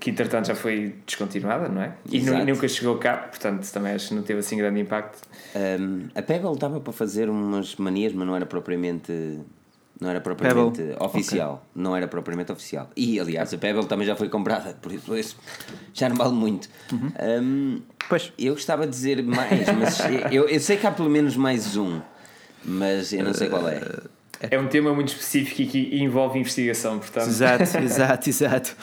[0.00, 1.94] Que entretanto já foi descontinuada, não é?
[2.10, 2.44] E Exato.
[2.44, 5.20] nunca chegou cá, portanto também acho que não teve assim grande impacto.
[5.54, 9.38] Um, a Pebble estava para fazer umas manias, mas não era propriamente.
[10.00, 10.96] Não era propriamente Pebble.
[11.00, 11.66] oficial.
[11.74, 12.90] Não era propriamente oficial.
[12.96, 15.36] E aliás, a Pebble também já foi comprada, por isso, por isso
[15.94, 16.68] já não vale muito.
[16.92, 17.10] Uhum.
[17.42, 18.32] Um, Pois.
[18.38, 19.98] eu gostava de dizer mais, mas
[20.30, 22.00] eu, eu sei que há pelo menos mais um,
[22.64, 23.80] mas eu não sei qual é.
[24.50, 27.26] É um tema muito específico e que envolve investigação, portanto.
[27.26, 28.76] Exato, exato, exato.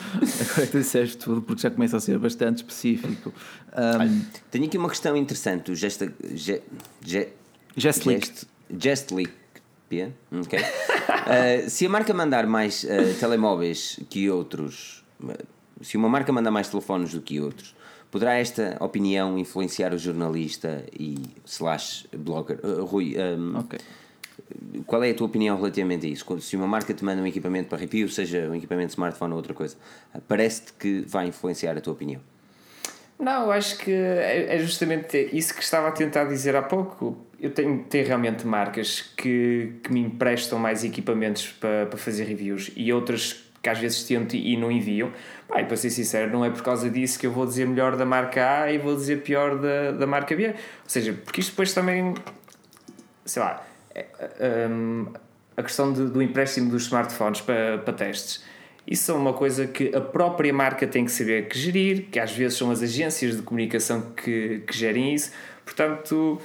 [0.50, 3.32] Agora tu disseste tudo porque já começa a ser bastante específico.
[3.72, 4.20] Um,
[4.50, 5.70] Tenho aqui uma questão interessante.
[5.70, 6.60] O gesta, ge,
[7.00, 7.28] ge.
[7.76, 8.02] Gest-
[8.76, 9.30] Jestlick.
[9.94, 10.12] P?
[10.32, 10.58] Ok.
[10.58, 15.32] Uh, se a marca mandar mais uh, telemóveis que outros, uh,
[15.80, 17.74] se uma marca mandar mais telefones do que outros,
[18.10, 21.16] poderá esta opinião influenciar o jornalista e
[21.46, 22.58] slash blogger?
[22.64, 23.78] Uh, Rui, um, ok.
[24.86, 26.40] qual é a tua opinião relativamente a isso?
[26.40, 29.38] Se uma marca te manda um equipamento para review, seja um equipamento de smartphone ou
[29.38, 29.76] outra coisa,
[30.26, 32.20] parece-te que vai influenciar a tua opinião?
[33.24, 37.16] Não, acho que é é justamente isso que estava a tentar dizer há pouco.
[37.40, 42.70] Eu tenho, tenho realmente marcas que, que me emprestam mais equipamentos para, para fazer reviews
[42.76, 45.10] e outras que às vezes tento e não enviam.
[45.56, 48.04] E para ser sincero, não é por causa disso que eu vou dizer melhor da
[48.04, 50.48] marca A e vou dizer pior da, da marca B.
[50.48, 50.54] Ou
[50.86, 52.12] seja, porque isto depois também,
[53.24, 54.06] sei lá, é,
[54.70, 55.06] hum,
[55.56, 58.44] a questão de- do empréstimo dos smartphones para, para testes.
[58.86, 62.32] Isso é uma coisa que a própria marca tem que saber que gerir, que às
[62.32, 65.32] vezes são as agências de comunicação que, que gerem isso.
[65.64, 66.40] Portanto,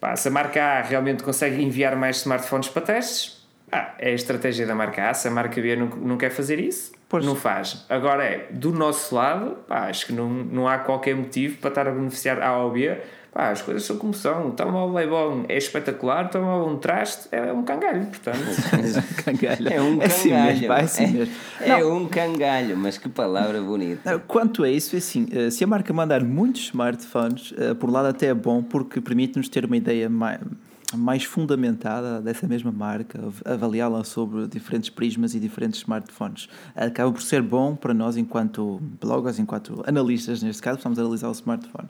[0.00, 4.14] pá, se a marca A realmente consegue enviar mais smartphones para testes, ah, é a
[4.14, 5.14] estratégia da marca A.
[5.14, 7.24] Se a marca B não, não quer fazer isso, Pois.
[7.24, 7.84] não faz.
[7.88, 11.88] Agora é, do nosso lado, pá, acho que não, não há qualquer motivo para estar
[11.88, 12.96] a beneficiar A ou B.
[13.36, 14.48] Pá, as coisas são como são.
[14.48, 16.24] O telemóvel é bom, é espetacular.
[16.24, 18.38] O telemóvel é um traste, é um cangalho, portanto.
[19.22, 19.68] Cangalha.
[19.74, 20.58] É um É assim cangalho.
[20.58, 21.34] mesmo, é assim mesmo.
[21.60, 24.18] É um cangalho, mas que palavra bonita.
[24.20, 28.06] Quanto a isso, é assim, eh, se a marca mandar muitos smartphones, eh, por lado
[28.08, 30.40] até é bom porque permite-nos ter uma ideia mais,
[30.94, 36.48] mais fundamentada dessa mesma marca, av- avaliá-la sobre diferentes prismas e diferentes smartphones.
[36.74, 41.28] Acaba por ser bom para nós enquanto bloggers, enquanto analistas, neste caso, estamos a analisar
[41.28, 41.88] o smartphone.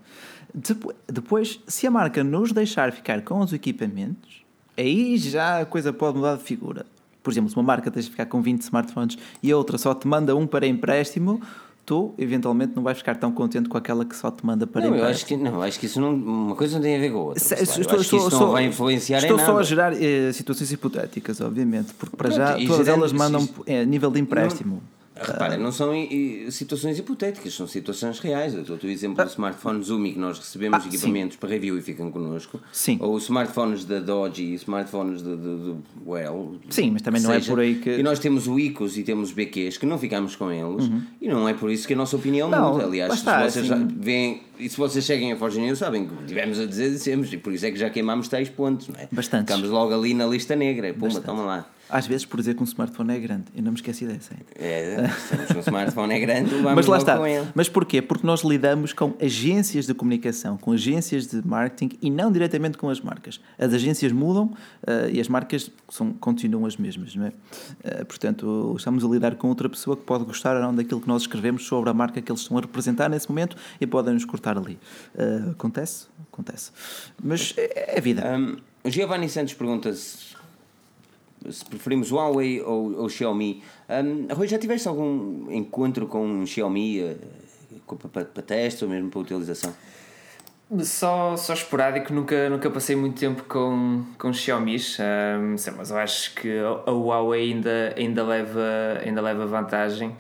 [0.55, 4.43] Depo- Depois, se a marca nos deixar ficar com os equipamentos,
[4.77, 6.87] aí já a coisa pode mudar de figura.
[7.23, 9.95] Por exemplo, se uma marca tens de ficar com 20 smartphones e a outra só
[9.95, 11.41] te manda um para empréstimo,
[11.85, 14.89] tu eventualmente não vais ficar tão contente com aquela que só te manda para Não,
[14.91, 15.15] eu empréstimo.
[15.15, 17.23] acho que, não, acho que isso não, uma coisa não tem a ver com a
[17.23, 17.43] outra.
[17.43, 17.55] Se-.
[17.55, 20.33] Eu estou- acho que isso estou- não só- vai influenciar Estou só a gerar eh,
[20.33, 24.83] situações hipotéticas, obviamente, porque para Pronto, já todas elas mandam se- eh, nível de empréstimo.
[25.19, 25.93] Repara, não são
[26.51, 28.55] situações hipotéticas, são situações reais.
[28.55, 31.83] Eu dou o exemplo do smartphone Zumi que nós recebemos Ah, equipamentos para review e
[31.83, 32.61] ficam connosco.
[32.73, 32.99] Sim.
[33.01, 36.57] Ou os smartphones da Dodge e os smartphones do, Well.
[36.69, 37.53] Sim, mas também não é seja.
[37.53, 40.51] por aí que- E nós temos o ICOs e temos BQs que não ficamos com
[40.53, 40.91] eles
[41.21, 42.55] e não é por isso que a nossa opinião Uhum.
[42.57, 42.85] Não, muda.
[42.85, 46.15] Aliás, está, se vocês assim- veem, e se vocês seguem a Forge News, sabem que
[46.27, 49.09] tivemos a dizer, dissemos, e por isso é que já queimámos 6 pontos, não é?
[49.11, 49.55] Bastantes.
[49.55, 50.93] Ficamos logo ali na lista negra.
[50.95, 51.67] Pumba, toma lá.
[51.89, 54.35] Às vezes por dizer que um smartphone é grande, eu não me esqueci dessa.
[54.35, 54.47] ainda.
[54.57, 55.09] É,
[55.47, 57.17] se um smartphone é grande, vamos Mas lá está.
[57.17, 57.47] com ele.
[57.55, 58.03] Mas porquê?
[58.03, 62.89] Porque nós lidamos com agências de comunicação, com agências de marketing e não diretamente com
[62.91, 63.41] as marcas.
[63.59, 64.53] As agências mudam
[64.87, 67.33] eh, e as marcas são, continuam as mesmas, não é?
[67.85, 71.09] Eh, portanto, estamos a lidar com outra pessoa que pode gostar ou não daquilo que
[71.09, 74.25] nós escrevemos sobre a marca que eles estão a representar nesse momento e podem nos
[74.25, 74.79] cortar ali.
[75.17, 76.07] Eh, acontece?
[76.33, 76.71] Acontece.
[77.23, 78.23] Mas é, é vida.
[78.37, 78.57] Um,
[78.89, 79.93] Giovanni Santos pergunta
[81.51, 83.63] se, preferimos Huawei ou, ou Xiaomi.
[83.89, 87.17] Um, Rui, já tiveste algum encontro com um Xiaomi eh,
[87.87, 89.73] com- para, para teste ou mesmo para utilização?
[90.81, 95.97] Só, só esporádico, nunca, nunca passei muito tempo com, com Xiaomi, um, sei, mas eu
[95.97, 100.17] acho que a Huawei ainda, ainda, leva, ainda leva vantagem.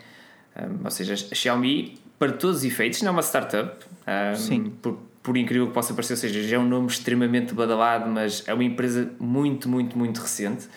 [0.57, 4.73] Um, ou seja, a Xiaomi, para todos os efeitos, não é uma startup, um, Sim.
[4.81, 8.45] Por, por incrível que possa parecer, ou seja, já é um nome extremamente badalado, mas
[8.47, 10.69] é uma empresa muito, muito, muito recente.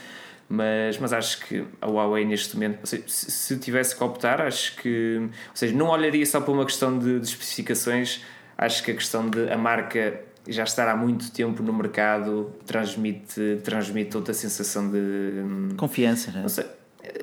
[0.52, 4.76] Mas, mas acho que a Huawei neste momento, seja, se, se tivesse que optar, acho
[4.78, 8.22] que, ou seja, não olharia só para uma questão de, de especificações
[8.60, 13.60] acho que a questão de a marca já estar há muito tempo no mercado transmite,
[13.64, 16.42] transmite outra sensação de hum, confiança, né?
[16.42, 16.66] não sei.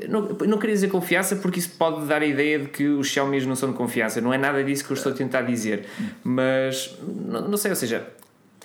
[0.08, 3.44] Não, não queria dizer confiança porque isso pode dar a ideia de que os Xiaomi
[3.44, 4.20] não são de confiança.
[4.20, 5.86] Não é nada disso que eu estou a tentar dizer.
[6.24, 8.08] Mas não, não sei, ou seja,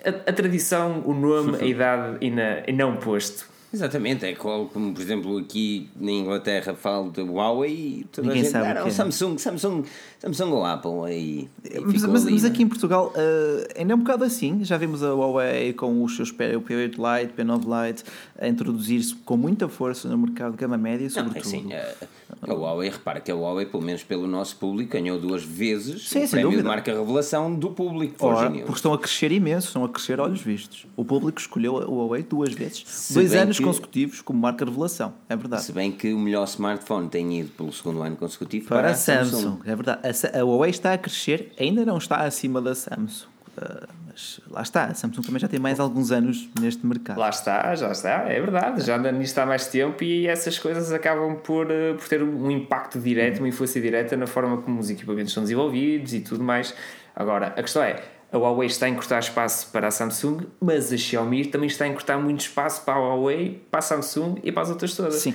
[0.03, 3.50] a, a, tradição, o nome, a idade e, na, e não posto.
[3.73, 8.41] Exatamente, é como, como por exemplo aqui na Inglaterra falo de Huawei e toda Ninguém
[8.41, 8.93] a gente sabe era o o que é.
[8.93, 9.83] Samsung, Samsung,
[10.21, 11.49] Samsung ou Apple aí.
[11.83, 14.63] Mas, mas, mas aqui em Portugal uh, ainda é um bocado assim.
[14.63, 18.03] Já vimos a Huawei com os seus P, o P8 Lite, P9 Lite
[18.39, 21.63] a introduzir-se com muita força no mercado de gama média, sobretudo.
[21.63, 22.05] Não, é assim,
[22.43, 26.07] a, a Huawei, repara que a Huawei, pelo menos pelo nosso público, ganhou duas vezes
[26.07, 26.63] Sim, o prémio dúvida.
[26.63, 28.23] de marca revelação do público.
[28.23, 30.85] Ora, porque estão a crescer imenso, estão a crescer olhos vistos.
[30.95, 35.13] O público escolheu a Huawei duas vezes, Se dois anos que- consecutivos como marca revelação,
[35.27, 35.63] é verdade.
[35.63, 38.95] Se bem que o melhor smartphone tem ido pelo segundo ano consecutivo Para, para, a
[38.95, 40.10] Samsung, é verdade.
[40.33, 43.27] A, Huawei está a crescer, ainda não está acima da Samsung.
[43.57, 47.17] Uh, mas lá está, a Samsung também já tem mais alguns anos neste mercado.
[47.17, 48.85] Lá está, já está, é verdade.
[48.85, 52.51] Já anda nisto há mais tempo e essas coisas acabam por, eh, por ter um
[52.51, 56.73] impacto direto, uma influência direta na forma como os equipamentos são desenvolvidos e tudo mais.
[57.15, 58.01] Agora, a questão é.
[58.33, 61.87] A Huawei está a encurtar espaço para a Samsung, mas a Xiaomi também está a
[61.89, 65.15] encurtar muito espaço para a Huawei, para a Samsung e para as outras todas.
[65.15, 65.33] Sim.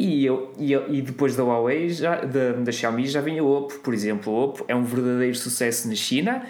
[0.00, 3.42] E, eu, e, eu- e depois da Huawei, já, da, da Xiaomi, já vem a
[3.42, 3.80] Oppo.
[3.80, 6.42] Por exemplo, a Oppo é um verdadeiro sucesso na China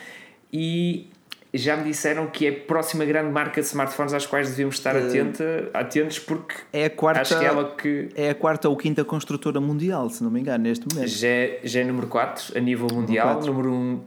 [0.52, 1.06] e
[1.54, 4.94] já me disseram que é a próxima grande marca de smartphones às quais devemos estar
[4.94, 8.76] atenta, atentos porque É a quarta, acho que é ela que é a quarta ou
[8.76, 11.08] quinta construtora mundial, se não me engano, neste momento.
[11.08, 13.74] já é, já é número 4 a nível mundial, número 1.
[13.74, 14.00] Um,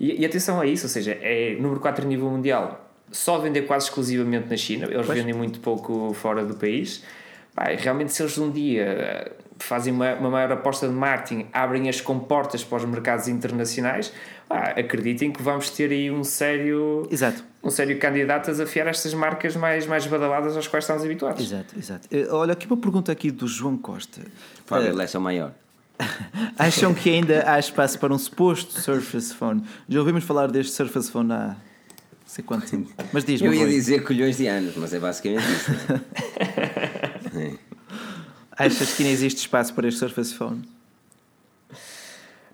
[0.00, 2.84] e, e atenção a isso, ou seja, é número 4 a nível mundial.
[3.12, 5.18] Só vender quase exclusivamente na China, eles Pois.
[5.18, 7.02] vendem muito pouco fora do país.
[7.58, 11.88] Pá, realmente, se eles um dia eh, fazem uma, uma maior aposta de marketing, abrem
[11.88, 14.12] as comportas para os mercados internacionais,
[14.48, 19.12] pá, acreditem que vamos ter aí um sério, Exato, um sério candidato a desafiar estas
[19.12, 21.44] marcas mais, mais badaladas às quais estamos habituados.
[21.44, 22.06] exato, exato.
[22.12, 24.20] Eh, Olha, aqui uma pergunta aqui do João Costa.
[24.64, 25.52] Fábio Lessa é o maior.
[26.56, 29.64] acham que ainda há espaço para um suposto Surface Phone?
[29.88, 31.56] Já ouvimos falar deste Surface Phone há
[32.28, 32.90] não sei quanto tempo.
[33.10, 35.72] Mas diz-me, Eu ia Rui, dizer colhões de anos, mas é basicamente isso.
[37.38, 37.68] não é?
[38.58, 40.62] achas que ainda existe espaço para este Surface Phone?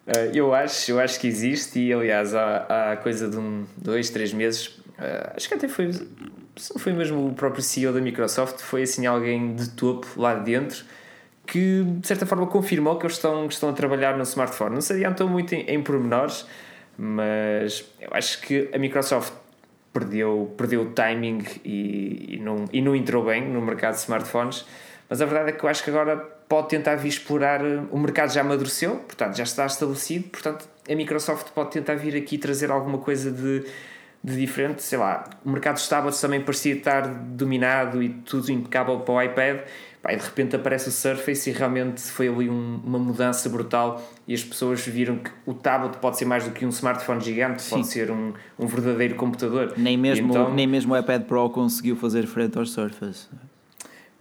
[0.07, 4.11] Uh, eu acho, eu acho que existe e aliás há, há coisa de um, dois,
[4.11, 8.01] três meses, uh, acho que até foi, se não foi mesmo o próprio CEO da
[8.03, 10.85] Microsoft, foi assim alguém de topo lá dentro
[11.47, 14.75] que de certa forma confirmou que eles estão, estão a trabalhar no smartphone.
[14.75, 16.47] Não se adiantou muito em, em pormenores,
[16.97, 19.33] mas eu acho que a Microsoft
[19.95, 24.67] perdeu, perdeu o timing e, e, não, e não entrou bem no mercado de smartphones.
[25.09, 27.61] Mas a verdade é que eu acho que agora pode tentar vir explorar.
[27.91, 30.29] O mercado já amadureceu, portanto já está estabelecido.
[30.29, 33.65] Portanto, a Microsoft pode tentar vir aqui trazer alguma coisa de,
[34.23, 34.83] de diferente.
[34.83, 39.23] Sei lá, o mercado dos tablets também parecia estar dominado e tudo impecável para o
[39.23, 39.61] iPad.
[40.05, 44.07] Pá, e de repente aparece o Surface e realmente foi ali um- uma mudança brutal.
[44.29, 47.63] E as pessoas viram que o tablet pode ser mais do que um smartphone gigante,
[47.71, 49.73] pode ser um, um verdadeiro computador.
[49.79, 53.29] Nem mesmo, então- nem mesmo o iPad Pro conseguiu fazer frente ao Surface.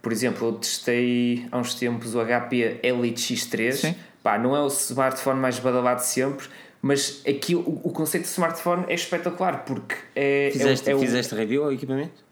[0.00, 3.72] Por exemplo, eu testei há uns tempos o HP Elite X3.
[3.72, 3.94] Sim.
[4.22, 6.46] Pá, não é o smartphone mais badalado de sempre,
[6.80, 10.98] mas aqui o, o conceito de smartphone é espetacular porque é, Fizeste, é, o- é
[10.98, 12.23] o- fizeste review ao equipamento?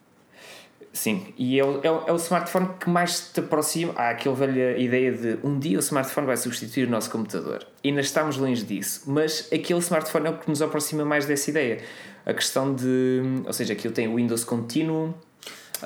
[0.93, 3.95] Sim, e é o, é, o, é o smartphone que mais te aproxima.
[3.97, 7.67] Há aquela velha ideia de um dia o smartphone vai substituir o nosso computador.
[7.83, 11.49] E ainda estamos longe disso, mas aquele smartphone é o que nos aproxima mais dessa
[11.49, 11.81] ideia.
[12.27, 13.23] A questão de.
[13.47, 15.15] Ou seja, aquilo tem o Windows Continuum,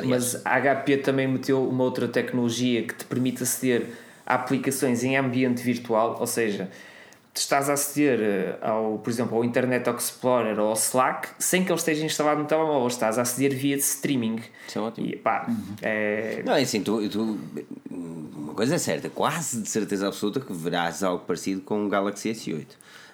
[0.05, 3.87] mas a HP também meteu uma outra tecnologia que te permite aceder
[4.27, 6.69] a aplicações em ambiente virtual, ou seja,
[7.41, 11.71] estás a aceder eh, ao, por exemplo, ao Internet Explorer ou ao Slack sem que
[11.71, 14.41] ele esteja instalado no telemóvel, estás a aceder via de streaming.
[14.69, 15.07] Isso é ótimo.
[15.07, 15.47] E pá,
[15.83, 17.39] é, Não, é assim, tu, tu-
[17.91, 22.31] uma coisa é certa, quase de certeza absoluta que verás algo parecido com o Galaxy
[22.31, 22.67] S8.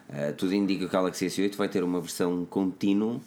[0.09, 3.19] Uh, tudo indica que o Galaxy S8 vai ter uma versão contínua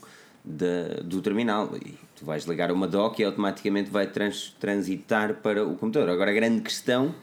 [0.44, 5.66] da- do terminal e tu vais ligar uma dock e automaticamente vai trans- transitar para
[5.66, 6.10] o computador.
[6.10, 7.14] Agora a grande questão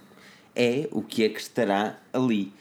[0.56, 2.52] é o que é que estará ali.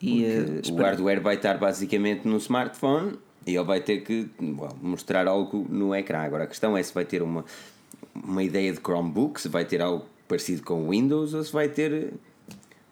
[0.00, 4.76] E, eh, o hardware vai estar basicamente no smartphone E ele vai ter que well,
[4.80, 6.20] mostrar algo no ecrã.
[6.20, 7.44] Agora a questão é se vai ter uma,
[8.14, 11.68] uma ideia de Chromebook, se vai ter algo parecido com o Windows ou se vai
[11.68, 12.12] ter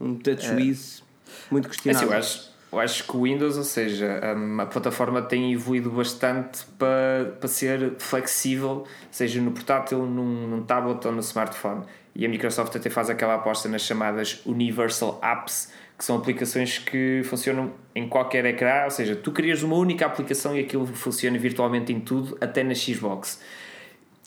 [0.01, 1.33] um TouchWiz é.
[1.51, 2.13] muito questionável.
[2.13, 4.21] É assim, eu, acho, eu acho que o Windows, ou seja,
[4.61, 11.07] a plataforma tem evoluído bastante para, para ser flexível, seja no portátil, num, num tablet
[11.07, 11.85] ou no smartphone.
[12.15, 17.23] E a Microsoft até faz aquela aposta nas chamadas Universal Apps, que são aplicações que
[17.25, 21.93] funcionam em qualquer ecrã, ou seja, tu crias uma única aplicação e aquilo funciona virtualmente
[21.93, 23.43] em tudo, até na Xbox.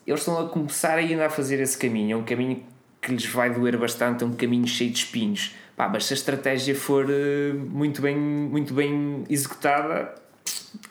[0.06, 2.62] Eles estão a começar ainda a fazer esse caminho, é um caminho
[3.02, 5.56] que lhes vai doer bastante, é um caminho cheio de espinhos.
[5.78, 10.14] Pá, mas se a estratégia for uh, muito, bem, muito bem executada,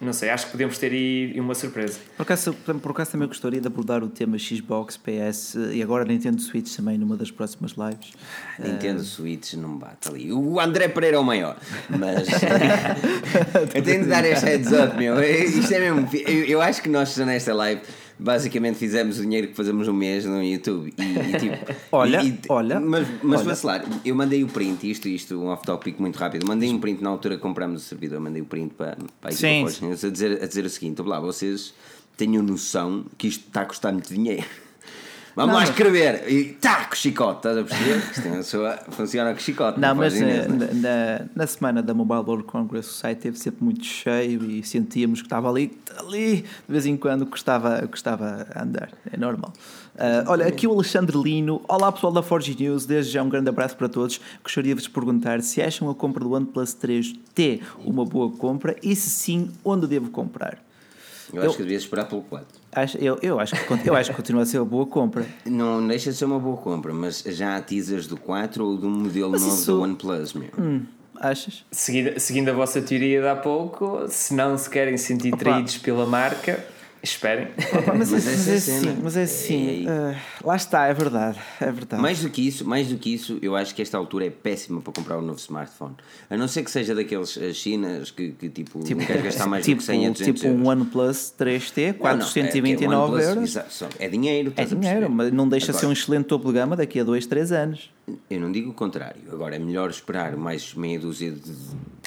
[0.00, 1.98] não sei, acho que podemos ter aí uma surpresa.
[2.16, 6.40] Por acaso, por acaso também gostaria de abordar o tema Xbox, PS e agora Nintendo
[6.40, 8.12] Switch também numa das próximas lives.
[8.58, 9.04] Nintendo uh...
[9.04, 10.32] Switch não bate ali.
[10.32, 11.56] O André Pereira é o maior,
[11.88, 12.28] mas
[13.74, 15.22] eu tenho de dar este heads up, meu.
[15.22, 16.08] Isto é mesmo.
[16.12, 17.80] Eu, eu acho que nós nesta live
[18.20, 20.92] basicamente fizemos o dinheiro que fazemos um mês no YouTube.
[20.98, 22.78] E, e tipo, olha, e, olha.
[22.78, 26.46] Mas, mas vacilar, eu mandei o print, isto, isto, um off-topic muito rápido.
[26.46, 29.32] Mandei um print na altura que comprámos o servidor, mandei o print para, para a
[29.32, 31.74] equipa a dizer, a dizer o seguinte: lá, vocês
[32.16, 34.44] tenham noção que isto está a custar muito dinheiro.
[35.36, 36.30] Vamos não, lá escrever.
[36.30, 38.38] E tá, com chicote, estás a perceber?
[38.38, 39.78] É sua, funciona com chicote.
[39.78, 43.64] Não, mas eh, na, na, na, semana da Mobile World Congress o site esteve sempre
[43.64, 48.90] muito cheio e sentíamos que estava ali, ali, de vez em quando custava, custava andar.
[49.12, 49.52] É normal.
[49.94, 51.60] Uh, olha, aqui o Alexandre Lino.
[51.68, 54.20] Olá pessoal da Forge News, desde já um grande abraço para todos.
[54.42, 58.96] Gostaria de vos perguntar se acham a compra do OnePlus 3T uma boa compra e
[58.96, 60.58] se sim, onde devo comprar?
[61.32, 62.59] Eu, eu acho que devias esperar pelo 4.
[62.72, 65.26] Acho, eu, eu, acho que, eu acho que continua a ser uma boa compra.
[65.44, 68.88] Não deixa de ser uma boa compra, mas já há teasers do 4 ou do
[68.88, 69.72] modelo mas novo isso...
[69.72, 70.50] do OnePlus, meu.
[70.56, 70.82] Hum,
[71.16, 71.64] achas?
[71.72, 75.38] Seguindo, seguindo a vossa teoria de há pouco, se não se querem sentir Opa.
[75.38, 76.64] traídos pela marca
[77.02, 77.48] Esperem.
[77.96, 79.86] mas, mas, é, assim, mas é assim.
[79.86, 82.00] Uh, lá está, é verdade, é verdade.
[82.00, 84.82] Mais do que isso, mais do que isso, eu acho que esta altura é péssima
[84.82, 85.94] para comprar um novo smartphone.
[86.28, 89.46] A não ser que seja daqueles uh, chinas que, que tipo, tipo, não quer gastar
[89.46, 93.22] mais tipo, do que 100 a 200 Tipo um OnePlus 3T, 429 não, não, é,
[93.22, 93.56] é euros.
[93.56, 94.52] Exato, é dinheiro.
[94.56, 97.26] É dinheiro, mas não deixa Agora, ser um excelente topo de gama daqui a 2,
[97.26, 97.90] 3 anos.
[98.28, 99.22] Eu não digo o contrário.
[99.32, 101.52] Agora é melhor esperar mais meia dúzia de.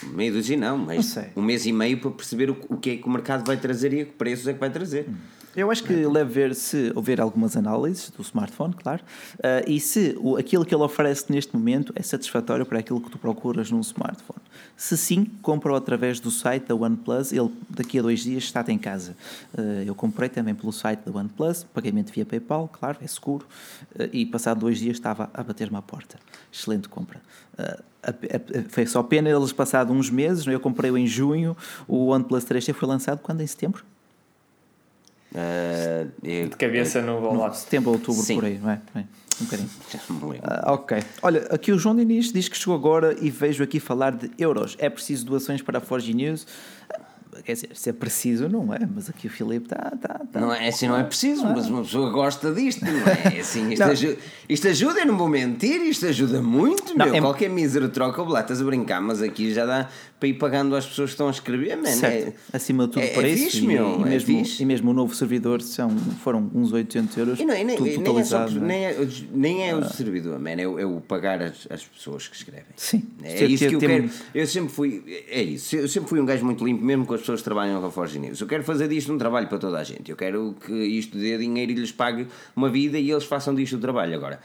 [0.07, 3.07] Meia dúzia não, mas um mês e meio para perceber o, o que é que
[3.07, 5.07] o mercado vai trazer e a que preços é que vai trazer.
[5.55, 9.03] Eu acho que leve ver se houver algumas análises do smartphone, claro,
[9.35, 13.11] uh, e se o, aquilo que ele oferece neste momento é satisfatório para aquilo que
[13.11, 14.41] tu procuras num smartphone.
[14.75, 18.79] Se sim, compra através do site da OnePlus, ele daqui a dois dias está em
[18.79, 19.15] casa.
[19.53, 23.45] Uh, eu comprei também pelo site da OnePlus, pagamento via PayPal, claro, é seguro,
[23.95, 25.92] uh, e passado dois dias estava a bater-me à porta.
[26.51, 27.21] Excelente compra.
[28.69, 31.55] foi só pena eles passado uns meses, eu comprei-o em junho,
[31.87, 33.41] o OnePlus 3T foi lançado quando?
[33.41, 33.83] Em setembro?
[35.33, 37.51] Uh, eu, de cabeça no vou lá.
[37.53, 38.35] Setembro, outubro, Sim.
[38.35, 38.79] por aí, não é?
[38.93, 39.07] Bem,
[39.41, 39.69] um bocadinho.
[40.23, 41.03] Uh, ok.
[41.21, 44.75] Olha, aqui o João Diniz diz que chegou agora e vejo aqui falar de euros.
[44.79, 46.45] É preciso doações para a Forge News?
[47.43, 48.79] Quer dizer, se é preciso, não é?
[48.93, 49.91] Mas aqui o Filipe está.
[49.99, 53.37] Tá, tá, não é assim, não é preciso, mas uma pessoa gosta disto, não é?
[53.37, 57.15] é assim, isto, ajuda, isto ajuda, eu não vou mentir, isto ajuda muito, não, meu.
[57.15, 57.21] É...
[57.21, 59.89] Qualquer mísero troca o estás a brincar, mas aqui já dá
[60.23, 63.07] para ir pagando às pessoas que estão a escrever, man, é, Acima de tudo, é,
[63.07, 63.43] para é isso.
[63.43, 64.63] Fixe, meu, e, é mesmo, fixe.
[64.63, 65.89] e mesmo o novo servidor são,
[66.23, 67.39] foram uns 800 euros.
[67.41, 70.51] E não, e nem, tudo nem, é só, nem, é, nem é o servidor, man,
[70.51, 72.63] é, o, é o pagar as, as pessoas que escrevem.
[72.77, 73.03] Sim.
[73.21, 74.09] É, isso que eu quero.
[74.33, 75.03] Eu sempre fui.
[75.27, 75.75] É isso.
[75.75, 78.17] Eu sempre fui um gajo muito limpo, mesmo com as pessoas que trabalham na Forge
[78.17, 78.39] News.
[78.39, 80.09] Eu quero fazer disto um trabalho para toda a gente.
[80.09, 83.75] Eu quero que isto dê dinheiro e lhes pague uma vida e eles façam disto
[83.75, 84.15] o trabalho.
[84.15, 84.39] Agora,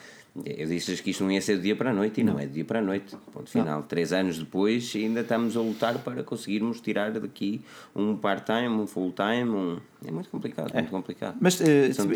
[0.45, 2.41] eu disse-lhes que isto não ia ser do dia para a noite e não, não
[2.41, 3.17] é do dia para a noite.
[3.33, 3.81] Ponto final.
[3.81, 3.83] Não.
[3.83, 7.61] Três anos depois ainda estamos a lutar para conseguirmos tirar daqui
[7.95, 10.79] um part-time, um full-time, um é muito complicado, é.
[10.79, 11.37] muito complicado.
[11.41, 11.65] Mas uh,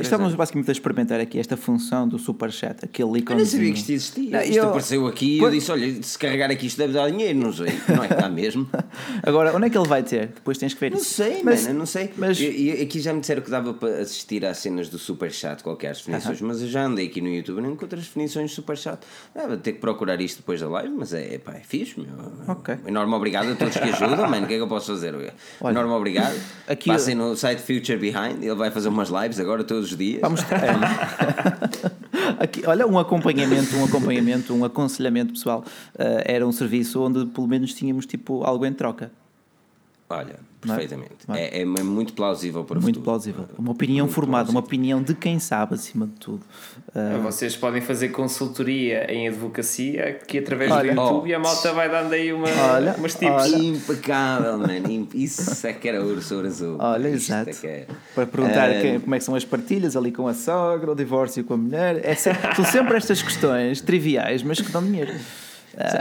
[0.01, 3.41] estamos basicamente a experimentar aqui esta função do Superchat, aquele ícone.
[3.41, 4.31] Eu não sabia que isto existia.
[4.31, 4.69] Não, isto eu...
[4.69, 7.73] apareceu aqui e eu disse: olha, se carregar aqui isto deve dar dinheiro, não sei.
[7.89, 8.71] Não é que está mesmo.
[9.25, 10.29] Agora, onde é que ele vai ter?
[10.29, 11.11] Depois tens que ver não isso.
[11.11, 14.59] Sei, mas, não sei, mas E aqui já me disseram que dava para assistir às
[14.59, 16.49] cenas do Superchat, qualquer as definições, uh -huh.
[16.49, 18.99] mas eu já andei aqui no YouTube e não encontro as definições do Superchat.
[19.35, 22.09] Ah, vou ter que procurar isto depois da live, mas é, pá, é fixe, meu.
[22.49, 22.77] Ok.
[22.87, 24.45] Enorme obrigado a todos que ajudam, mano.
[24.45, 25.15] O que é que eu posso fazer?
[25.15, 26.39] Olha, Enorme obrigado.
[26.69, 30.21] Aqui Passem no site Future Behind ele vai fazer umas lives agora todos os dias.
[30.21, 30.41] Vamos
[32.39, 35.65] Aqui, olha, um acompanhamento, um acompanhamento, um aconselhamento pessoal.
[35.95, 39.11] Uh, era um serviço onde pelo menos tínhamos tipo algo em troca.
[40.09, 41.11] Olha, perfeitamente.
[41.29, 43.05] É, é muito plausível para o Muito futuro.
[43.05, 43.45] plausível.
[43.59, 46.43] Uma opinião formada, uma opinião de quem sabe, acima de tudo.
[46.95, 50.93] Ah, Vocês podem fazer consultoria em advocacia que através do Olha.
[50.93, 51.27] YouTube Oh.
[51.27, 53.31] e a malta vai dando aí uma, Olha, umas tips.
[53.33, 53.57] olha.
[53.57, 55.09] Impecável, mano.
[55.15, 56.77] Isso é que era urso azul.
[56.79, 57.51] Olha, Isto exato.
[57.51, 57.87] É que é.
[58.15, 60.95] Para perguntar Ah, quem- como é que são as partilhas ali com a sogra, o
[60.95, 62.01] divórcio com a mulher.
[62.05, 65.13] É sempre- são sempre estas questões triviais, mas que dão dinheiro.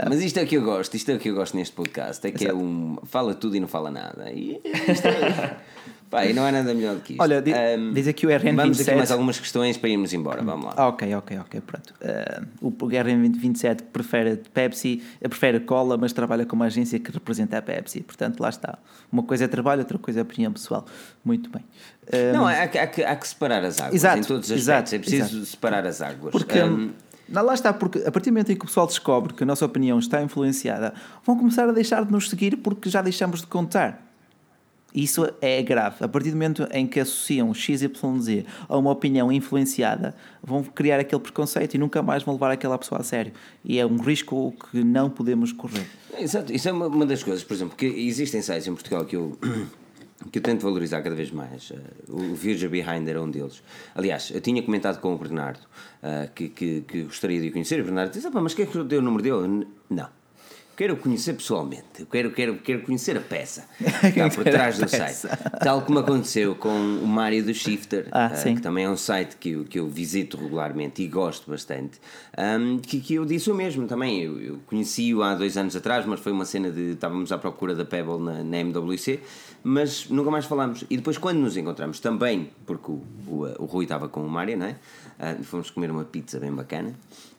[0.08, 2.26] Mas isto é o que eu gosto, isto é o que eu gosto neste podcast,
[2.26, 4.30] é que é um fala tudo e não fala nada.
[4.30, 5.56] E isto é,
[6.10, 7.22] pá, e não há nada melhor do que isto.
[7.22, 8.54] Olha, di- Ahm, diz aqui o RN27.
[8.54, 10.88] Vamos aqui mais algumas questões para irmos embora, vamos lá.
[10.88, 11.94] Ok, ok, ok, pronto.
[12.02, 17.56] Ah, o GR27 prefere Pepsi, eh, prefere cola, mas trabalha com uma agência que representa
[17.58, 18.02] a Pepsi.
[18.02, 18.78] Portanto, lá está.
[19.10, 20.84] Uma coisa é trabalho, outra coisa é opinião pessoal.
[21.24, 21.62] Muito bem.
[22.12, 24.56] Ah, Não, há, que- há que, há que separar as águas Exato, em todos os
[24.58, 25.12] exato, aspectos.
[25.12, 25.50] é preciso exato.
[25.50, 26.32] separar as águas.
[26.32, 26.58] Porque.
[26.60, 26.90] Não,
[27.40, 29.64] lá está, porque a partir do momento em que o pessoal descobre que a nossa
[29.64, 30.92] opinião está influenciada,
[31.24, 34.12] vão começar a deixar de nos seguir porque já deixamos de contar.
[34.94, 36.04] Isso é grave.
[36.04, 37.88] A partir do momento em que associam XYZ
[38.68, 43.00] a uma opinião influenciada, vão criar aquele preconceito e nunca mais vão levar aquela pessoa
[43.00, 43.32] a sério.
[43.64, 45.86] E é um risco que não podemos correr.
[46.18, 49.16] Exato, isso é uma, uma das coisas, por exemplo, que existem sites em Portugal que
[49.16, 49.38] eu,
[50.30, 51.70] que eu tento valorizar cada vez mais.
[51.70, 51.76] Uh,
[52.08, 53.62] o Future Behind era um deles.
[53.94, 55.60] Aliás, eu tinha comentado com o Bernardo
[56.02, 57.80] uh, que, que, que gostaria de o conhecer.
[57.80, 59.66] O Bernardo disse: "Ah, pá, Mas quer que eu dê o número dele?
[59.90, 60.22] Não.
[60.74, 64.88] Quero conhecer pessoalmente, eu quero, quero, quero conhecer a peça que está por trás do
[64.88, 65.28] site.
[65.60, 69.36] Tal como aconteceu com o Mário do Shifter, Ah, uh, que também é um site
[69.36, 72.00] que eu, que eu visito regularmente e gosto bastante,
[72.38, 74.22] um, que, que eu disse o mesmo também.
[74.22, 77.74] Eu, eu conheci-o há dois anos atrás, mas foi uma cena de estávamos à procura
[77.74, 79.20] da Pebble na, na MWC,
[79.62, 80.84] mas nunca mais falámos.
[80.90, 84.56] E depois, quando nos encontramos, também, porque o, o, o Rui estava com o Mário,
[84.56, 84.76] não é?
[85.18, 86.94] Ah, fomos comer uma pizza bem bacana.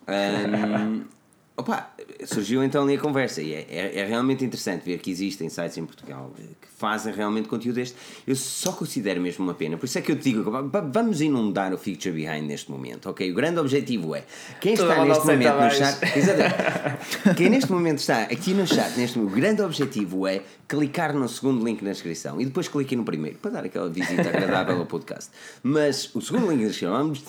[0.08, 1.04] Um,
[1.56, 1.94] Opa,
[2.26, 5.78] surgiu então ali a conversa e é, é, é realmente interessante ver que existem sites
[5.78, 7.96] em Portugal que fazem realmente conteúdo deste.
[8.26, 10.82] Eu só considero mesmo uma pena, por isso é que eu te digo: va- va-
[10.82, 13.32] vamos inundar o Future Behind neste momento, ok?
[13.32, 14.24] O grande objetivo é
[14.60, 16.56] quem Toda está neste momento no chat, exatamente,
[17.38, 21.30] quem neste momento está aqui no chat, neste momento, o grande objetivo é clicar no
[21.30, 24.88] segundo link na descrição e depois cliquem no primeiro para dar aquela visita agradável ao
[24.88, 25.30] podcast.
[25.62, 27.24] Mas o segundo link na descrição, vamos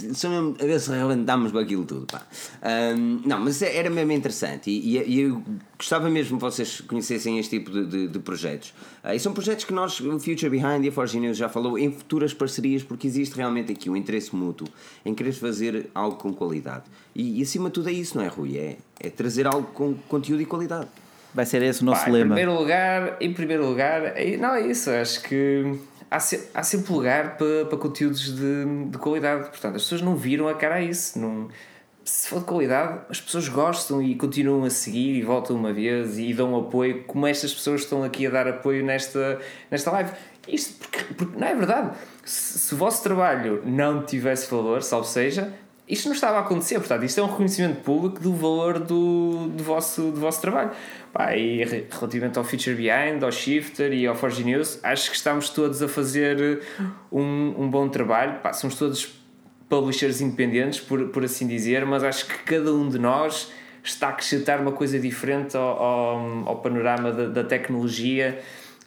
[0.59, 2.06] a ver se realmente damos aquilo tudo.
[2.06, 2.22] Pá.
[2.62, 5.42] Ahm, não, mas era mesmo interessante e, e- e eu
[5.76, 8.72] gostava mesmo que vocês conhecessem este tipo de, de- de projetos.
[9.02, 11.78] Ah, e são projetos que nós, o Future Behind e a Forge News já falou
[11.78, 14.66] em futuras parcerias, porque existe realmente aqui um interesse mútuo
[15.04, 16.84] em querer fazer algo com qualidade.
[17.14, 18.56] E, e acima de tudo é isso, não é, Rui?
[18.56, 20.88] É, é trazer algo com conteúdo e qualidade.
[21.34, 22.26] Vai ser esse o nosso Pá, em lema.
[22.36, 25.78] primeiro lugar, em primeiro lugar, não é isso, acho que
[26.08, 29.48] há, se- há sempre lugar para, para conteúdos de, de qualidade.
[29.48, 31.18] Portanto, as pessoas não viram a cara a isso.
[31.18, 31.48] Não,
[32.05, 36.18] se for de qualidade, as pessoas gostam e continuam a seguir e voltam uma vez
[36.18, 39.40] e dão apoio, como estas pessoas estão aqui a dar apoio nesta,
[39.70, 40.10] nesta live.
[40.47, 41.97] Isto porque, porque não é verdade.
[42.24, 45.52] Se, se o vosso trabalho não tivesse valor, salvo seja,
[45.89, 46.78] isto não estava a acontecer.
[46.78, 50.72] Portanto, isto é um reconhecimento público do valor do, do, vosso, do vosso trabalho.
[51.12, 55.16] Pá, e re- relativamente ao Feature Behind, ao Shifter e ao Forge News, acho que
[55.16, 56.62] estamos todos a fazer
[57.10, 58.40] um, um bom trabalho.
[58.40, 59.23] Pá, somos todos
[59.68, 64.10] publishers independentes, por, por assim dizer, mas acho que cada um de nós está a
[64.10, 68.40] acrescentar uma coisa diferente ao, ao, ao panorama da, da tecnologia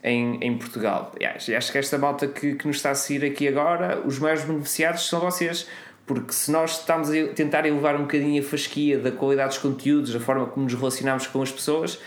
[0.03, 1.13] em, em Portugal.
[1.19, 4.43] E acho, que esta malta que, que nos está a seguir aqui agora, os maiores
[4.43, 5.67] beneficiados são vocês.
[6.05, 10.13] Porque se nós estamos a tentar elevar um bocadinho a fasquia da qualidade dos conteúdos,
[10.13, 11.99] da forma como nos relacionamos com as pessoas,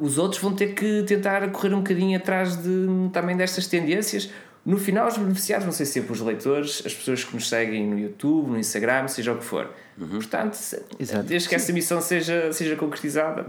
[0.00, 4.30] os outros vão ter que tentar correr um bocadinho atrás de, também destas tendências.
[4.66, 7.98] No final, os beneficiados vão ser sempre os leitores, as pessoas que nos seguem no
[7.98, 9.68] YouTube, no Instagram, seja o que for.
[9.96, 11.22] Portanto, se- Exato.
[11.24, 13.46] desde que essa missão seja, seja concretizada,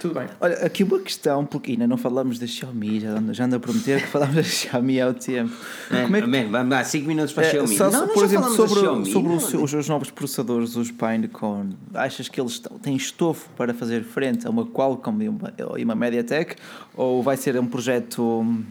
[0.00, 0.26] tudo bem.
[0.40, 3.60] Olha, aqui uma questão, porque ainda não falamos da Xiaomi, já ando, já ando a
[3.60, 5.52] prometer que falamos da Xiaomi há o tempo.
[5.88, 7.76] Como é que Man, vamos dar 5 minutos para a É, Xiaomi.
[7.76, 9.12] só- Não, por exemplo, sobre, Xiaomi.
[9.12, 13.72] sobre Não, os, os, os novos processadores, os Pinecone, achas que eles têm estofo para
[13.72, 16.56] fazer frente a uma Qualcomm e uma, e uma MediaTek
[16.96, 18.64] ou vai ser um projeto, um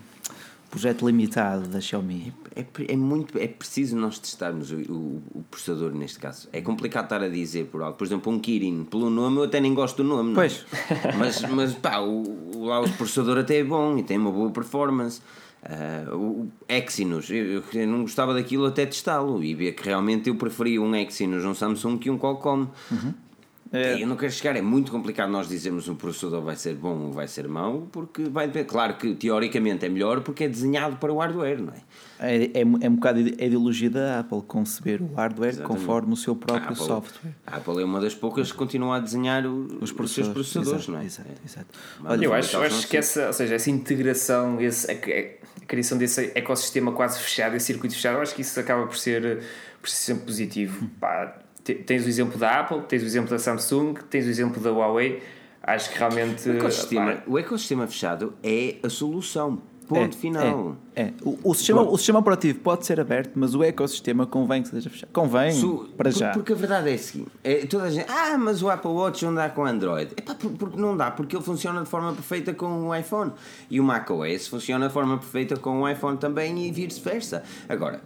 [0.76, 2.34] projeto limitado da Xiaomi?
[2.54, 6.50] É, pre- é muito é preciso nós testarmos o, o, o processador neste caso.
[6.52, 7.98] É complicado estar a dizer por algo.
[7.98, 10.34] Por exemplo, um Kirin, pelo nome eu até nem gosto do nome.
[10.34, 10.50] não é?
[10.50, 10.66] Pois.
[11.18, 15.22] Mas, mas pá, o, lá o processador até é bom e tem uma boa performance.
[15.64, 20.36] Ah, o Exynos, eu, eu não gostava daquilo até testá-lo e ver que realmente eu
[20.36, 22.68] preferia um Exynos, um Samsung que um Qualcomm.
[23.76, 24.02] É.
[24.02, 27.12] Eu não quero chegar, é muito complicado nós dizermos um processador vai ser bom ou
[27.12, 28.66] vai ser mau, porque vai depender.
[28.68, 31.78] Claro que teoricamente é melhor porque é desenhado para o hardware, não é?
[32.18, 35.80] É, é, é um bocado a ideologia da Apple conceber o hardware Exatamente.
[35.82, 37.32] conforme o seu próprio A Apple- software.
[37.46, 40.92] A Apple é uma das poucas que continua a desenhar o- os, seus processadores, exato,
[40.92, 41.06] não é?
[41.06, 41.68] Exato, exato.
[42.00, 45.66] Mas Olha, Eu acho, eu acho que essa, ou seja, essa integração, esse, a, a
[45.66, 49.44] criação desse ecossistema quase fechado, esse circuito fechado, eu acho que isso acaba por ser,
[49.82, 50.90] por ser sempre positivo.
[51.00, 54.62] Pá, te- tens o exemplo da Apple, tens o exemplo da Samsung, tens o exemplo
[54.62, 55.22] da Huawei.
[55.64, 56.48] Acho que realmente.
[56.48, 59.60] O ecossistema, pá, o ecossistema fechado é a solução.
[59.88, 60.76] Ponto final.
[60.96, 61.14] É, é.
[61.22, 64.90] O, o sistema, o sistema operativo pode ser aberto, mas o ecossistema convém que seja
[64.90, 65.12] fechado.
[65.14, 66.32] Convém, Su- para por- já.
[66.32, 69.36] Porque a verdade é assim: é, toda a gente, ah, mas o Apple Watch não
[69.36, 70.12] dá com Android.
[70.18, 73.32] Epá, por- porque não dá, porque ele funciona de forma perfeita com o iPhone.
[73.70, 77.44] E o macOS funciona de forma perfeita com o iPhone também e vice-versa.
[77.70, 78.02] Agora,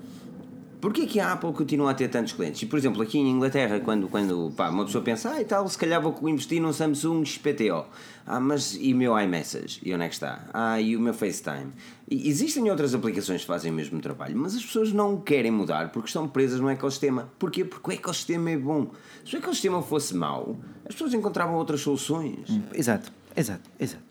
[0.81, 2.61] Porquê que a Apple continua a ter tantos clientes?
[2.61, 5.67] E, por exemplo, aqui em Inglaterra, quando, quando pá, uma pessoa pensa, ah, e tal,
[5.67, 7.85] se calhar vou investir num Samsung XPTO.
[8.25, 9.81] Ah, mas e o meu iMessage?
[9.83, 10.47] E onde é que está?
[10.53, 11.73] Ah, e o meu FaceTime?
[12.09, 15.91] E existem outras aplicações que fazem o mesmo trabalho, mas as pessoas não querem mudar
[15.91, 17.29] porque estão presas no ecossistema.
[17.37, 17.65] Porquê?
[17.65, 18.91] Porque o ecossistema é bom.
[19.25, 22.47] Se o ecossistema fosse mau, as pessoas encontravam outras soluções.
[22.73, 24.08] Exato, exato, exato.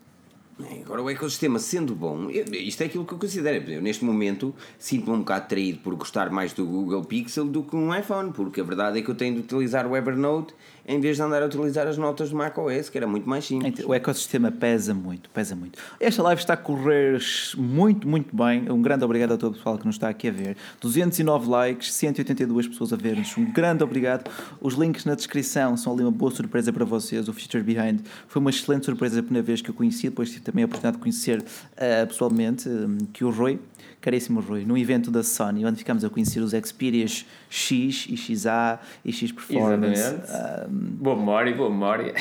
[0.81, 3.71] Agora, o ecossistema sendo bom, isto é aquilo que eu considero.
[3.71, 7.75] Eu, neste momento, sinto-me um bocado traído por gostar mais do Google Pixel do que
[7.75, 10.53] um iPhone, porque a verdade é que eu tenho de utilizar o Evernote
[10.89, 13.85] em vez de andar a utilizar as notas do macOS, que era muito mais simples.
[13.85, 15.77] O ecossistema pesa muito, pesa muito.
[15.99, 17.19] Esta live está a correr
[17.55, 18.67] muito, muito bem.
[18.71, 20.57] Um grande obrigado a todo o pessoal que nos está aqui a ver.
[20.81, 23.37] 209 likes, 182 pessoas a ver-nos.
[23.37, 24.31] Um grande obrigado.
[24.59, 27.27] Os links na descrição são ali uma boa surpresa para vocês.
[27.27, 30.09] O Future Behind foi uma excelente surpresa a primeira vez que eu conheci.
[30.09, 31.43] Depois tive também a oportunidade de conhecer
[31.77, 33.59] eh, pessoalmente um, que o Rui,
[34.01, 37.05] caríssimo Rui, num evento da Sony, onde ficámos a conhecer os Xperia
[37.49, 39.99] X e XA e X Performance.
[39.99, 40.31] Exatamente.
[40.31, 42.13] Ah, Boa memória, boa memória.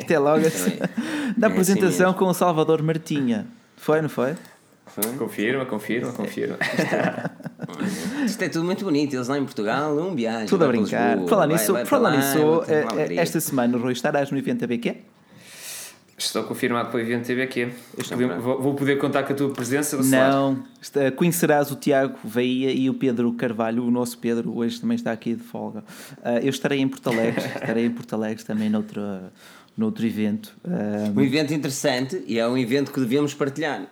[0.00, 0.42] até logo.
[1.32, 2.18] É na assim apresentação mesmo.
[2.18, 3.46] com o Salvador Martinha.
[3.76, 4.34] Foi, não foi?
[5.18, 6.58] confirma, confirma, confirma.
[8.26, 9.14] Isto é tudo muito bonito.
[9.14, 10.46] Eles lá em Portugal, um viagem.
[10.46, 11.18] Tudo a brincar.
[11.26, 14.94] Falar nisso, falar lá, nisso eh, eh, esta semana, Rui, estarás no evento ABQ?
[16.16, 17.72] Estou confirmado para o evento TBQ.
[18.08, 18.42] Podem- pronto.
[18.42, 20.30] Vou, vou poder contar com a tua presença, Bacelar?
[20.30, 20.62] Não.
[20.80, 25.10] Está- Conhecerás o Tiago Veia e o Pedro Carvalho, o nosso Pedro, hoje também está
[25.10, 25.82] aqui de folga.
[26.22, 29.02] Ah, eu estarei em Porto Alegre, estarei em Porto Alegre também noutro,
[29.76, 30.54] noutro evento.
[30.64, 33.86] Ah, Um evento interessante e é um evento que devemos partilhar.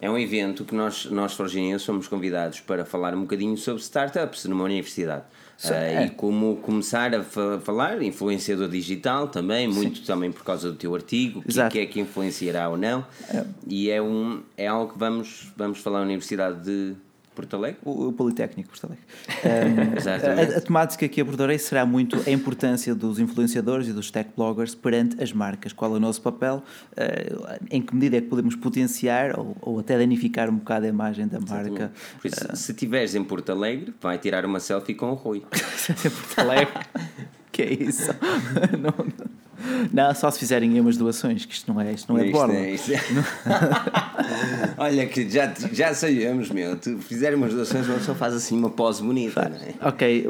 [0.00, 4.44] É um evento que nós, nós Forginenses, somos convidados para falar um bocadinho sobre startups
[4.46, 5.24] numa universidade.
[5.56, 6.06] Sim, Ah, é.
[6.06, 10.94] E como começar a fa- falar, influenciador digital também, muito também por causa do teu
[10.94, 11.72] artigo, o que, Exato.
[11.72, 13.06] que é que influenciará ou não.
[13.66, 16.94] E é, um, é algo que vamos, vamos falar na Universidade de
[17.34, 17.78] Porto Alegre.
[17.84, 19.04] o, o Politécnico, Porto Alegre.
[19.96, 20.54] Exatamente.
[20.54, 24.74] a, a temática que abordarei será muito a importância dos influenciadores e dos tech bloggers
[24.74, 25.72] perante as marcas.
[25.72, 26.62] Qual é o nosso papel?
[26.96, 30.88] Ah, em que medida é que podemos potenciar ou, ou até danificar um bocado a
[30.88, 31.92] imagem da marca?
[32.24, 35.42] Isso, se estiveres em Porto Alegre, vai tirar uma selfie com o Rui.
[35.90, 36.72] em Porto Alegre.
[37.50, 38.10] que é isso?
[38.72, 39.43] não, não.
[39.92, 42.54] Não, só se fizerem umas doações, que isto não é, isto não é Isto borla.
[42.54, 43.00] é- isto é-
[44.78, 46.76] Olha que já, já sabemos, meu.
[46.76, 49.86] Tu fizer umas doações, uma pessoa faz assim uma pose bonita, é?
[49.88, 50.26] Ok,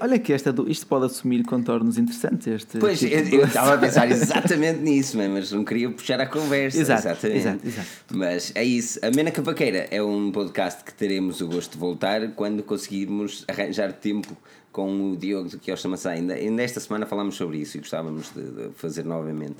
[0.00, 2.46] olha que esta, isto pode assumir contornos interessantes.
[2.46, 6.20] Este Pois, tipo eu eu estava a pensar exatamente nisso, man, mas não queria puxar
[6.20, 6.78] a conversa.
[6.78, 7.38] Exato, exatamente.
[7.38, 7.88] exato, exato.
[8.12, 8.98] Mas é isso.
[9.02, 13.92] A Mena Cavaqueira é um podcast que teremos o gosto de voltar quando conseguirmos arranjar
[13.92, 14.36] tempo
[14.74, 16.10] com o Diogo do Kiosta Maçã.
[16.10, 19.54] Ainda, ainda esta semana falámos sobre isso e gostávamos de, de fazer novamente.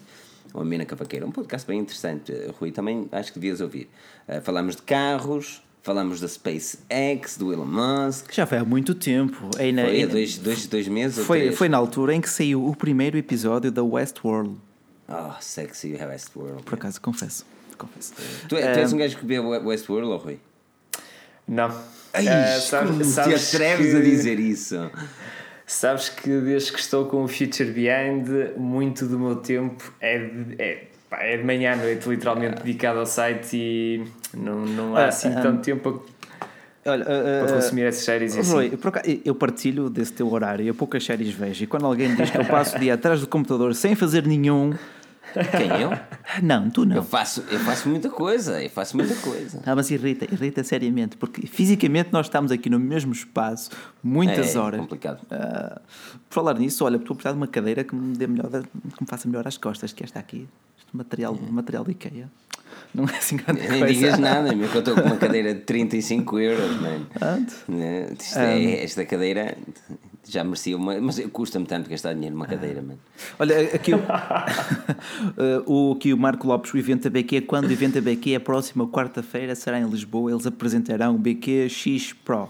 [0.53, 3.89] O A Mena Cavaqueira, um podcast bem interessante, Rui, também acho que devias ouvir.
[4.29, 8.33] Uh, falamos de carros, falamos da SpaceX, do Elon Musk.
[8.33, 9.51] Já foi há muito tempo.
[9.57, 12.67] Ainda, Foi há dois, dois, dois meses ou foi, foi na altura em que saiu
[12.67, 14.57] o primeiro episódio da Westworld.
[15.09, 16.65] Oh, sexy Westworld.
[16.65, 17.47] Por acaso, confesso.
[17.79, 18.15] confesso.
[18.49, 20.41] Tu, é- tu és um gajo que vê Westworld, ou Rui?
[21.47, 21.71] Não.
[22.13, 24.91] Ai, Eh, sabes- como te sabes atreves que- a dizer isso?
[25.67, 30.55] Sabes que desde que estou com o Future Behind, muito do meu tempo é de,
[30.63, 34.05] é, pá, é de manhã à noite, literalmente dedicado ao site e
[34.35, 36.05] não, não há Ah, assim ah, tanto tempo
[36.87, 38.71] Olha, para, ah, para ah, consumir essas séries e assim.
[39.25, 42.45] Eu partilho desse teu horário, eu poucas séries vejo, e quando alguém diz que eu
[42.45, 44.75] passo o dia atrás do computador sem fazer nenhum.
[45.33, 45.91] Quem eu?
[46.43, 47.03] Não, tu Eu não.
[47.05, 49.61] faço, eu faço muita coisa, eu faço muita coisa.
[49.67, 53.71] Ah, mas irrita, irrita seriamente, porque fisicamente nós estamos aqui no mesmo espaço,
[54.03, 54.81] muitas é horas.
[54.81, 55.21] complicado.
[55.31, 55.81] Ah,
[56.29, 59.03] por falar nisso, olha, estou a precisar de uma cadeira que me, dê melhor, que
[59.03, 60.49] me faça melhor às costas, que esta aqui,
[60.79, 62.29] este material, material de Ikea.
[62.95, 63.87] Não é assim grande Nem coisa.
[63.95, 67.07] digas nada, meu, que eu estou com uma cadeira de 35 euros, mano.
[67.69, 68.09] Né?
[68.19, 69.57] Isto é- esta cadeira
[70.27, 71.01] já merecia uma.
[71.01, 72.99] Mas custa-me tanto gastar dinheiro numa cadeira, mano.
[73.39, 77.73] Olha, aqui o, Eh, o, aqui o Marco Lopes, o evento da BQ, quando o
[77.73, 82.49] evento da BQ é próxima quarta-feira, será em Lisboa, eles apresentarão o BQ X Pro.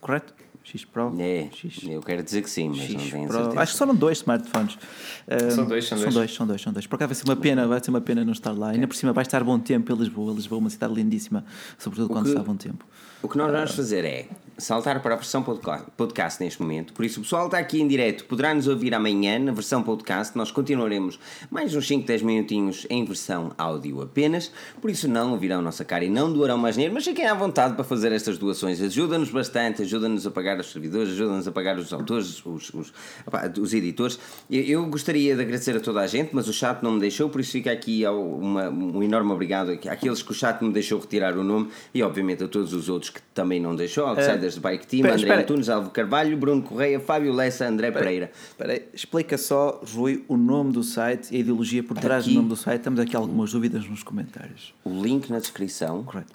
[0.00, 0.34] Correto?
[0.70, 1.12] X Pro?
[1.18, 3.36] É, X, eu quero dizer que sim, mas não X tenho Pro.
[3.38, 3.60] certeza.
[3.60, 4.78] Acho que são dois smartphones.
[5.26, 6.14] Eh, São dois, são são dois.
[6.14, 6.34] dois.
[6.34, 6.86] São dois, são dois.
[6.86, 8.70] Por acaso vai ser uma pena, vai ser uma pena não estar lá.
[8.70, 10.32] Ainda por cima vai estar bom tempo em Lisboa.
[10.34, 11.44] Lisboa é uma cidade lindíssima,
[11.78, 12.84] sobretudo quando que- está bom tempo.
[13.22, 14.28] O que nós vamos fazer é
[14.60, 16.92] saltar para a versão podca- podcast neste momento.
[16.92, 20.36] Por isso, o pessoal está aqui em direto, poderá nos ouvir amanhã na versão podcast.
[20.36, 21.18] Nós continuaremos
[21.50, 24.52] mais uns 5, 10 minutinhos em versão áudio apenas.
[24.80, 27.34] Por isso, não ouvirão a nossa cara e não doarão mais dinheiro, mas fiquem à
[27.34, 28.80] vontade para fazer estas doações.
[28.80, 32.92] Ajuda-nos bastante, ajuda-nos a pagar os servidores, ajuda-nos a pagar os autores, os, os,
[33.26, 34.18] opá, os editores.
[34.50, 37.28] Eu, eu gostaria de agradecer a toda a gente, mas o chat não me deixou,
[37.28, 41.36] por isso fica aqui uma- um enorme obrigado àqueles que o chat me deixou retirar
[41.36, 44.06] o nome e, obviamente, a todos os outros que também não deixou.
[44.06, 45.42] Outsiders do Bike Team, espera, André espera.
[45.42, 48.30] Antunes, Alvo Carvalho, Bruno Correia, Fábio Lessa, André Pereira.
[48.50, 52.32] Espera aí, explica só, Rui, o nome do site e a ideologia por trás Aqui.
[52.32, 52.82] do nome do site.
[52.82, 54.74] Temos aqui algumas dúvidas nos comentários.
[54.84, 56.32] O link na descrição Correto.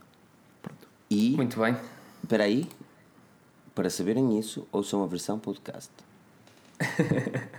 [0.61, 0.87] Pronto.
[1.09, 1.75] e, Muito bem.
[2.23, 2.67] espera aí,
[3.73, 5.89] para saberem isso, ouçam a versão podcast.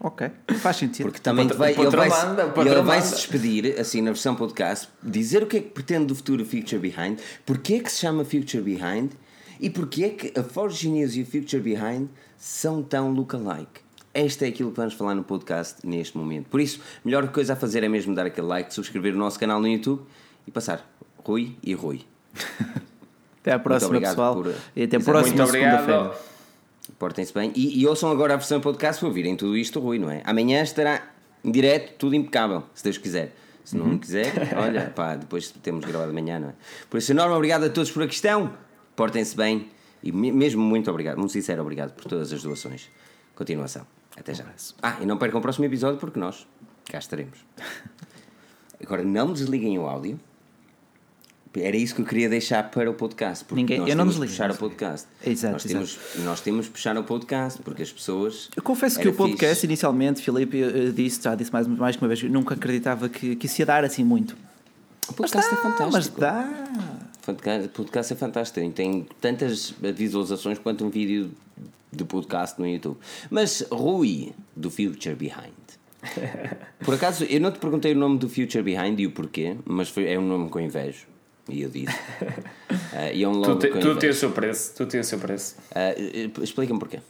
[0.00, 0.30] Ok,
[0.60, 1.06] faz sentido.
[1.06, 4.36] Porque também patro- vai, ele vai, manda, o ele vai se despedir, assim, na versão
[4.36, 7.98] podcast, dizer o que é que pretende do futuro Future Behind, porque é que se
[7.98, 9.10] chama Future Behind
[9.60, 13.80] e porque é que a Forge News e o Future Behind são tão lookalike.
[14.14, 16.46] Esta é aquilo que vamos falar no podcast neste momento.
[16.48, 19.38] Por isso, a melhor coisa a fazer é mesmo dar aquele like, subscrever o nosso
[19.38, 20.02] canal no YouTube
[20.46, 20.88] e passar
[21.24, 22.00] Rui e Rui.
[23.40, 24.34] Até à próxima, obrigado pessoal.
[24.34, 25.80] por- E até a Muito próxima obrigado.
[25.84, 26.18] segunda-feira.
[26.98, 27.52] Portem-se bem.
[27.54, 30.22] E, e ouçam agora a versão podcast para ouvirem tudo isto, Rui, não é?
[30.24, 31.02] Amanhã estará
[31.44, 33.34] em direto, tudo impecável, se Deus quiser.
[33.64, 33.98] Se não Uhum.
[33.98, 36.52] quiser, olha, pá, depois temos gravado amanhã, não é?
[36.88, 38.52] Por isso, enorme obrigado a todos por aqui estão.
[38.98, 39.68] Portem-se bem.
[40.02, 42.90] E me- mesmo muito obrigado, muito sincero obrigado por todas as doações.
[43.36, 43.86] Continuação.
[44.16, 44.44] Até já.
[44.82, 46.46] Ah, e não percam o próximo episódio porque nós
[46.90, 47.38] cá estaremos.
[48.84, 50.18] Agora, não desliguem o áudio.
[51.56, 53.44] Era isso que eu queria deixar para o podcast.
[53.44, 55.08] Porque Ninguém- nós eu não temos de desliguei, puxar o podcast.
[55.26, 58.48] Exato, nós, temos, nós temos puxar o podcast porque as pessoas.
[58.56, 59.66] Eu confesso que o podcast, fixe.
[59.66, 63.46] inicialmente, Filipe eh, disse, já disse mais, mais que uma vez, nunca acreditava que, que
[63.46, 64.36] isso ia dar assim muito.
[65.08, 66.20] O podcast é Mas fantástico.
[66.20, 67.07] dá.
[67.32, 68.70] O podcast é fantástico.
[68.70, 71.30] Tem tantas visualizações quanto um vídeo
[71.92, 72.96] de podcast no YouTube.
[73.30, 75.52] Mas Rui, do Future Behind.
[76.84, 79.88] Por acaso, eu não te perguntei o nome do Future Behind e o porquê, mas
[79.88, 81.06] foi, é um nome com invejo.
[81.48, 81.96] E eu disse.
[82.92, 84.74] Ah, e é um Tu, te, tu tens o seu preço.
[84.74, 85.56] Tu tens o seu preço.
[85.74, 85.94] Ah,
[86.42, 87.00] Explica-me porquê.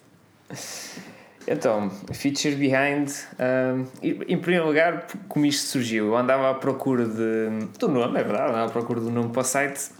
[1.46, 3.08] Então, Feature Behind,
[3.38, 8.22] um, em primeiro lugar, como isto surgiu, eu andava à procura de, do nome, é
[8.22, 9.90] verdade, andava à procura do nome para o site,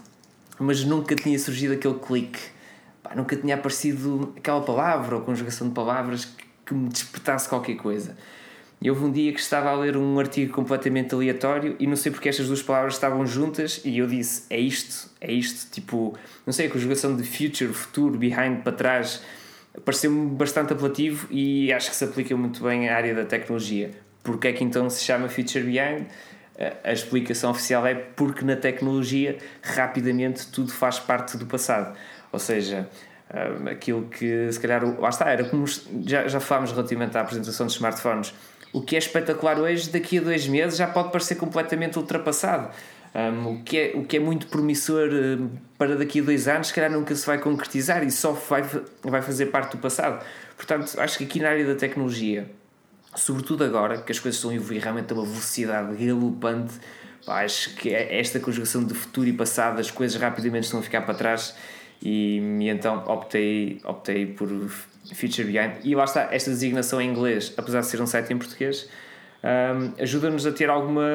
[0.59, 2.39] mas nunca tinha surgido aquele clique,
[3.01, 7.75] Pá, nunca tinha aparecido aquela palavra ou conjugação de palavras que, que me despertasse qualquer
[7.75, 8.17] coisa.
[8.81, 12.11] E houve um dia que estava a ler um artigo completamente aleatório e não sei
[12.11, 15.69] porque estas duas palavras estavam juntas e eu disse: é isto, é isto.
[15.71, 19.21] Tipo, não sei, a conjugação de future, futuro, behind, para trás,
[19.83, 23.91] pareceu-me bastante apelativo e acho que se aplica muito bem à área da tecnologia.
[24.23, 26.05] Porque é que então se chama Future Behind?
[26.59, 31.95] A- explicação oficial é porque na tecnologia rapidamente tudo faz parte do passado.
[32.31, 32.87] Ou seja,
[33.33, 35.65] hum, aquilo que se calhar, lá está, era como
[36.05, 38.33] já, já falámos relativamente à apresentação dos smartphones.
[38.73, 42.69] O que é espetacular hoje, daqui a dois meses já pode parecer completamente ultrapassado.
[43.15, 45.49] Um, o, que é, o que é muito promissor um,
[45.79, 48.63] para daqui a dois anos, se calhar nunca se vai concretizar e só vai,
[49.01, 50.23] vai fazer parte do passado.
[50.55, 52.51] Portanto, acho que aqui na área da tecnologia,
[53.15, 56.73] sobretudo agora que as coisas estão a evoluir realmente a uma velocidade galopante,
[57.25, 60.83] pá, acho que é esta conjugação de futuro e passado, as coisas rapidamente estão a
[60.83, 61.55] ficar para trás
[62.01, 64.47] e, e então optei, optei por
[65.13, 65.77] Future Behind.
[65.83, 68.87] E lá está, esta designação em inglês, apesar de ser um site em português,
[69.41, 71.07] um, ajuda-nos a ter alguma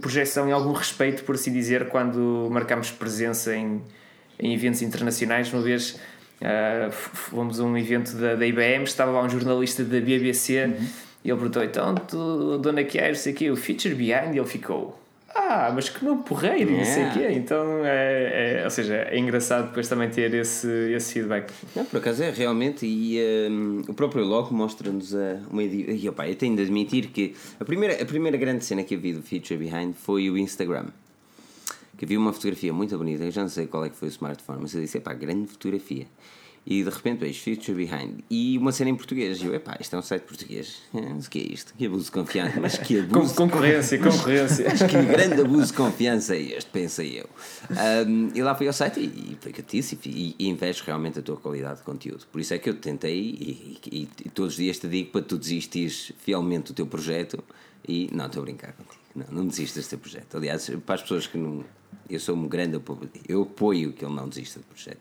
[0.00, 3.82] projeção e algum respeito, por assim dizer, quando marcamos presença em,
[4.38, 5.52] em eventos internacionais.
[5.52, 5.98] Uma vez
[6.40, 10.76] uh, fomos a um evento da, da IBM, estava lá um jornalista da BBC
[11.24, 13.14] e ele perguntou: Então, tu, de onde é?
[13.14, 14.98] Sei que o Feature Behind, e ele ficou.
[15.32, 17.28] Ah, mas que nome porreiro, não sei o quê.
[17.30, 21.52] Então, é, é, ou seja, é engraçado depois também ter esse, esse feedback.
[21.74, 25.12] Não, por acaso é realmente, e um, o próprio logo mostra-nos
[25.48, 25.62] uma.
[25.62, 28.98] E, opa, eu tenho de admitir que a primeira, a primeira grande cena que eu
[28.98, 30.86] vi do Future Behind foi o Instagram.
[31.96, 34.10] Que vi uma fotografia muito bonita, eu já não sei qual é que foi o
[34.10, 36.06] smartphone, mas eu disse: pá, grande fotografia.
[36.66, 39.40] E de repente vejo Future Behind e uma cena em português.
[39.40, 40.82] E eu, epá, isto é um site português.
[40.92, 41.74] Mas o que é isto?
[41.74, 42.60] Que abuso de confiança.
[42.60, 43.34] Mas que abuso.
[43.34, 44.66] Con concorrência, concorrência.
[44.68, 47.28] Mas que grande abuso de confiança é este, pensei eu.
[48.06, 50.84] Um, e lá fui ao site e, e foi que eu disse, e, e invejo
[50.84, 52.26] realmente a tua qualidade de conteúdo.
[52.30, 55.22] Por isso é que eu tentei e, e, e todos os dias te digo para
[55.22, 57.42] tu desistires fielmente do teu projeto.
[57.88, 59.00] E não, estou a brincar contigo.
[59.14, 60.36] Não, não desistas deste projeto.
[60.36, 61.64] Aliás, para as pessoas que não.
[62.08, 65.00] Eu sou um grande apoio, eu apoio que ele não desista do projeto.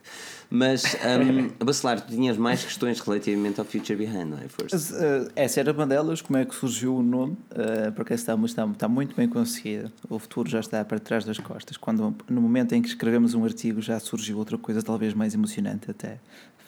[0.51, 4.47] Mas, um, Bacelar, tu tinhas mais questões relativamente ao Future Behind, não é?
[4.47, 4.91] First?
[4.91, 8.65] Uh, essa era uma delas, como é que surgiu o nome, uh, porque está, está,
[8.65, 9.91] está muito bem conseguida.
[10.09, 11.77] O futuro já está para trás das costas.
[11.77, 15.91] Quando, no momento em que escrevemos um artigo, já surgiu outra coisa, talvez mais emocionante
[15.91, 16.17] até.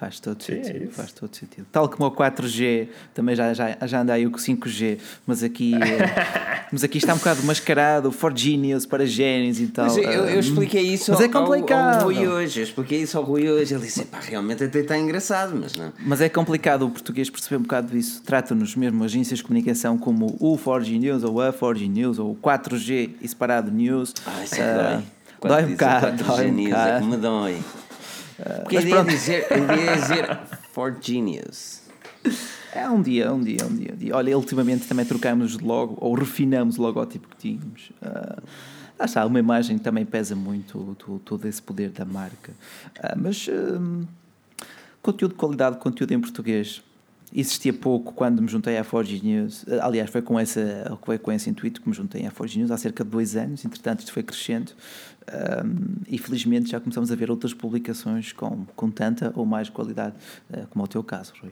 [0.02, 0.84] Faz todo Sim, é sentido.
[0.86, 0.94] isso.
[0.94, 1.68] faz todo sentido.
[1.72, 4.98] Tal como o 4G, também já, já, já anda aí o 5G,
[5.28, 9.86] mas aqui, eh, mas aqui está um bocado mascarado, for genius para gênios e tal.
[9.86, 12.00] Mas eu, eu eh, expliquei isso mas ao, é complicado.
[12.00, 12.62] ao Rui hoje.
[12.62, 13.76] Eu expliquei isso ao Rui hoje.
[13.76, 15.94] Ele disse: pá, realmente até está engraçado, mas não.
[16.00, 18.24] Mas é complicado o português perceber um bocado disso.
[18.26, 22.36] Trata-nos mesmo agências de comunicação como o 4G News ou a 4G News ou o
[22.36, 24.16] 4G e separado News.
[24.26, 25.02] Ah, isso é que Ah,
[25.42, 25.52] dói.
[25.52, 27.00] dói um bocado, 4G dói um News, É bocado.
[27.06, 27.58] que me dói.
[28.62, 29.10] Porque mas pronto.
[29.10, 30.40] é dizer, é dizer
[30.72, 31.82] for genius.
[32.74, 33.92] É um dia, um dia, um dia.
[33.94, 34.16] um dia.
[34.16, 37.92] Olha, ultimamente também trocámos logo, ou refinamos o logótipo que tínhamos.
[38.02, 38.42] Ah,
[38.98, 42.54] lá está, uma imagem também pesa muito todo, todo esse poder da marca.
[43.02, 44.06] Ah, mas hum,
[45.02, 46.82] conteúdo de qualidade, conteúdo em português.
[47.34, 49.66] Existia pouco quando me juntei à Forge News.
[49.82, 52.78] Aliás, foi com, essa, foi com esse intuito que me juntei à Forge News há
[52.78, 53.64] cerca de dois anos.
[53.64, 54.72] Entretanto, isto foi crescendo.
[55.32, 60.16] Um, e felizmente já começamos a ver outras publicações com, com tanta ou mais qualidade,
[60.52, 61.52] ah, como é o teu caso, Rui.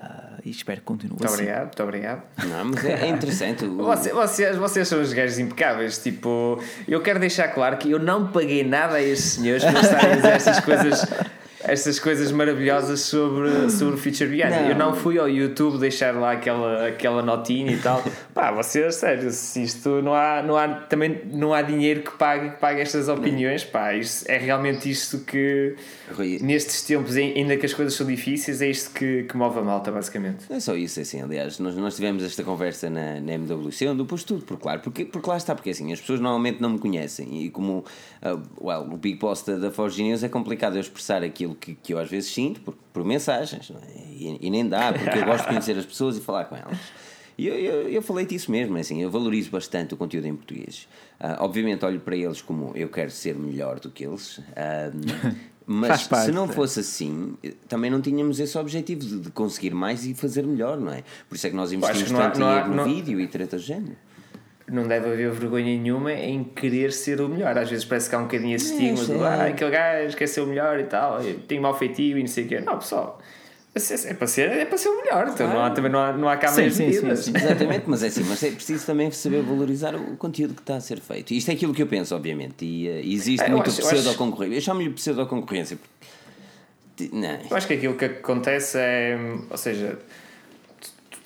[0.00, 1.34] Ah, e espero que continue Muito assim.
[1.34, 2.22] obrigado, muito obrigado.
[2.46, 3.64] Não, mas é, é interessante.
[3.66, 5.96] Você- vocês, vocês são os gajos impecáveis.
[5.98, 10.12] Tipo, eu quero deixar claro que eu não paguei nada a estes senhores por estarem
[10.12, 11.06] a dizer estas coisas,
[11.68, 14.70] estas coisas maravilhosas sobre, sobre o Future Behind.
[14.70, 18.02] Eu não fui ao YouTube deixar lá aquela, aquela notinha e tal.
[18.36, 22.50] Pá, vocês, sério, se isto não há, não há, também não há dinheiro que pague,
[22.50, 25.74] que pague estas opiniões, pá, isto, é realmente isto que,
[26.14, 29.58] Rui, nestes tempos, em- ainda que as coisas são difíceis, é isto que, que move
[29.58, 30.44] a malta, basicamente.
[30.50, 33.88] Não é só isso, é assim, aliás, nós, nós tivemos esta conversa na, na MWC,
[33.88, 36.60] onde eu pus tudo, por claro, porque, porque lá está, porque assim, as pessoas normalmente
[36.60, 37.86] não me conhecem e como
[38.20, 41.74] ah, well, o Big Boss da, da Forge News é complicado eu expressar aquilo que,
[41.74, 43.98] que eu às vezes sinto por, por mensagens, é?
[44.10, 46.76] e, e nem dá, porque eu gosto de conhecer as pessoas e falar com elas.
[47.38, 50.34] E eu, eu, eu falei disso mesmo, é assim, eu valorizo bastante o conteúdo em
[50.34, 50.88] português.
[51.20, 54.90] Ah, obviamente olho para eles como eu quero ser melhor do que eles, ah,
[55.66, 56.48] mas parte, se não é.
[56.48, 57.34] fosse assim,
[57.68, 61.02] também não tínhamos esse objetivo de, de conseguir mais e fazer melhor, não é?
[61.28, 63.26] Por isso é que nós investimos que não tanto não dinheiro no não- vídeo e
[63.26, 63.96] treta do género.
[64.68, 67.56] não deve haver vergonha nenhuma em querer ser o melhor.
[67.58, 69.18] Às vezes parece que há um bocadinho esse estigma sei.
[69.18, 72.28] de ah, aquele gajo quer ser o melhor e tal, tenho mau feitio e não
[72.28, 72.60] sei o quê.
[72.60, 73.20] Não, pessoal,
[73.76, 75.28] é para ser, é para ser o melhor.
[75.28, 77.32] Então não há, também não há, não há cá Sim, sim, sim, sim.
[77.36, 80.80] Exatamente, mas é assim, mas é preciso também saber valorizar o conteúdo que está a
[80.80, 81.32] ser feito.
[81.34, 83.86] Isto é aquilo que eu penso, obviamente, e eh, existe É, eu muito acho- eu
[83.86, 84.56] acho- pseudo-concorrência.
[84.56, 85.76] Eu chamo-lhe pseudo-concorrência.
[85.76, 87.38] porque- Não.
[87.50, 89.18] Eu acho que aquilo que acontece é,
[89.50, 89.98] ou seja,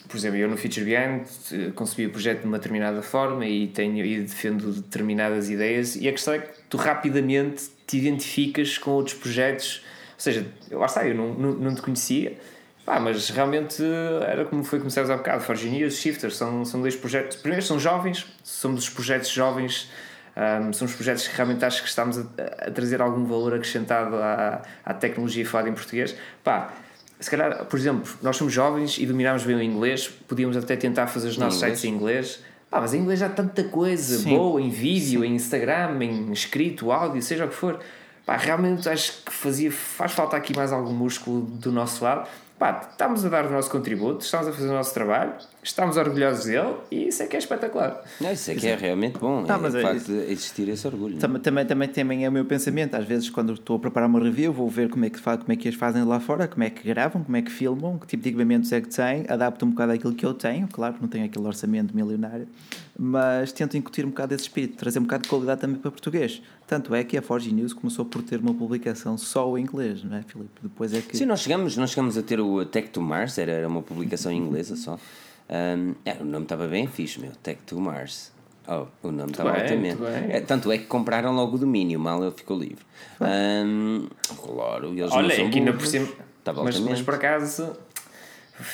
[0.09, 1.23] por exemplo, eu no Feature Behind
[1.53, 6.09] eh, concebi o projeto de uma determinada forma e tenho e defendo determinadas ideias e
[6.09, 9.85] a questão é que tu rapidamente te identificas com outros projetos,
[10.23, 12.39] seja, lá está, eu não, não, não te conhecia,
[12.85, 13.83] pá, mas realmente
[14.27, 17.79] era como foi começarmos há bocado, Forge News, Shifters, são, são dois projetos, primeiro são
[17.79, 19.89] jovens, somos os projetos jovens
[20.37, 22.23] um, são os projetos que realmente acho que estamos a,
[22.67, 26.15] a trazer algum valor acrescentado à, à tecnologia falada em português.
[26.43, 26.73] Pá,
[27.19, 31.07] se calhar, por exemplo, nós somos jovens e dominamos bem o inglês, podíamos até tentar
[31.09, 31.79] fazer os nossos inglês?
[31.79, 32.43] sites em inglês.
[32.71, 34.31] Pá, mas em inglês há tanta coisa Sim.
[34.31, 37.81] boa em vídeo, em Instagram, em escrito, áudio, seja o que for.
[38.25, 42.29] Pá, realmente acho que fazia, faz falta aqui mais algum músculo do nosso lado.
[42.59, 46.47] Pá, estamos a dar o nosso contributo, estamos a fazer o nosso trabalho, estamos orgulhosos
[46.47, 48.03] dele e isso é que é espetacular.
[48.20, 49.45] Não, isso é que é realmente bom.
[49.45, 50.12] Tá, é, mas de é facto isso.
[50.12, 51.11] existir esse orgulho.
[51.12, 51.20] não é?
[51.20, 52.95] Também, também, também, também é o meu pensamento.
[52.95, 55.57] Às vezes, quando estou a preparar uma review, vou ver como é, que, como é
[55.57, 58.23] que as fazem lá fora, como é que gravam, como é que filmam, que tipo
[58.23, 60.66] de equipamentos é que têm, adapto um bocado àquilo que eu tenho.
[60.69, 62.49] Claro, não tenho aquele orçamento milionário,
[62.99, 66.43] mas tento incutir um bocado esse espírito, trazer um bocado de qualidade também para português.
[66.66, 70.16] Tanto é que a Forge News começou por ter uma publicação só em inglês, não
[70.16, 70.51] é, Filipe?
[70.62, 71.16] Depois é que.
[71.16, 74.31] Sim, nós chegamos, nós chegamos a ter o Tech to Mars, era, era uma publicação
[74.31, 74.99] inglesa só.
[75.51, 78.33] Um, é, o nome estava bem fixe, meu, Tech to Mars.
[78.69, 79.99] Oh, o nome estava altamente.
[80.31, 82.85] É, tanto é que compraram logo o domínio, mal ele ficou livre.
[83.21, 84.07] Um,
[84.37, 86.09] claro, eles não Olha, são aqui ainda por cima.
[86.63, 87.73] Mas, mas por acaso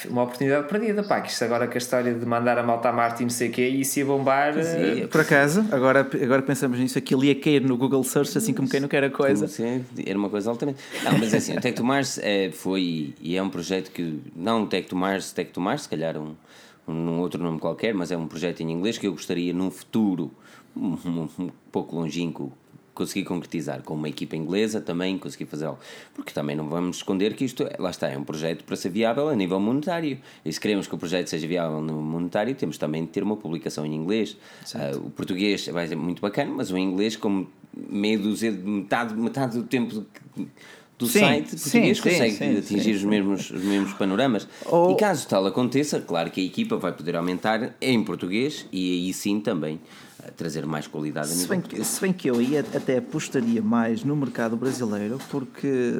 [0.08, 2.92] uma oportunidade perdida, pá, que isto agora com a história de mandar a malta a
[2.92, 4.54] Marte e não sei o quê, isso ia bombar.
[4.58, 8.68] eh, Por acaso, agora, agora pensamos nisso, aquilo ia cair no Google Search assim como
[8.68, 9.46] quem não quer a coisa.
[9.46, 10.78] Sim, era uma coisa altamente.
[11.04, 14.20] Não, mas é assim, o Tech to Mars é, foi e é um projeto que,
[14.34, 16.34] não o Tech to Mars, Tech to Mars, se calhar um,
[16.86, 20.30] um outro nome qualquer, mas é um projeto em inglês que eu gostaria num futuro
[20.76, 20.96] um,
[21.38, 22.52] um- pouco longínquo
[22.94, 25.78] conseguir concretizar com uma equipa inglesa também conseguir fazê-lo
[26.14, 28.88] porque também não vamos esconder que isto é- lá está é um projeto para ser
[28.88, 30.18] viável a nível monetário.
[30.44, 33.36] E se queremos que o projeto seja viável no monetário temos também de ter uma
[33.36, 34.36] publicação em inglês.
[34.74, 37.46] Ah, o português vai ser muito bacana mas o inglês como
[37.76, 40.02] meio dúzia de metade, metade do tempo
[40.98, 44.96] do, Sim, site português sim, consegue sim, atingir os, mesmos, os mesmos panoramas Ou- e
[44.96, 49.40] caso tal aconteça claro que a equipa vai poder aumentar em português e aí sim
[49.40, 49.78] também
[50.22, 54.02] ah, trazer mais qualidade Se bem, que, se bem que eu aí até apostaria mais
[54.02, 55.92] no mercado brasileiro, porque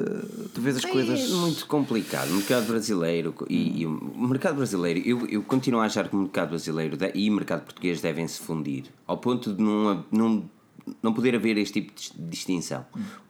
[0.53, 1.19] tu vês as coisas.
[1.31, 2.31] É muito complicado.
[2.31, 6.19] O mercado brasileiro e, e o mercado brasileiro, eu, eu continuo a achar que o
[6.19, 10.49] mercado brasileiro e o mercado português devem se fundir ao ponto de não, não,
[11.01, 12.85] não poder haver este tipo de distinção.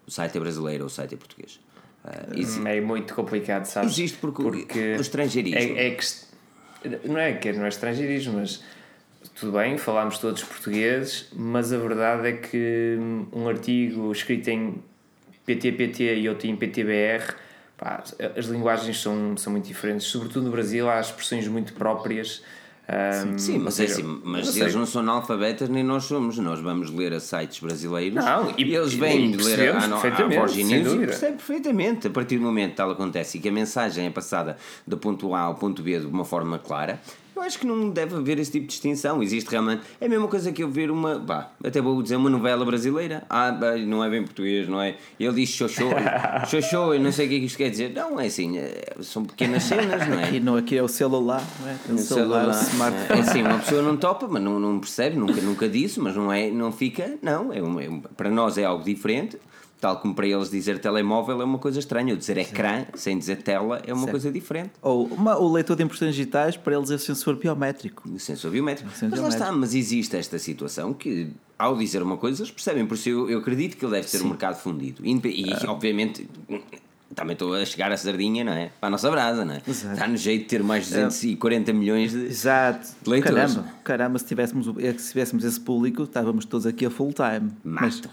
[0.05, 1.59] O site é brasileiro ou o site é português.
[2.03, 3.91] Ah, isso- É muito complicado, sabes?
[3.93, 5.77] Existe porque o estrangeirismo.
[5.77, 8.63] É, é que, não é que não é estrangeirismo, mas
[9.35, 12.97] tudo bem, falamos todos portugueses, mas a verdade é que
[13.33, 14.75] um artigo escrito em
[15.45, 17.33] PTPT e outro em PTBR,
[17.77, 18.03] pá,
[18.37, 20.07] as linguagens são, são muito diferentes.
[20.07, 22.41] Sobretudo no Brasil há expressões muito próprias.
[22.87, 26.37] Ahm, Sim, mas é assim, mas não eles não são analfabetas nem nós somos.
[26.37, 29.83] Nós vamos ler a sites brasileiros Não, e- e, eles vêm e ler a, a,
[29.83, 31.07] a Virgin News e dúvida.
[31.07, 32.07] percebe perfeitamente.
[32.07, 35.33] A partir do momento que tal acontece e que a mensagem é passada do ponto
[35.35, 36.99] A ao ponto B de uma forma clara,
[37.37, 39.21] eu acho que não deve haver esse tipo de distinção.
[39.21, 39.83] Existe realmente.
[39.99, 41.17] É a mesma coisa que eu ver uma.
[41.19, 43.23] Bah, até vou dizer uma novela brasileira.
[43.29, 44.95] Ah, bah, não é bem português, não é?
[45.19, 45.89] Ele diz xoxô,
[46.49, 47.93] xoxô, eu não sei o que é que isto quer dizer.
[47.93, 50.23] Não, é assim, é- são pequenas cenas, não é?
[50.25, 51.73] Aqui, no, aqui é o celular, não é?
[51.93, 52.63] O celular, o celular.
[52.73, 53.19] smartphone.
[53.19, 56.31] É assim, uma pessoa não topa, mas não, não percebe, nunca, nunca disse, mas não,
[56.31, 57.53] é, não fica, não.
[57.53, 59.37] É é para nós é algo diferente,
[59.79, 63.43] tal como para eles dizer telemóvel é uma coisa estranha, ou dizer ecrã sem dizer
[63.43, 64.11] tela é uma Certo.
[64.11, 64.71] coisa diferente.
[64.81, 68.09] Ou uma- o leitor de impressões digitais, para eles é sensor biométrico.
[68.09, 68.89] O sensor biométrico.
[68.91, 69.59] sensor Mas lá está, biométrico.
[69.61, 71.29] mas existe esta situação que,
[71.59, 74.21] ao dizer uma coisa, eles percebem, por isso eu, eu acredito que ele deve ser
[74.23, 75.05] um mercado fundido.
[75.05, 75.71] E, e, Ah.
[75.71, 76.27] obviamente.
[77.17, 78.69] Também estou a chegar a sardinha, não é?
[78.79, 79.61] Para a nossa brasa, não é?
[79.67, 79.93] Exato.
[79.95, 82.25] Está no jeito de ter mais de 240 milhões de.
[82.27, 82.87] Exato.
[83.07, 83.53] Leitores.
[83.55, 87.51] Caramba, caramba, se tivéssemos, o- se tivéssemos esse público, estávamos todos aqui a full time.
[87.63, 88.09] Mas, Mato.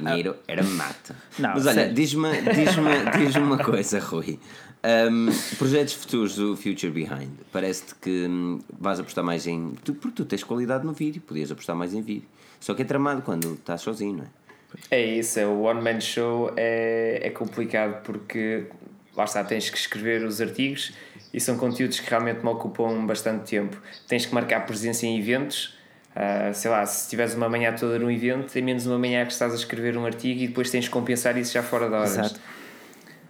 [0.00, 1.14] Dinheiro era mato.
[1.38, 2.70] Não, Mas olha, diz-me diz
[3.18, 4.38] diz uma coisa, Rui.
[4.84, 5.26] Um,
[5.58, 7.28] projetos futuros do Future Behind.
[7.52, 9.74] Parece-te que hum, vais apostar mais em.
[9.84, 12.26] Tu, porque tu tens qualidade no vídeo, podias apostar mais em vídeo.
[12.58, 14.28] Só que é tramado quando estás sozinho, não é?
[14.90, 18.64] É isso, é, o One Man Show é, é complicado porque
[19.16, 20.92] lá está, tens que escrever os artigos
[21.32, 23.76] e são conteúdos que realmente me ocupam bastante tempo.
[24.06, 25.78] Tens que marcar presença em eventos.
[26.14, 29.32] ah, sei lá, se tiveres uma manhã toda num evento, tem menos uma manhã que
[29.32, 32.10] estás a escrever um artigo e depois tens que compensar isso já fora de horas.
[32.18, 32.40] exato.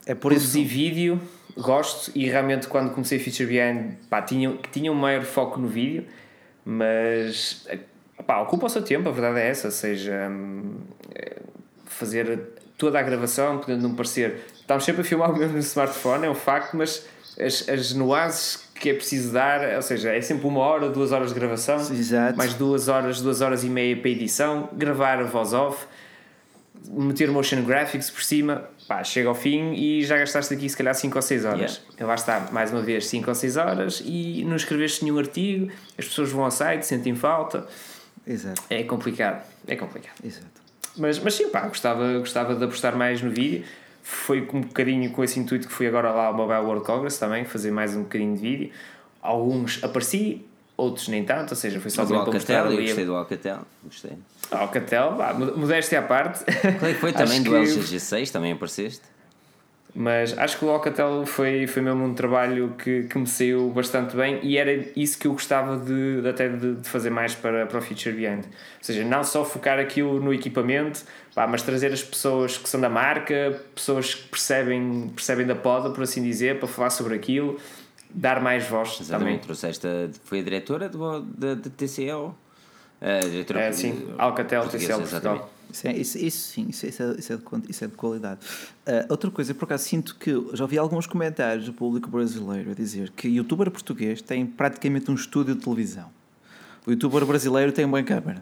[0.04, 0.40] É por isso.
[0.40, 1.20] Produzir vídeo,
[1.56, 6.06] gosto e realmente quando comecei Feature Behind pá, tinha, tinha um maior foco no vídeo,
[6.64, 7.68] mas
[8.26, 10.76] pá, ocupa o seu tempo, a verdade é essa, ou seja, hum,
[11.14, 11.36] eh,
[11.86, 12.40] fazer
[12.76, 14.46] toda a gravação, podendo não parecer.
[14.60, 17.06] Estamos sempre a filmar o mesmo no smartphone, é um facto, mas
[17.38, 21.28] as, as nuances que é preciso dar, ou seja, é sempre uma hora, duas horas
[21.28, 22.36] de gravação, Exato.
[22.36, 25.86] mais duas horas, duas horas e meia para edição, gravar a voz off
[26.90, 30.94] meter motion graphics por cima, pá, chega ao fim e já gastaste aqui se calhar
[30.94, 31.60] 5 ou 6 horas.
[31.60, 31.82] Yeah.
[31.94, 35.70] Então lá está, mais uma vez, 5 ou 6 horas e não escreveste nenhum artigo,
[35.98, 37.66] as pessoas vão ao site, sentem falta.
[38.26, 40.14] Exato, É complicado, é complicado.
[40.24, 40.46] exato.
[40.96, 43.64] Mas, mas sim, pá, gostava, gostava de apostar mais no vídeo.
[44.02, 47.18] Foi com um bocadinho com esse intuito que fui agora lá ao Mobile World Congress
[47.18, 48.70] também, fazer mais um bocadinho de vídeo.
[49.22, 50.44] Alguns apareci,
[50.76, 53.58] outros nem tanto, ou seja, foi só do Alcatel, eu gostei do Alcatel.
[53.84, 54.12] Gostei.
[54.50, 56.44] a- Alcatel, pá, modéstia à parte.
[56.78, 58.30] Qual é que foi também do que- LG G6?
[58.30, 59.02] Também apareceste?
[59.94, 64.16] Mas acho que o Alcatel foi, foi mesmo um trabalho que, que me saiu bastante
[64.16, 67.66] bem e era isso que eu gostava de, de até de, de fazer mais para,
[67.66, 68.44] para o Future Behind.
[68.44, 68.50] Ou
[68.80, 71.02] seja, não só focar aquilo no equipamento,
[71.34, 75.90] pá, mas trazer as pessoas que são da marca, pessoas que percebem, percebem da poda,
[75.90, 77.60] por assim dizer, para falar sobre aquilo,
[78.08, 79.04] dar mais voz também.
[79.06, 82.34] Exatamente, trouxeste a, foi a diretora do, da, da TCL.
[82.98, 85.51] A diretora É, sim, Alcatel, TCL Portugal.
[85.70, 88.40] Isso, é, isso, isso sim, isso, isso é, isso, é de, isso é de qualidade.
[88.86, 92.74] Ah, outra coisa, por acaso sinto que já ouvi alguns comentários do público brasileiro a
[92.74, 96.10] dizer que o youtuber português tem praticamente um estúdio de televisão.
[96.86, 98.40] O youtuber brasileiro tem uma câmera.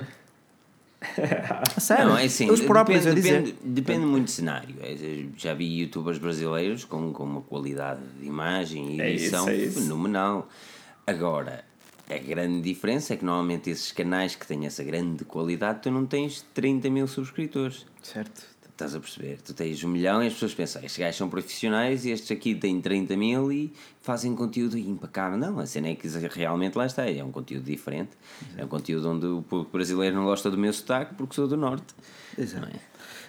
[1.79, 2.09] Sério?
[2.09, 3.43] Não, é assim, Os próprios depende, a dizer.
[3.43, 4.75] depende, depende muito do cenário.
[4.83, 4.97] É,
[5.37, 9.57] Já vi youtubers brasileiros com, com uma qualidade de imagem e É isso, edição é
[9.57, 9.81] isso.
[9.81, 10.49] fenomenal.
[11.07, 11.65] Agora,
[12.15, 16.05] a grande diferença é que normalmente esses canais que têm essa grande qualidade, tu não
[16.07, 17.87] tens 30 mil subscritores.
[18.03, 18.43] Certo.
[18.71, 19.39] Estás a perceber?
[19.45, 22.55] Tu tens um milhão e as pessoas pensam, estes gajos são profissionais e estes aqui
[22.55, 23.71] têm 30 mil e
[24.01, 25.37] fazem conteúdo impecável.
[25.37, 28.13] Não, a cena é que realmente lá está, é um conteúdo diferente.
[28.57, 31.59] É um conteúdo onde o público brasileiro não gosta do meu sotaque porque sou do
[31.59, 31.95] Norte.
[32.39, 32.69] Exato.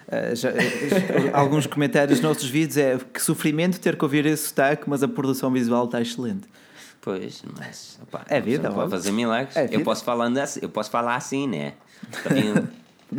[0.08, 0.32] É?
[0.32, 4.48] Uh, já- eh, alguns comentários nos nossos vídeos é que sofrimento ter que ouvir esse
[4.48, 6.48] sotaque, mas a produção visual está excelente.
[7.02, 8.98] Pois, mas opá, É vida, não pode óbvio.
[8.98, 9.56] fazer milagres.
[9.56, 11.74] É eu posso falar assim, eu posso falar assim, né?
[12.22, 12.68] Tá vendo?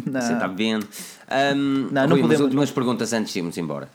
[0.05, 0.21] Não.
[0.21, 0.87] Você está vendo?
[1.29, 3.89] Ahm, Não, não Rui, podemos- últimas perguntas antes de irmos embora.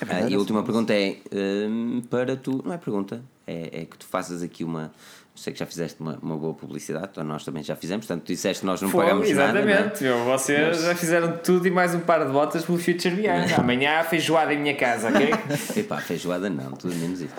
[0.00, 3.82] É verdade, Ah, e a última pergunta é ahm, para tu, não é pergunta, é,
[3.82, 4.90] é que tu faças aqui uma.
[5.40, 8.32] Sei que já fizeste uma, uma boa publicidade, então nós também já fizemos, portanto tu
[8.34, 9.52] disseste que nós não Fomos, pagamos nada.
[9.54, 9.72] não é?
[9.72, 10.04] exatamente.
[10.04, 13.54] meu, vocês já fizeram tudo e mais um par de botas pelo Future Beyond.
[13.54, 15.30] Amanhã há feijoada em minha casa, ok?
[15.80, 17.32] Epá, feijoada não, tudo menos isso.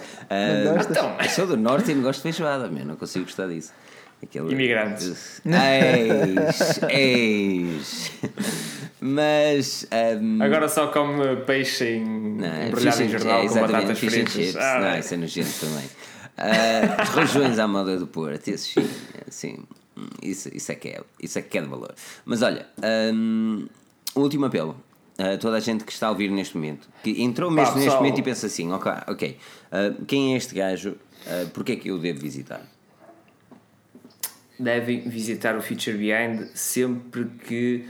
[0.73, 0.97] Gostas?
[0.97, 3.71] então, eu sou do norte e não gosto de feijoada, meu, não consigo gostar disso.
[4.23, 4.51] Aquele...
[4.51, 5.39] Imigrantes.
[5.45, 8.11] Eis, eis.
[8.99, 9.87] Mas.
[9.91, 14.33] ahm, agora só come peixe em, não, é em jornal é, com exatamente, batatas fritas.
[14.33, 14.55] chips.
[14.55, 15.89] Ah, não, isso é nojento também.
[16.37, 18.73] Ah, os rojões à moda do Porto, esses
[19.29, 19.59] sim,
[19.97, 21.93] hum, isso, isso, é que é, isso é que é de valor.
[22.25, 22.65] Mas olha,
[23.13, 23.67] hum,
[24.15, 24.75] último apelo.
[25.17, 28.03] a toda a gente que está a ouvir neste momento, que entrou mesmo neste pessoal.
[28.03, 29.37] momento e pensa assim: ok,
[29.71, 30.95] ah, quem é este gajo?
[31.21, 32.65] Uh, Porquê é que eu devo visitar?
[34.61, 37.85] devem visitar o Future Behind sempre que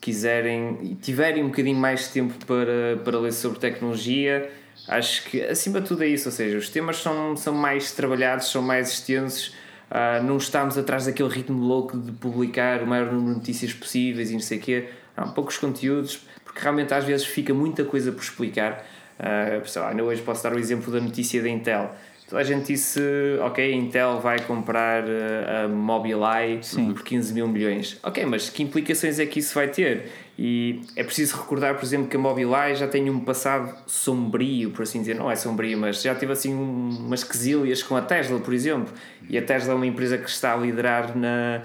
[0.00, 4.50] quiserem e tiverem um bocadinho mais de tempo para, para ler sobre tecnologia.
[4.86, 8.50] Acho que acima de tudo é isso, ou seja, os temas são, são mais trabalhados,
[8.50, 9.54] são mais extensos.
[9.90, 14.30] ah, não estamos atrás daquele ritmo louco de publicar o maior número de notícias possíveis
[14.30, 14.88] e não sei o quê.
[15.16, 18.84] Há poucos conteúdos, porque realmente às vezes fica muita coisa por explicar.
[19.18, 21.94] Ah, sei lá, ainda hoje posso dar o exemplo da notícia da Intel.
[22.28, 23.00] Toda a gente disse,
[23.42, 26.60] ok, a Intel vai comprar uh, a Mobileye
[26.94, 27.98] por 15 mil milhões.
[28.02, 30.10] Ok, mas que implicações é que isso vai ter?
[30.36, 34.82] E é preciso recordar, por exemplo, que a Mobileye já tem um passado sombrio, por
[34.82, 35.14] assim dizer.
[35.14, 38.92] Não é sombrio, mas já teve assim um- umas quesilhas com a Tesla, por exemplo.
[39.28, 41.62] E a Tesla é uma empresa que está a liderar na,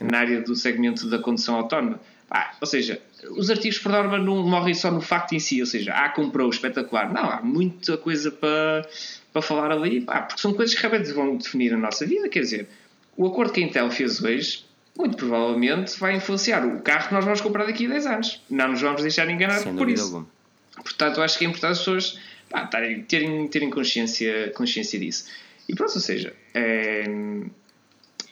[0.00, 2.00] na área do segmento da condução autónoma.
[2.30, 3.00] Ah, ou seja,
[3.36, 6.48] os artigos por norma não morrem só no facto em si, ou seja, ah, comprou,
[6.48, 7.12] espetacular.
[7.12, 8.88] Não, há muita coisa para,
[9.32, 12.28] para falar ali, pá, porque são coisas que realmente vão definir a nossa vida.
[12.28, 12.68] Quer dizer,
[13.16, 14.64] o acordo que a Intel fez hoje,
[14.96, 18.42] muito provavelmente vai influenciar o carro que nós vamos comprar daqui a 10 anos.
[18.50, 20.04] Não nos vamos deixar enganar Sem por isso.
[20.04, 20.26] alguma.
[20.74, 25.26] Portanto, acho que é importante as pessoas pá, terem, terem consciência, consciência disso.
[25.68, 27.04] E pronto, ou seja, é,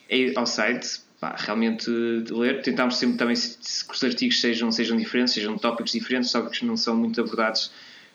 [0.09, 1.89] é ao site, pá, realmente
[2.31, 2.63] ler.
[2.63, 6.77] Tentámos sempre também que os artigos sejam, sejam diferentes, sejam tópicos diferentes, tópicos que não
[6.77, 7.73] são muito abordados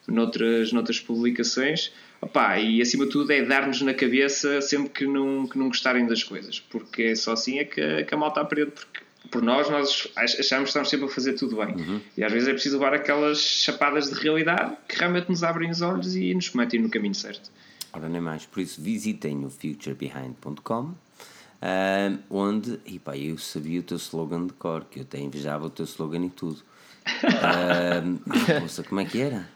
[0.07, 1.91] noutras, noutras publicações.
[2.25, 6.05] Opá, e acima de tudo é dar-nos na cabeça sempre que não, que não gostarem
[6.07, 9.41] das coisas, porque é só assim é que, a- que a malta aprende, porque por
[9.41, 11.75] nós, nós ach- achamos que estamos sempre a fazer tudo bem.
[12.17, 15.81] E às vezes é preciso levar aquelas chapadas de realidade que realmente nos abrem os
[15.81, 17.49] olhos e nos metem no caminho certo.
[17.93, 18.45] Ora, nem mais.
[18.45, 20.93] Por isso, visitem o futurebehind.com,
[21.61, 25.65] ah, onde, e pá, eu sabia o teu slogan de cor, que eu até invejava
[25.65, 26.61] o teu slogan e tudo.
[27.41, 28.01] Ah,
[28.59, 29.47] poxa, como é que era?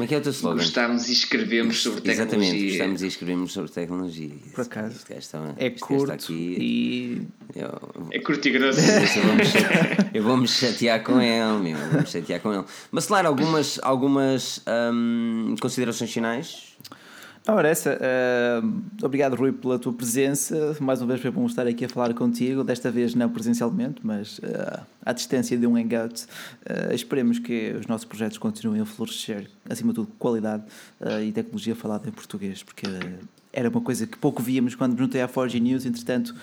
[0.00, 0.56] Como é que é o teu slogan?
[0.62, 2.68] Gostamos e escrevemos sobre Exatamente, tecnologia.
[2.78, 4.30] gostamos e escrevemos sobre tecnologia.
[4.54, 4.96] Por acaso.
[4.96, 7.22] Este gajo está- É este curto aqui, e
[7.54, 8.80] eu- É curto e grosso.
[10.14, 12.64] eu vou-me chatear, com ele, meu, eu vou-me chatear com ele.
[12.90, 16.70] Mas, claro, algumas, algumas hum, considerações finais.
[17.52, 20.76] Ora, essa, ah, obrigado Rui pela tua presença.
[20.80, 22.62] Mais uma vez foi bom estar aqui a falar contigo.
[22.62, 26.26] Desta vez não presencialmente, mas ah, à distância de um hangout.
[26.64, 30.64] Ah, esperemos que os nossos projetos continuem a florescer, acima de tudo, qualidade
[31.00, 34.96] ah, e tecnologia falada em português, porque ah, era uma coisa que pouco víamos quando
[34.96, 35.84] juntei à Forge News.
[35.84, 36.34] Entretanto,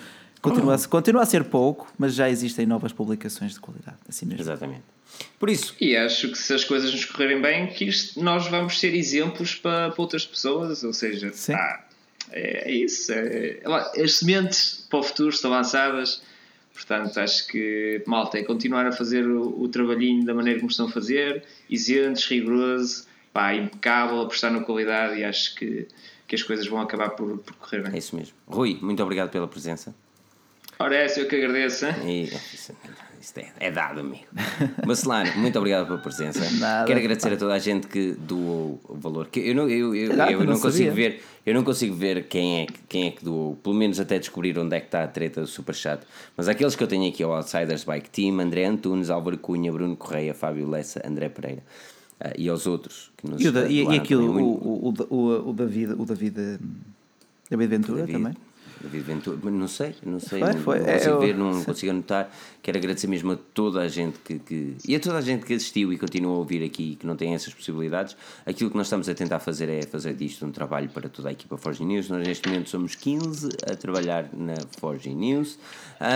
[0.42, 3.96] continua, a, continua a ser pouco, mas já existem novas publicações de qualidade.
[4.08, 4.42] Assim mesmo.
[4.42, 4.97] Exatamente.
[5.38, 8.78] Por isso, E acho que se as coisas nos correrem bem, que isto- nós vamos
[8.80, 11.32] ser exemplos para, para outras pessoas, ou seja,
[12.30, 13.12] é, é isso.
[13.12, 13.60] É,
[13.96, 16.20] é as sementes para o futuro estão lançadas,
[16.74, 20.86] portanto acho que malta é continuar a fazer o, o trabalhinho da maneira como estão
[20.86, 25.86] a fazer, isentos, rigoroso, pá, impecável, apostar na qualidade e acho que,
[26.26, 27.98] que as coisas vão acabar por, por correr é bem.
[27.98, 28.34] isso mesmo.
[28.46, 29.94] Rui, muito obrigado pela presença.
[30.80, 31.86] Ora, é eu que agradeço.
[32.06, 32.72] E, isso,
[33.20, 34.24] isto é, é dado, amigo.
[34.86, 36.40] Bacelar, muito obrigado pela presença.
[36.58, 37.34] Nada, Quero agradecer pá.
[37.34, 39.28] a toda a gente que doou o valor.
[39.28, 42.62] Que eu não, eu, eu, eu não não consigo ver, eu não consigo ver quem
[42.62, 45.08] é, que- quem é que doou, pelo menos até descobrir onde é que está a
[45.08, 46.02] treta do Superchat.
[46.36, 49.72] Mas aqueles que eu tenho aqui, é o Outsiders Bike Team, André Antunes, Álvaro Cunha,
[49.72, 51.62] Bruno Correia, Fábio Lessa, André Pereira.
[52.20, 55.50] Ah, e aos outros que nos E, o, da- e, e aquilo, o, o, o,
[55.50, 56.58] o David, o David, hum,
[57.48, 58.34] David Ventura David, também.
[58.80, 60.78] David Ventura, não sei, não sei, Foi, foi.
[60.80, 62.30] não É, consigo eu- ver, não consigo anotar.
[62.62, 65.54] Quero agradecer mesmo a toda a gente que, que- e a toda a gente que
[65.54, 68.16] assistiu e continua a ouvir aqui e que não tem essas possibilidades.
[68.46, 71.32] Aquilo que nós estamos a tentar fazer é fazer disto um trabalho para toda a
[71.32, 72.08] equipa Forge News.
[72.08, 75.58] Nós neste momento somos 15 a trabalhar na Forge News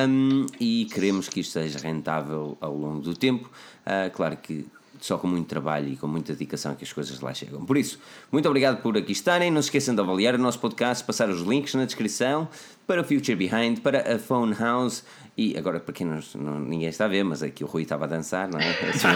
[0.09, 3.51] hum, e queremos que isto seja rentável ao longo do tempo.
[3.84, 4.66] Ah, claro que
[5.04, 7.64] só com muito trabalho e com muita dedicação que as coisas lá chegam.
[7.64, 7.98] Por isso,
[8.30, 9.50] muito obrigado por aqui estarem.
[9.50, 12.48] Não se esqueçam de avaliar o nosso podcast, passar os links na descrição
[12.86, 15.04] para o Future Behind, para a Phone House
[15.36, 18.04] e agora para quem não, não- ninguém está a ver, mas aqui o Rui estava
[18.04, 18.68] a dançar, não é?
[18.70, 19.08] Assim,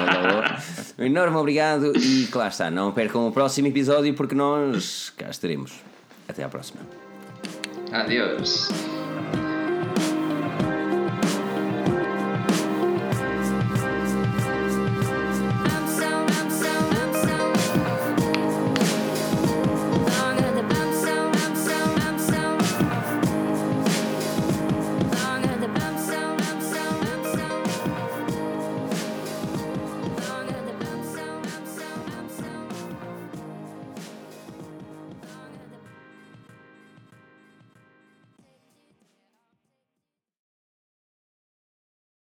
[0.98, 2.70] Um enorme obrigado e lá está.
[2.70, 5.72] Não percam o próximo episódio porque nós cá estaremos.
[6.28, 6.80] Até à próxima.
[7.92, 8.68] Adeus.